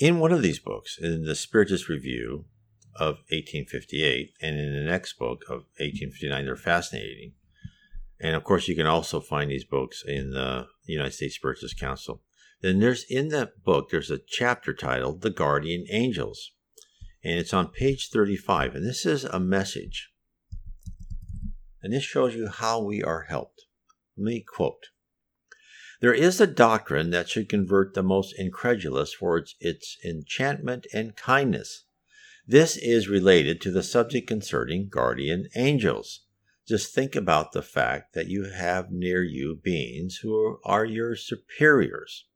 in 0.02 0.18
one 0.18 0.32
of 0.32 0.42
these 0.42 0.58
books, 0.58 0.98
in 1.00 1.22
the 1.22 1.36
Spiritist 1.36 1.88
Review 1.88 2.46
of 2.96 3.18
1858, 3.30 4.32
and 4.42 4.58
in 4.58 4.74
the 4.74 4.90
next 4.90 5.16
book 5.16 5.42
of 5.44 5.66
1859, 5.78 6.44
they're 6.44 6.56
fascinating. 6.56 7.34
And 8.20 8.34
of 8.34 8.42
course, 8.42 8.66
you 8.66 8.74
can 8.74 8.88
also 8.88 9.20
find 9.20 9.48
these 9.48 9.64
books 9.64 10.02
in 10.04 10.32
the 10.32 10.66
United 10.86 11.12
States 11.12 11.36
Spiritist 11.36 11.78
Council. 11.78 12.20
Then 12.62 12.80
there's 12.80 13.04
in 13.08 13.28
that 13.28 13.62
book, 13.62 13.90
there's 13.90 14.10
a 14.10 14.18
chapter 14.18 14.74
titled 14.74 15.20
The 15.20 15.30
Guardian 15.30 15.84
Angels. 15.88 16.50
And 17.22 17.38
it's 17.38 17.54
on 17.54 17.68
page 17.68 18.10
35. 18.12 18.74
And 18.74 18.84
this 18.84 19.06
is 19.06 19.22
a 19.22 19.38
message. 19.38 20.10
And 21.80 21.92
this 21.92 22.02
shows 22.02 22.34
you 22.34 22.48
how 22.48 22.82
we 22.82 23.04
are 23.04 23.26
helped. 23.28 23.66
Let 24.16 24.24
me 24.24 24.40
quote 24.40 24.86
there 26.02 26.12
is 26.12 26.40
a 26.40 26.48
doctrine 26.48 27.10
that 27.10 27.28
should 27.28 27.48
convert 27.48 27.94
the 27.94 28.02
most 28.02 28.34
incredulous 28.36 29.14
for 29.14 29.38
its, 29.38 29.54
its 29.60 29.96
enchantment 30.04 30.84
and 30.92 31.14
kindness. 31.14 31.84
This 32.44 32.76
is 32.76 33.08
related 33.08 33.60
to 33.60 33.70
the 33.70 33.84
subject 33.84 34.26
concerning 34.26 34.88
guardian 34.88 35.46
angels. 35.54 36.24
Just 36.66 36.92
think 36.92 37.14
about 37.14 37.52
the 37.52 37.62
fact 37.62 38.14
that 38.14 38.26
you 38.26 38.50
have 38.50 38.90
near 38.90 39.22
you 39.22 39.60
beings 39.62 40.18
who 40.24 40.58
are 40.64 40.84
your 40.84 41.14
superiors, 41.14 42.26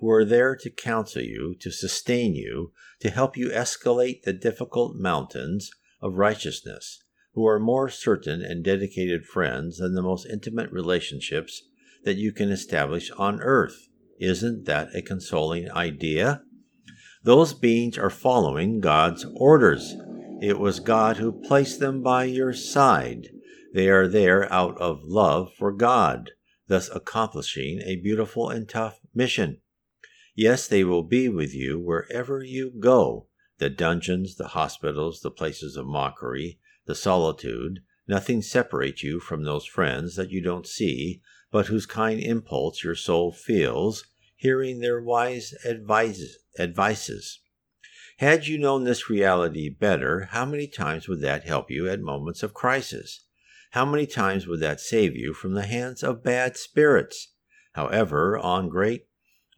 who 0.00 0.10
are 0.10 0.24
there 0.24 0.56
to 0.56 0.68
counsel 0.68 1.22
you, 1.22 1.54
to 1.60 1.70
sustain 1.70 2.34
you, 2.34 2.72
to 2.98 3.10
help 3.10 3.36
you 3.36 3.50
escalate 3.50 4.22
the 4.22 4.32
difficult 4.32 4.96
mountains 4.96 5.70
of 6.00 6.14
righteousness, 6.14 7.04
who 7.34 7.46
are 7.46 7.60
more 7.60 7.88
certain 7.88 8.42
and 8.42 8.64
dedicated 8.64 9.24
friends 9.24 9.78
than 9.78 9.94
the 9.94 10.02
most 10.02 10.26
intimate 10.26 10.72
relationships 10.72 11.62
that 12.04 12.16
you 12.16 12.32
can 12.32 12.50
establish 12.50 13.10
on 13.12 13.40
earth. 13.40 13.88
Isn't 14.20 14.64
that 14.66 14.94
a 14.94 15.02
consoling 15.02 15.70
idea? 15.70 16.42
Those 17.22 17.52
beings 17.52 17.98
are 17.98 18.10
following 18.10 18.80
God's 18.80 19.26
orders. 19.36 19.94
It 20.40 20.58
was 20.58 20.80
God 20.80 21.16
who 21.16 21.32
placed 21.32 21.80
them 21.80 22.02
by 22.02 22.24
your 22.24 22.52
side. 22.52 23.28
They 23.74 23.88
are 23.88 24.08
there 24.08 24.50
out 24.52 24.78
of 24.78 25.02
love 25.04 25.52
for 25.54 25.72
God, 25.72 26.30
thus 26.68 26.88
accomplishing 26.94 27.80
a 27.84 27.96
beautiful 27.96 28.48
and 28.48 28.68
tough 28.68 29.00
mission. 29.14 29.60
Yes, 30.34 30.68
they 30.68 30.84
will 30.84 31.02
be 31.02 31.28
with 31.28 31.54
you 31.54 31.78
wherever 31.78 32.42
you 32.42 32.72
go 32.78 33.26
the 33.58 33.68
dungeons, 33.68 34.36
the 34.36 34.48
hospitals, 34.48 35.20
the 35.20 35.30
places 35.30 35.76
of 35.76 35.86
mockery, 35.86 36.58
the 36.86 36.94
solitude. 36.94 37.80
Nothing 38.06 38.40
separates 38.40 39.02
you 39.02 39.20
from 39.20 39.42
those 39.42 39.66
friends 39.66 40.16
that 40.16 40.30
you 40.30 40.40
don't 40.40 40.66
see, 40.66 41.20
but 41.50 41.66
whose 41.66 41.86
kind 41.86 42.20
impulse 42.20 42.84
your 42.84 42.94
soul 42.94 43.32
feels, 43.32 44.04
hearing 44.36 44.80
their 44.80 45.00
wise 45.00 45.54
advices. 45.64 46.38
advices. 46.58 47.40
Had 48.18 48.46
you 48.46 48.58
known 48.58 48.84
this 48.84 49.08
reality 49.08 49.68
better, 49.68 50.28
how 50.32 50.44
many 50.44 50.66
times 50.66 51.08
would 51.08 51.20
that 51.20 51.44
help 51.44 51.70
you 51.70 51.88
at 51.88 52.00
moments 52.00 52.42
of 52.42 52.52
crisis? 52.52 53.24
How 53.72 53.84
many 53.84 54.06
times 54.06 54.46
would 54.46 54.60
that 54.60 54.80
save 54.80 55.14
you 55.14 55.32
from 55.32 55.54
the 55.54 55.66
hands 55.66 56.02
of 56.02 56.24
bad 56.24 56.56
spirits? 56.56 57.32
However, 57.72 58.36
on 58.36 58.68
great 58.68 59.06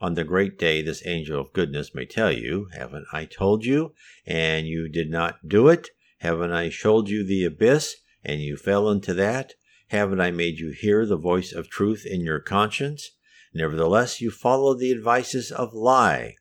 on 0.01 0.15
the 0.15 0.25
great 0.25 0.59
day 0.59 0.81
this 0.81 1.07
angel 1.07 1.41
of 1.41 1.53
goodness 1.53 1.95
may 1.95 2.07
tell 2.07 2.33
you, 2.33 2.69
Haven't 2.73 3.07
I 3.13 3.27
told 3.27 3.65
you, 3.65 3.95
and 4.27 4.67
you 4.67 4.89
did 4.89 5.11
not 5.11 5.47
do 5.47 5.69
it? 5.69 5.91
Haven't 6.19 6.53
I 6.53 6.71
showed 6.71 7.09
you 7.09 7.23
the 7.25 7.45
abyss, 7.45 7.97
and 8.25 8.41
you 8.41 8.57
fell 8.57 8.91
into 8.91 9.15
that? 9.15 9.55
Haven't 9.91 10.21
I 10.21 10.31
made 10.31 10.61
you 10.61 10.71
hear 10.71 11.05
the 11.05 11.17
voice 11.17 11.53
of 11.53 11.69
truth 11.69 12.07
in 12.07 12.21
your 12.21 12.39
conscience? 12.39 13.11
Nevertheless, 13.53 14.21
you 14.21 14.31
follow 14.31 14.73
the 14.73 14.93
advices 14.93 15.51
of 15.51 15.75
lie. 15.75 16.37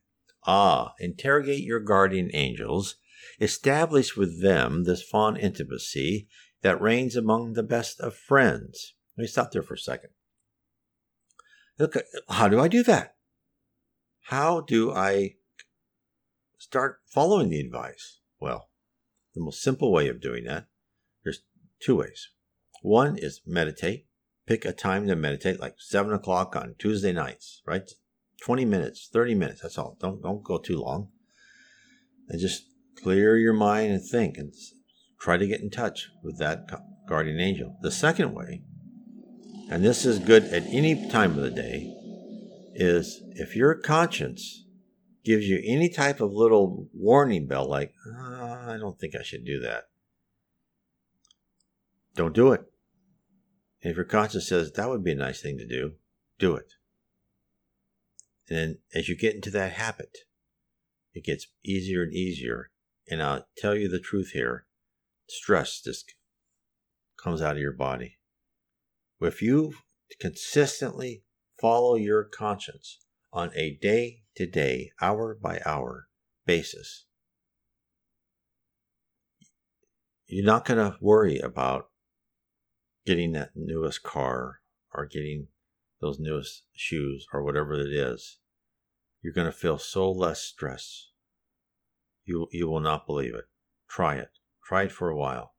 Ah, 0.45 0.93
interrogate 0.99 1.63
your 1.63 1.79
guardian 1.79 2.29
angels. 2.35 2.97
Establish 3.41 4.15
with 4.15 4.43
them 4.43 4.83
this 4.83 5.01
fond 5.01 5.39
intimacy 5.39 6.27
that 6.61 6.79
reigns 6.79 7.15
among 7.15 7.53
the 7.53 7.63
best 7.63 7.99
of 7.99 8.15
friends. 8.15 8.93
Let 9.17 9.23
me 9.23 9.27
stop 9.27 9.51
there 9.51 9.63
for 9.63 9.73
a 9.73 9.79
second. 9.79 10.11
Look, 11.79 11.95
how 12.29 12.49
do 12.49 12.59
I 12.59 12.67
do 12.67 12.83
that? 12.83 13.15
How 14.25 14.61
do 14.61 14.91
I 14.91 15.37
start 16.59 16.99
following 17.07 17.49
the 17.49 17.61
advice? 17.61 18.19
Well, 18.39 18.69
the 19.33 19.41
most 19.41 19.63
simple 19.63 19.91
way 19.91 20.07
of 20.07 20.21
doing 20.21 20.43
that, 20.43 20.67
there's 21.23 21.41
two 21.81 21.95
ways. 21.95 22.29
One 22.81 23.17
is 23.17 23.41
meditate. 23.45 24.05
Pick 24.45 24.65
a 24.65 24.71
time 24.71 25.07
to 25.07 25.15
meditate, 25.15 25.59
like 25.59 25.75
seven 25.77 26.13
o'clock 26.13 26.55
on 26.55 26.75
Tuesday 26.79 27.11
nights, 27.11 27.61
right? 27.65 27.89
20 28.41 28.65
minutes, 28.65 29.09
30 29.11 29.35
minutes. 29.35 29.61
That's 29.61 29.77
all. 29.77 29.97
Don't, 29.99 30.21
don't 30.21 30.43
go 30.43 30.57
too 30.57 30.79
long. 30.79 31.09
And 32.29 32.39
just 32.39 32.63
clear 33.01 33.37
your 33.37 33.53
mind 33.53 33.91
and 33.91 34.03
think 34.03 34.37
and 34.37 34.53
try 35.19 35.37
to 35.37 35.47
get 35.47 35.61
in 35.61 35.69
touch 35.69 36.09
with 36.23 36.37
that 36.39 36.67
guardian 37.07 37.39
angel. 37.39 37.77
The 37.81 37.91
second 37.91 38.33
way, 38.33 38.61
and 39.69 39.83
this 39.83 40.05
is 40.05 40.19
good 40.19 40.45
at 40.45 40.63
any 40.67 41.09
time 41.09 41.31
of 41.31 41.43
the 41.43 41.51
day, 41.51 41.93
is 42.73 43.21
if 43.31 43.55
your 43.55 43.75
conscience 43.75 44.65
gives 45.23 45.47
you 45.47 45.61
any 45.65 45.89
type 45.89 46.21
of 46.21 46.31
little 46.31 46.87
warning 46.93 47.45
bell, 47.45 47.69
like, 47.69 47.93
oh, 48.07 48.63
I 48.67 48.77
don't 48.79 48.97
think 48.97 49.15
I 49.15 49.23
should 49.23 49.45
do 49.45 49.59
that, 49.59 49.88
don't 52.19 52.35
do 52.35 52.51
it. 52.51 52.65
And 53.81 53.91
if 53.91 53.95
your 53.95 54.03
conscience 54.03 54.49
says 54.49 54.73
that 54.73 54.89
would 54.89 55.05
be 55.05 55.13
a 55.13 55.15
nice 55.15 55.41
thing 55.41 55.57
to 55.57 55.65
do, 55.65 55.93
do 56.37 56.53
it. 56.53 56.73
And 58.49 58.57
then 58.57 58.77
as 58.93 59.07
you 59.07 59.15
get 59.15 59.35
into 59.35 59.49
that 59.51 59.71
habit, 59.71 60.17
it 61.13 61.23
gets 61.23 61.47
easier 61.63 62.03
and 62.03 62.13
easier. 62.13 62.71
And 63.09 63.23
I'll 63.23 63.47
tell 63.57 63.73
you 63.73 63.87
the 63.87 64.01
truth 64.01 64.31
here 64.33 64.65
stress 65.29 65.81
just 65.81 66.13
comes 67.23 67.41
out 67.41 67.55
of 67.55 67.61
your 67.61 67.71
body. 67.71 68.17
If 69.21 69.41
you 69.41 69.75
consistently 70.19 71.23
follow 71.61 71.95
your 71.95 72.25
conscience 72.25 72.99
on 73.31 73.51
a 73.55 73.77
day 73.81 74.23
to 74.35 74.45
day, 74.45 74.91
hour 75.01 75.37
by 75.41 75.61
hour 75.65 76.09
basis, 76.45 77.05
you're 80.27 80.45
not 80.45 80.65
going 80.65 80.79
to 80.79 80.97
worry 80.99 81.39
about 81.39 81.88
getting 83.05 83.31
that 83.33 83.51
newest 83.55 84.03
car 84.03 84.61
or 84.93 85.05
getting 85.05 85.47
those 86.01 86.19
newest 86.19 86.63
shoes 86.73 87.25
or 87.33 87.43
whatever 87.43 87.73
it 87.73 87.91
is. 87.91 88.39
you're 89.21 89.33
going 89.33 89.45
to 89.45 89.51
feel 89.51 89.77
so 89.77 90.09
less 90.09 90.41
stress. 90.41 91.09
You, 92.23 92.47
you 92.51 92.67
will 92.67 92.79
not 92.79 93.05
believe 93.05 93.35
it. 93.35 93.45
Try 93.89 94.15
it. 94.15 94.29
Try 94.65 94.83
it 94.83 94.91
for 94.91 95.09
a 95.09 95.17
while. 95.17 95.55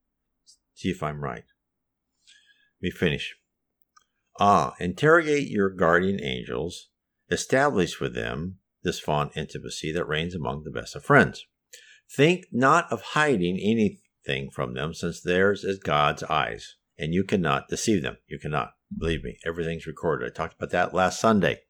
See 0.74 0.90
if 0.90 1.02
I'm 1.02 1.22
right. 1.22 1.44
Let 2.80 2.82
me 2.82 2.90
finish. 2.90 3.36
Ah, 4.38 4.74
interrogate 4.80 5.48
your 5.48 5.68
guardian 5.68 6.22
angels. 6.22 6.88
Establish 7.30 8.00
with 8.00 8.14
them 8.14 8.60
this 8.82 8.98
fond 8.98 9.32
intimacy 9.36 9.92
that 9.92 10.08
reigns 10.08 10.34
among 10.34 10.64
the 10.64 10.70
best 10.70 10.96
of 10.96 11.04
friends. 11.04 11.44
Think 12.10 12.46
not 12.50 12.90
of 12.90 13.02
hiding 13.02 13.58
anything 13.58 14.50
from 14.50 14.74
them, 14.74 14.94
since 14.94 15.20
theirs 15.20 15.64
is 15.64 15.78
God's 15.78 16.22
eyes, 16.24 16.76
and 17.00 17.14
you 17.14 17.24
cannot 17.24 17.68
deceive 17.68 18.02
them. 18.02 18.18
You 18.28 18.38
cannot. 18.38 18.74
Believe 18.96 19.24
me, 19.24 19.38
everything's 19.44 19.86
recorded. 19.86 20.26
I 20.26 20.34
talked 20.34 20.56
about 20.56 20.70
that 20.70 20.94
last 20.94 21.18
Sunday. 21.18 21.60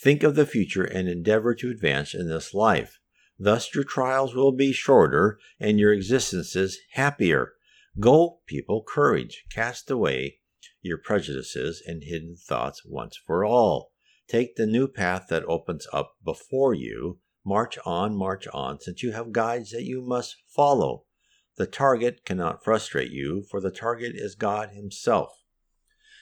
Think 0.00 0.22
of 0.22 0.34
the 0.34 0.46
future 0.46 0.84
and 0.84 1.08
endeavor 1.08 1.54
to 1.54 1.70
advance 1.70 2.14
in 2.14 2.28
this 2.28 2.52
life. 2.52 2.98
Thus 3.38 3.74
your 3.74 3.84
trials 3.84 4.34
will 4.34 4.52
be 4.52 4.72
shorter 4.72 5.38
and 5.60 5.78
your 5.78 5.92
existences 5.92 6.78
happier. 6.92 7.52
Go, 8.00 8.40
people, 8.46 8.82
courage. 8.82 9.44
Cast 9.50 9.90
away 9.90 10.38
your 10.82 10.98
prejudices 10.98 11.82
and 11.86 12.02
hidden 12.02 12.36
thoughts 12.36 12.82
once 12.84 13.16
for 13.26 13.44
all. 13.44 13.92
Take 14.28 14.56
the 14.56 14.66
new 14.66 14.88
path 14.88 15.26
that 15.30 15.44
opens 15.44 15.86
up 15.92 16.16
before 16.24 16.74
you. 16.74 17.20
March 17.44 17.78
on, 17.84 18.16
march 18.16 18.46
on, 18.48 18.80
since 18.80 19.02
you 19.02 19.12
have 19.12 19.32
guides 19.32 19.70
that 19.70 19.84
you 19.84 20.02
must 20.02 20.36
follow. 20.46 21.04
The 21.58 21.66
target 21.66 22.24
cannot 22.24 22.62
frustrate 22.62 23.10
you, 23.10 23.42
for 23.42 23.60
the 23.60 23.72
target 23.72 24.12
is 24.14 24.36
God 24.36 24.70
Himself. 24.70 25.42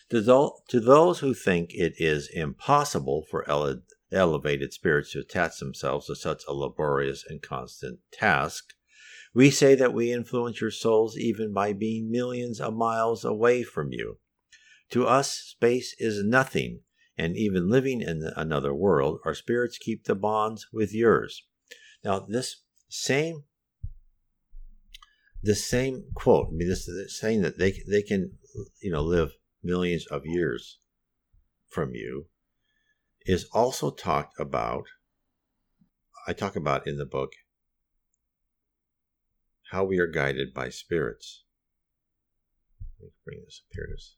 To, 0.09 0.21
those 0.73 1.19
who 1.19 1.35
think 1.35 1.75
it 1.75 1.93
is 1.99 2.31
impossible 2.33 3.27
for 3.31 3.47
ele- 3.47 3.83
elevated 4.11 4.73
spirits 4.73 5.13
to 5.13 5.21
attach 5.21 5.59
themselves 5.59 6.07
to 6.07 6.17
such 6.17 6.43
a 6.49 6.55
laborious 6.55 7.23
and 7.29 7.43
constant 7.43 8.01
task, 8.11 8.73
we 9.35 9.51
say 9.51 9.75
that 9.75 9.93
we 9.93 10.11
influence 10.11 10.63
your 10.63 10.71
souls 10.71 11.19
even 11.19 11.53
by 11.53 11.75
being 11.75 12.11
millions 12.11 12.59
of 12.59 12.73
miles 12.73 13.23
away 13.23 13.63
from 13.63 13.93
you. 13.93 14.19
To 14.93 15.07
us, 15.07 15.33
space 15.33 15.95
is 15.99 16.25
nothing, 16.25 16.81
and 17.19 17.37
even 17.37 17.69
living 17.69 18.01
in 18.01 18.23
another 18.37 18.73
world, 18.73 19.19
our 19.27 19.35
spirits 19.35 19.77
keep 19.77 20.05
the 20.05 20.15
bonds 20.15 20.69
with 20.73 20.95
yours. 20.95 21.45
Now, 22.03 22.21
this 22.21 22.63
same 22.89 23.45
this 25.47 25.65
same 25.65 26.05
quote, 26.15 26.49
I 26.49 26.57
mean, 26.57 26.69
this 26.69 26.89
is 26.89 27.19
saying 27.19 27.43
that 27.43 27.59
they 27.59 27.81
they 27.89 28.03
can, 28.03 28.33
you 28.83 28.91
know, 28.91 29.03
live 29.03 29.33
millions 29.63 30.05
of 30.07 30.23
years 30.27 30.81
from 31.69 31.95
you, 31.95 32.27
is 33.25 33.49
also 33.53 33.91
talked 33.91 34.39
about. 34.41 34.85
I 36.29 36.33
talk 36.33 36.57
about 36.57 36.89
in 36.89 36.99
the 36.99 37.07
book 37.07 37.33
how 39.71 39.85
we 39.85 39.99
are 39.99 40.09
guided 40.09 40.53
by 40.53 40.69
spirits. 40.71 41.45
Let 42.99 43.07
me 43.07 43.13
bring 43.25 43.41
this 43.45 43.63
up 43.65 43.73
here. 43.73 43.89
It's 43.95 44.17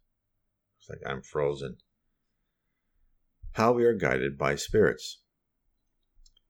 like 0.89 1.01
I'm 1.07 1.20
frozen. 1.20 1.76
How 3.53 3.72
we 3.72 3.85
are 3.85 3.95
guided 3.95 4.39
by 4.39 4.55
spirits. 4.55 5.20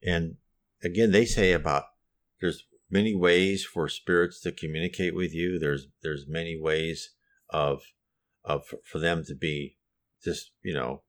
And 0.04 0.36
again, 0.84 1.10
they 1.10 1.24
say 1.24 1.50
about 1.50 1.84
there's 2.40 2.64
many 2.90 3.14
ways 3.14 3.64
for 3.64 3.88
spirits 3.88 4.40
to 4.40 4.52
communicate 4.52 5.14
with 5.14 5.34
you. 5.34 5.58
There's 5.58 5.88
there's 6.02 6.26
many 6.28 6.58
ways 6.60 7.10
of 7.50 7.82
of 8.44 8.64
for 8.84 8.98
them 8.98 9.24
to 9.26 9.34
be 9.34 9.76
just 10.22 10.52
you 10.62 10.74
know 10.74 11.02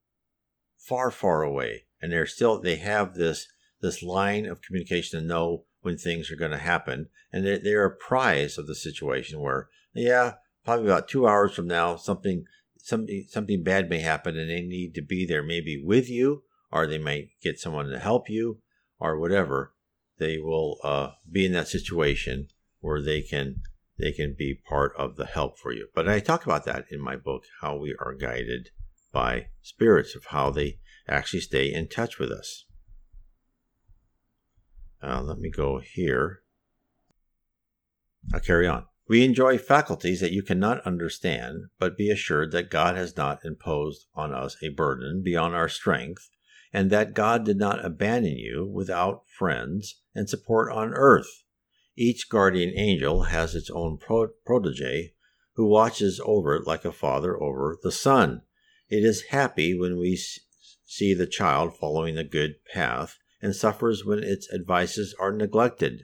far 0.78 1.12
far 1.12 1.44
away, 1.44 1.86
and 2.02 2.12
they're 2.12 2.26
still 2.26 2.60
they 2.60 2.78
have 2.78 3.16
this 3.16 3.48
this 3.82 4.04
line 4.04 4.46
of 4.46 4.62
communication 4.62 5.20
to 5.20 5.26
know 5.26 5.66
when 5.82 5.98
things 5.98 6.30
are 6.30 6.36
going 6.36 6.52
to 6.52 6.58
happen, 6.58 7.08
and 7.32 7.46
they're, 7.46 7.60
they're 7.60 7.86
apprised 7.86 8.60
of 8.60 8.68
the 8.68 8.76
situation 8.76 9.40
where 9.40 9.70
yeah 9.94 10.34
probably 10.64 10.86
about 10.86 11.08
two 11.08 11.28
hours 11.28 11.54
from 11.54 11.68
now 11.68 11.96
something 11.96 12.46
something 12.78 13.26
something 13.28 13.64
bad 13.64 13.90
may 13.90 14.00
happen 14.00 14.38
and 14.38 14.50
they 14.50 14.62
need 14.62 14.94
to 14.94 15.02
be 15.02 15.26
there 15.26 15.44
maybe 15.44 15.82
with 15.84 16.10
you 16.10 16.44
or 16.72 16.86
they 16.86 16.98
might 16.98 17.30
get 17.42 17.60
someone 17.60 17.88
to 17.88 18.00
help 18.00 18.30
you 18.30 18.60
or 19.00 19.20
whatever 19.20 19.74
they 20.20 20.38
will 20.38 20.78
uh, 20.84 21.12
be 21.30 21.46
in 21.46 21.54
that 21.54 21.68
situation 21.68 22.48
where 22.80 23.02
they 23.02 23.22
can 23.22 23.62
they 23.98 24.12
can 24.14 24.34
be 24.38 24.62
part 24.68 24.94
of 24.98 25.18
the 25.18 25.26
help 25.26 25.60
for 25.60 25.74
you. 25.74 25.88
But 25.94 26.08
I 26.08 26.20
talk 26.20 26.46
about 26.46 26.64
that 26.66 26.86
in 26.90 27.02
my 27.02 27.18
book, 27.18 27.44
how 27.60 27.76
we 27.76 27.94
are 28.00 28.14
guided 28.14 28.70
by 29.12 29.48
spirits, 29.62 30.16
of 30.16 30.26
how 30.28 30.52
they 30.52 30.80
actually 31.08 31.42
stay 31.42 31.74
in 31.74 31.90
touch 31.90 32.18
with 32.18 32.32
us. 32.32 32.64
Uh, 35.04 35.22
let 35.22 35.40
me 35.40 35.50
go 35.50 35.80
here. 35.80 36.42
I'll 38.34 38.40
carry 38.40 38.68
on. 38.68 38.86
We 39.10 39.26
enjoy 39.26 39.58
faculties 39.58 40.22
that 40.22 40.32
you 40.32 40.44
cannot 40.44 40.86
understand, 40.86 41.64
but 41.80 41.98
be 41.98 42.12
assured 42.12 42.52
that 42.52 42.70
God 42.70 42.96
has 42.96 43.18
not 43.18 43.44
imposed 43.44 44.06
on 44.14 44.34
us 44.34 44.56
a 44.62 44.70
burden 44.70 45.24
beyond 45.24 45.56
our 45.56 45.68
strength, 45.68 46.30
and 46.72 46.90
that 46.90 47.14
God 47.14 47.46
did 47.46 47.58
not 47.58 47.84
abandon 47.84 48.38
you 48.38 48.66
without 48.66 49.24
friends 49.28 50.02
and 50.14 50.30
support 50.30 50.72
on 50.72 50.94
earth. 50.94 51.44
Each 51.96 52.30
guardian 52.30 52.72
angel 52.76 53.24
has 53.24 53.56
its 53.56 53.70
own 53.70 53.98
pro- 53.98 54.30
protege 54.46 55.14
who 55.54 55.68
watches 55.68 56.22
over 56.24 56.56
it 56.56 56.68
like 56.68 56.86
a 56.86 56.92
father 56.92 57.42
over 57.42 57.78
the 57.82 57.92
son. 57.92 58.44
It 58.88 59.04
is 59.04 59.24
happy 59.32 59.78
when 59.78 59.98
we 59.98 60.18
see 60.86 61.14
the 61.14 61.28
child 61.28 61.76
following 61.76 62.16
the 62.16 62.24
good 62.24 62.64
path 62.74 63.18
and 63.42 63.56
suffers 63.56 64.06
when 64.06 64.24
its 64.24 64.52
advices 64.54 65.16
are 65.20 65.34
neglected. 65.34 66.04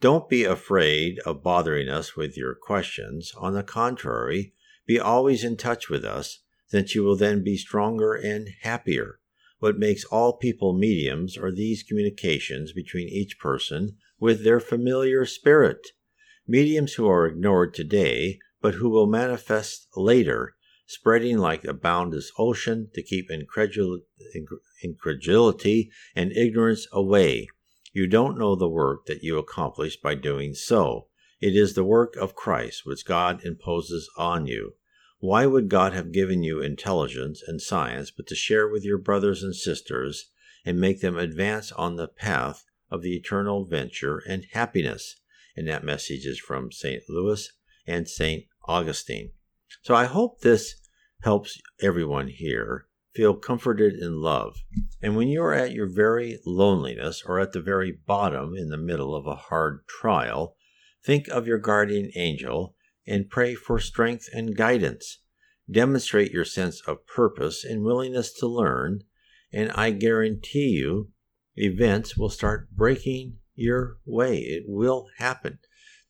Don't 0.00 0.28
be 0.28 0.44
afraid 0.44 1.18
of 1.20 1.42
bothering 1.42 1.88
us 1.88 2.16
with 2.16 2.36
your 2.36 2.54
questions. 2.54 3.32
On 3.36 3.54
the 3.54 3.62
contrary, 3.62 4.54
be 4.86 4.98
always 4.98 5.44
in 5.44 5.56
touch 5.56 5.88
with 5.88 6.04
us, 6.04 6.40
since 6.66 6.94
you 6.94 7.04
will 7.04 7.16
then 7.16 7.44
be 7.44 7.56
stronger 7.56 8.14
and 8.14 8.48
happier. 8.62 9.19
What 9.60 9.78
makes 9.78 10.04
all 10.06 10.38
people 10.38 10.72
mediums 10.72 11.36
are 11.36 11.52
these 11.52 11.82
communications 11.82 12.72
between 12.72 13.08
each 13.08 13.38
person 13.38 13.98
with 14.18 14.42
their 14.42 14.58
familiar 14.58 15.26
spirit. 15.26 15.88
Mediums 16.46 16.94
who 16.94 17.06
are 17.06 17.26
ignored 17.26 17.74
today, 17.74 18.38
but 18.62 18.74
who 18.74 18.88
will 18.88 19.06
manifest 19.06 19.86
later, 19.94 20.56
spreading 20.86 21.36
like 21.36 21.64
a 21.64 21.74
boundless 21.74 22.32
ocean 22.38 22.88
to 22.94 23.02
keep 23.02 23.28
incredul- 23.30 24.00
incredulity 24.82 25.90
and 26.16 26.32
ignorance 26.32 26.86
away. 26.90 27.46
You 27.92 28.06
don't 28.06 28.38
know 28.38 28.56
the 28.56 28.68
work 28.68 29.04
that 29.06 29.22
you 29.22 29.36
accomplish 29.36 30.00
by 30.00 30.14
doing 30.14 30.54
so. 30.54 31.08
It 31.38 31.54
is 31.54 31.74
the 31.74 31.84
work 31.84 32.16
of 32.16 32.34
Christ 32.34 32.86
which 32.86 33.04
God 33.04 33.44
imposes 33.44 34.08
on 34.16 34.46
you. 34.46 34.74
Why 35.20 35.44
would 35.44 35.68
God 35.68 35.92
have 35.92 36.12
given 36.12 36.42
you 36.42 36.62
intelligence 36.62 37.42
and 37.46 37.60
science 37.60 38.10
but 38.10 38.26
to 38.28 38.34
share 38.34 38.66
with 38.66 38.84
your 38.84 38.96
brothers 38.96 39.42
and 39.42 39.54
sisters 39.54 40.30
and 40.64 40.80
make 40.80 41.02
them 41.02 41.18
advance 41.18 41.70
on 41.72 41.96
the 41.96 42.08
path 42.08 42.64
of 42.90 43.02
the 43.02 43.14
eternal 43.14 43.66
venture 43.66 44.22
and 44.26 44.46
happiness? 44.52 45.20
And 45.54 45.68
that 45.68 45.84
message 45.84 46.24
is 46.24 46.38
from 46.38 46.72
St. 46.72 47.02
Louis 47.06 47.50
and 47.86 48.08
St. 48.08 48.44
Augustine. 48.66 49.32
So 49.82 49.94
I 49.94 50.06
hope 50.06 50.40
this 50.40 50.74
helps 51.22 51.60
everyone 51.82 52.28
here 52.28 52.86
feel 53.14 53.34
comforted 53.34 53.92
in 53.92 54.22
love. 54.22 54.56
And 55.02 55.16
when 55.16 55.28
you 55.28 55.42
are 55.42 55.52
at 55.52 55.72
your 55.72 55.86
very 55.86 56.38
loneliness 56.46 57.22
or 57.26 57.38
at 57.38 57.52
the 57.52 57.60
very 57.60 57.92
bottom 57.92 58.54
in 58.56 58.70
the 58.70 58.78
middle 58.78 59.14
of 59.14 59.26
a 59.26 59.34
hard 59.34 59.80
trial, 59.86 60.56
think 61.04 61.28
of 61.28 61.46
your 61.46 61.58
guardian 61.58 62.10
angel 62.14 62.74
and 63.06 63.30
pray 63.30 63.54
for 63.54 63.78
strength 63.78 64.28
and 64.32 64.56
guidance. 64.56 65.18
Demonstrate 65.70 66.32
your 66.32 66.44
sense 66.44 66.80
of 66.86 67.06
purpose 67.06 67.64
and 67.64 67.82
willingness 67.82 68.32
to 68.34 68.46
learn, 68.46 69.04
and 69.52 69.70
I 69.72 69.90
guarantee 69.90 70.68
you, 70.68 71.10
events 71.56 72.16
will 72.16 72.30
start 72.30 72.70
breaking 72.70 73.36
your 73.54 73.98
way. 74.04 74.38
It 74.38 74.64
will 74.66 75.08
happen. 75.18 75.58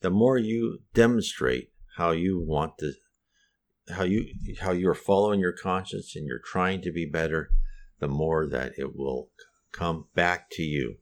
The 0.01 0.11
more 0.11 0.39
you 0.39 0.81
demonstrate 0.95 1.73
how 1.97 2.13
you 2.13 2.41
want 2.41 2.79
to 2.79 2.93
how 3.93 4.05
you 4.05 4.27
how 4.61 4.73
you're 4.73 4.95
following 4.95 5.41
your 5.41 5.53
conscience 5.53 6.15
and 6.15 6.27
you're 6.27 6.39
trying 6.39 6.81
to 6.83 6.93
be 6.93 7.05
better, 7.07 7.51
the 7.99 8.09
more 8.09 8.47
that 8.47 8.73
it 8.79 8.97
will 8.97 9.31
come 9.73 10.07
back 10.15 10.49
to 10.53 10.63
you. 10.63 10.97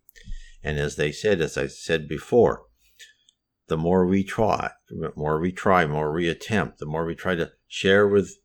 And 0.63 0.79
as 0.79 0.97
they 0.97 1.13
said, 1.13 1.41
as 1.41 1.57
I 1.57 1.67
said 1.67 2.09
before, 2.09 2.65
the 3.69 3.77
more 3.77 4.07
we 4.07 4.25
try, 4.25 4.71
the 4.89 5.13
more 5.17 5.39
we 5.39 5.53
try, 5.53 5.87
more 5.87 6.13
we 6.13 6.29
attempt, 6.29 6.79
the 6.79 6.87
more 6.87 7.05
we 7.05 7.15
try 7.15 7.35
to 7.35 7.53
share 7.67 8.09
with. 8.09 8.39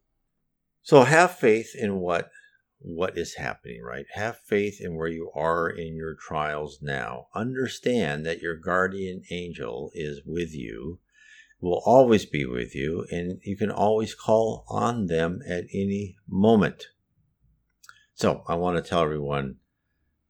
So 0.82 1.04
have 1.04 1.38
faith 1.38 1.74
in 1.76 2.00
what 2.00 2.30
what 2.86 3.18
is 3.18 3.36
happening, 3.36 3.82
right? 3.82 4.06
Have 4.14 4.38
faith 4.40 4.82
in 4.82 4.96
where 4.96 5.08
you 5.08 5.32
are 5.34 5.70
in 5.70 5.96
your 5.96 6.16
trials 6.16 6.80
now. 6.82 7.28
Understand 7.34 8.26
that 8.26 8.42
your 8.42 8.58
guardian 8.58 9.24
angel 9.32 9.90
is 9.94 10.22
with 10.26 10.54
you, 10.54 11.00
will 11.62 11.82
always 11.86 12.26
be 12.26 12.46
with 12.46 12.76
you, 12.76 13.06
and 13.10 13.40
you 13.44 13.56
can 13.56 13.72
always 13.72 14.14
call 14.14 14.66
on 14.68 15.08
them 15.08 15.40
at 15.48 15.64
any 15.74 16.18
moment. 16.28 16.88
So 18.16 18.44
I 18.50 18.56
want 18.56 18.76
to 18.76 18.88
tell 18.88 19.02
everyone 19.04 19.56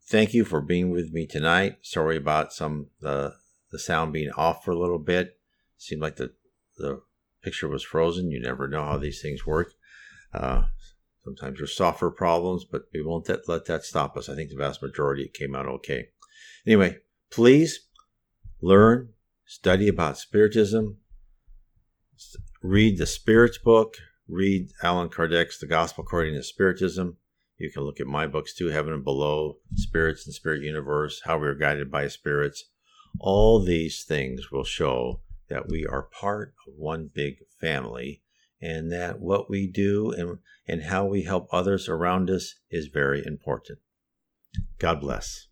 thank 0.06 0.36
you 0.36 0.46
for 0.46 0.62
being 0.62 0.92
with 0.92 1.12
me 1.12 1.26
tonight. 1.26 1.78
Sorry 1.82 2.18
about 2.18 2.54
some 2.54 2.88
uh, 3.04 3.32
the 3.74 3.80
sound 3.80 4.14
being 4.14 4.30
off 4.38 4.64
for 4.64 4.72
a 4.72 4.80
little 4.80 5.00
bit. 5.00 5.38
Seemed 5.78 6.02
like 6.02 6.16
the 6.16 6.32
the 6.78 7.02
picture 7.44 7.68
was 7.68 7.84
frozen. 7.84 8.32
You 8.32 8.40
never 8.40 8.68
know 8.70 8.86
how 8.86 8.98
these 8.98 9.22
things 9.22 9.46
work. 9.46 9.74
Uh, 10.34 10.64
sometimes 11.24 11.58
there's 11.58 11.76
software 11.76 12.12
problems, 12.12 12.66
but 12.66 12.84
we 12.94 13.04
won't 13.04 13.30
let, 13.48 13.66
that 13.66 13.84
stop 13.84 14.16
us. 14.16 14.30
I 14.30 14.36
think 14.36 14.50
the 14.50 14.56
vast 14.56 14.82
majority 14.82 15.24
it 15.24 15.34
came 15.34 15.56
out 15.56 15.68
okay. 15.68 16.10
Anyway, 16.66 16.98
please 17.30 17.88
learn, 18.62 19.10
study 19.46 19.88
about 19.88 20.18
Spiritism, 20.18 20.98
read 22.62 22.98
the 22.98 23.06
Spirits 23.06 23.58
book, 23.58 23.96
read 24.28 24.70
Allan 24.82 25.10
Kardec's 25.10 25.60
The 25.60 25.68
Gospel 25.68 26.04
According 26.04 26.36
to 26.36 26.44
Spiritism. 26.44 27.18
You 27.58 27.72
can 27.72 27.84
look 27.84 28.00
at 28.00 28.08
my 28.08 28.26
books 28.26 28.54
too, 28.54 28.68
Heaven 28.68 28.94
and 28.94 29.04
Below, 29.04 29.58
Spirits 29.76 30.26
and 30.26 30.34
Spirit 30.34 30.64
Universe, 30.64 31.22
How 31.26 31.38
We 31.38 31.48
Are 31.48 31.56
Guided 31.56 31.92
by 31.92 32.08
Spirits. 32.08 32.64
All 33.20 33.60
these 33.60 34.04
things 34.04 34.52
will 34.52 34.64
show 34.64 35.22
that 35.50 35.70
we 35.70 35.86
are 35.86 36.04
part 36.04 36.54
of 36.68 36.74
one 36.76 37.10
big 37.14 37.38
family 37.60 38.22
and 38.62 38.92
that 38.92 39.20
what 39.20 39.50
we 39.50 39.68
do 39.68 40.12
and, 40.12 40.40
and 40.68 40.84
how 40.84 41.06
we 41.06 41.24
help 41.24 41.48
others 41.52 41.90
around 41.90 42.30
us 42.30 42.56
is 42.70 42.88
very 42.88 43.26
important. 43.26 43.80
God 44.80 45.02
bless. 45.02 45.42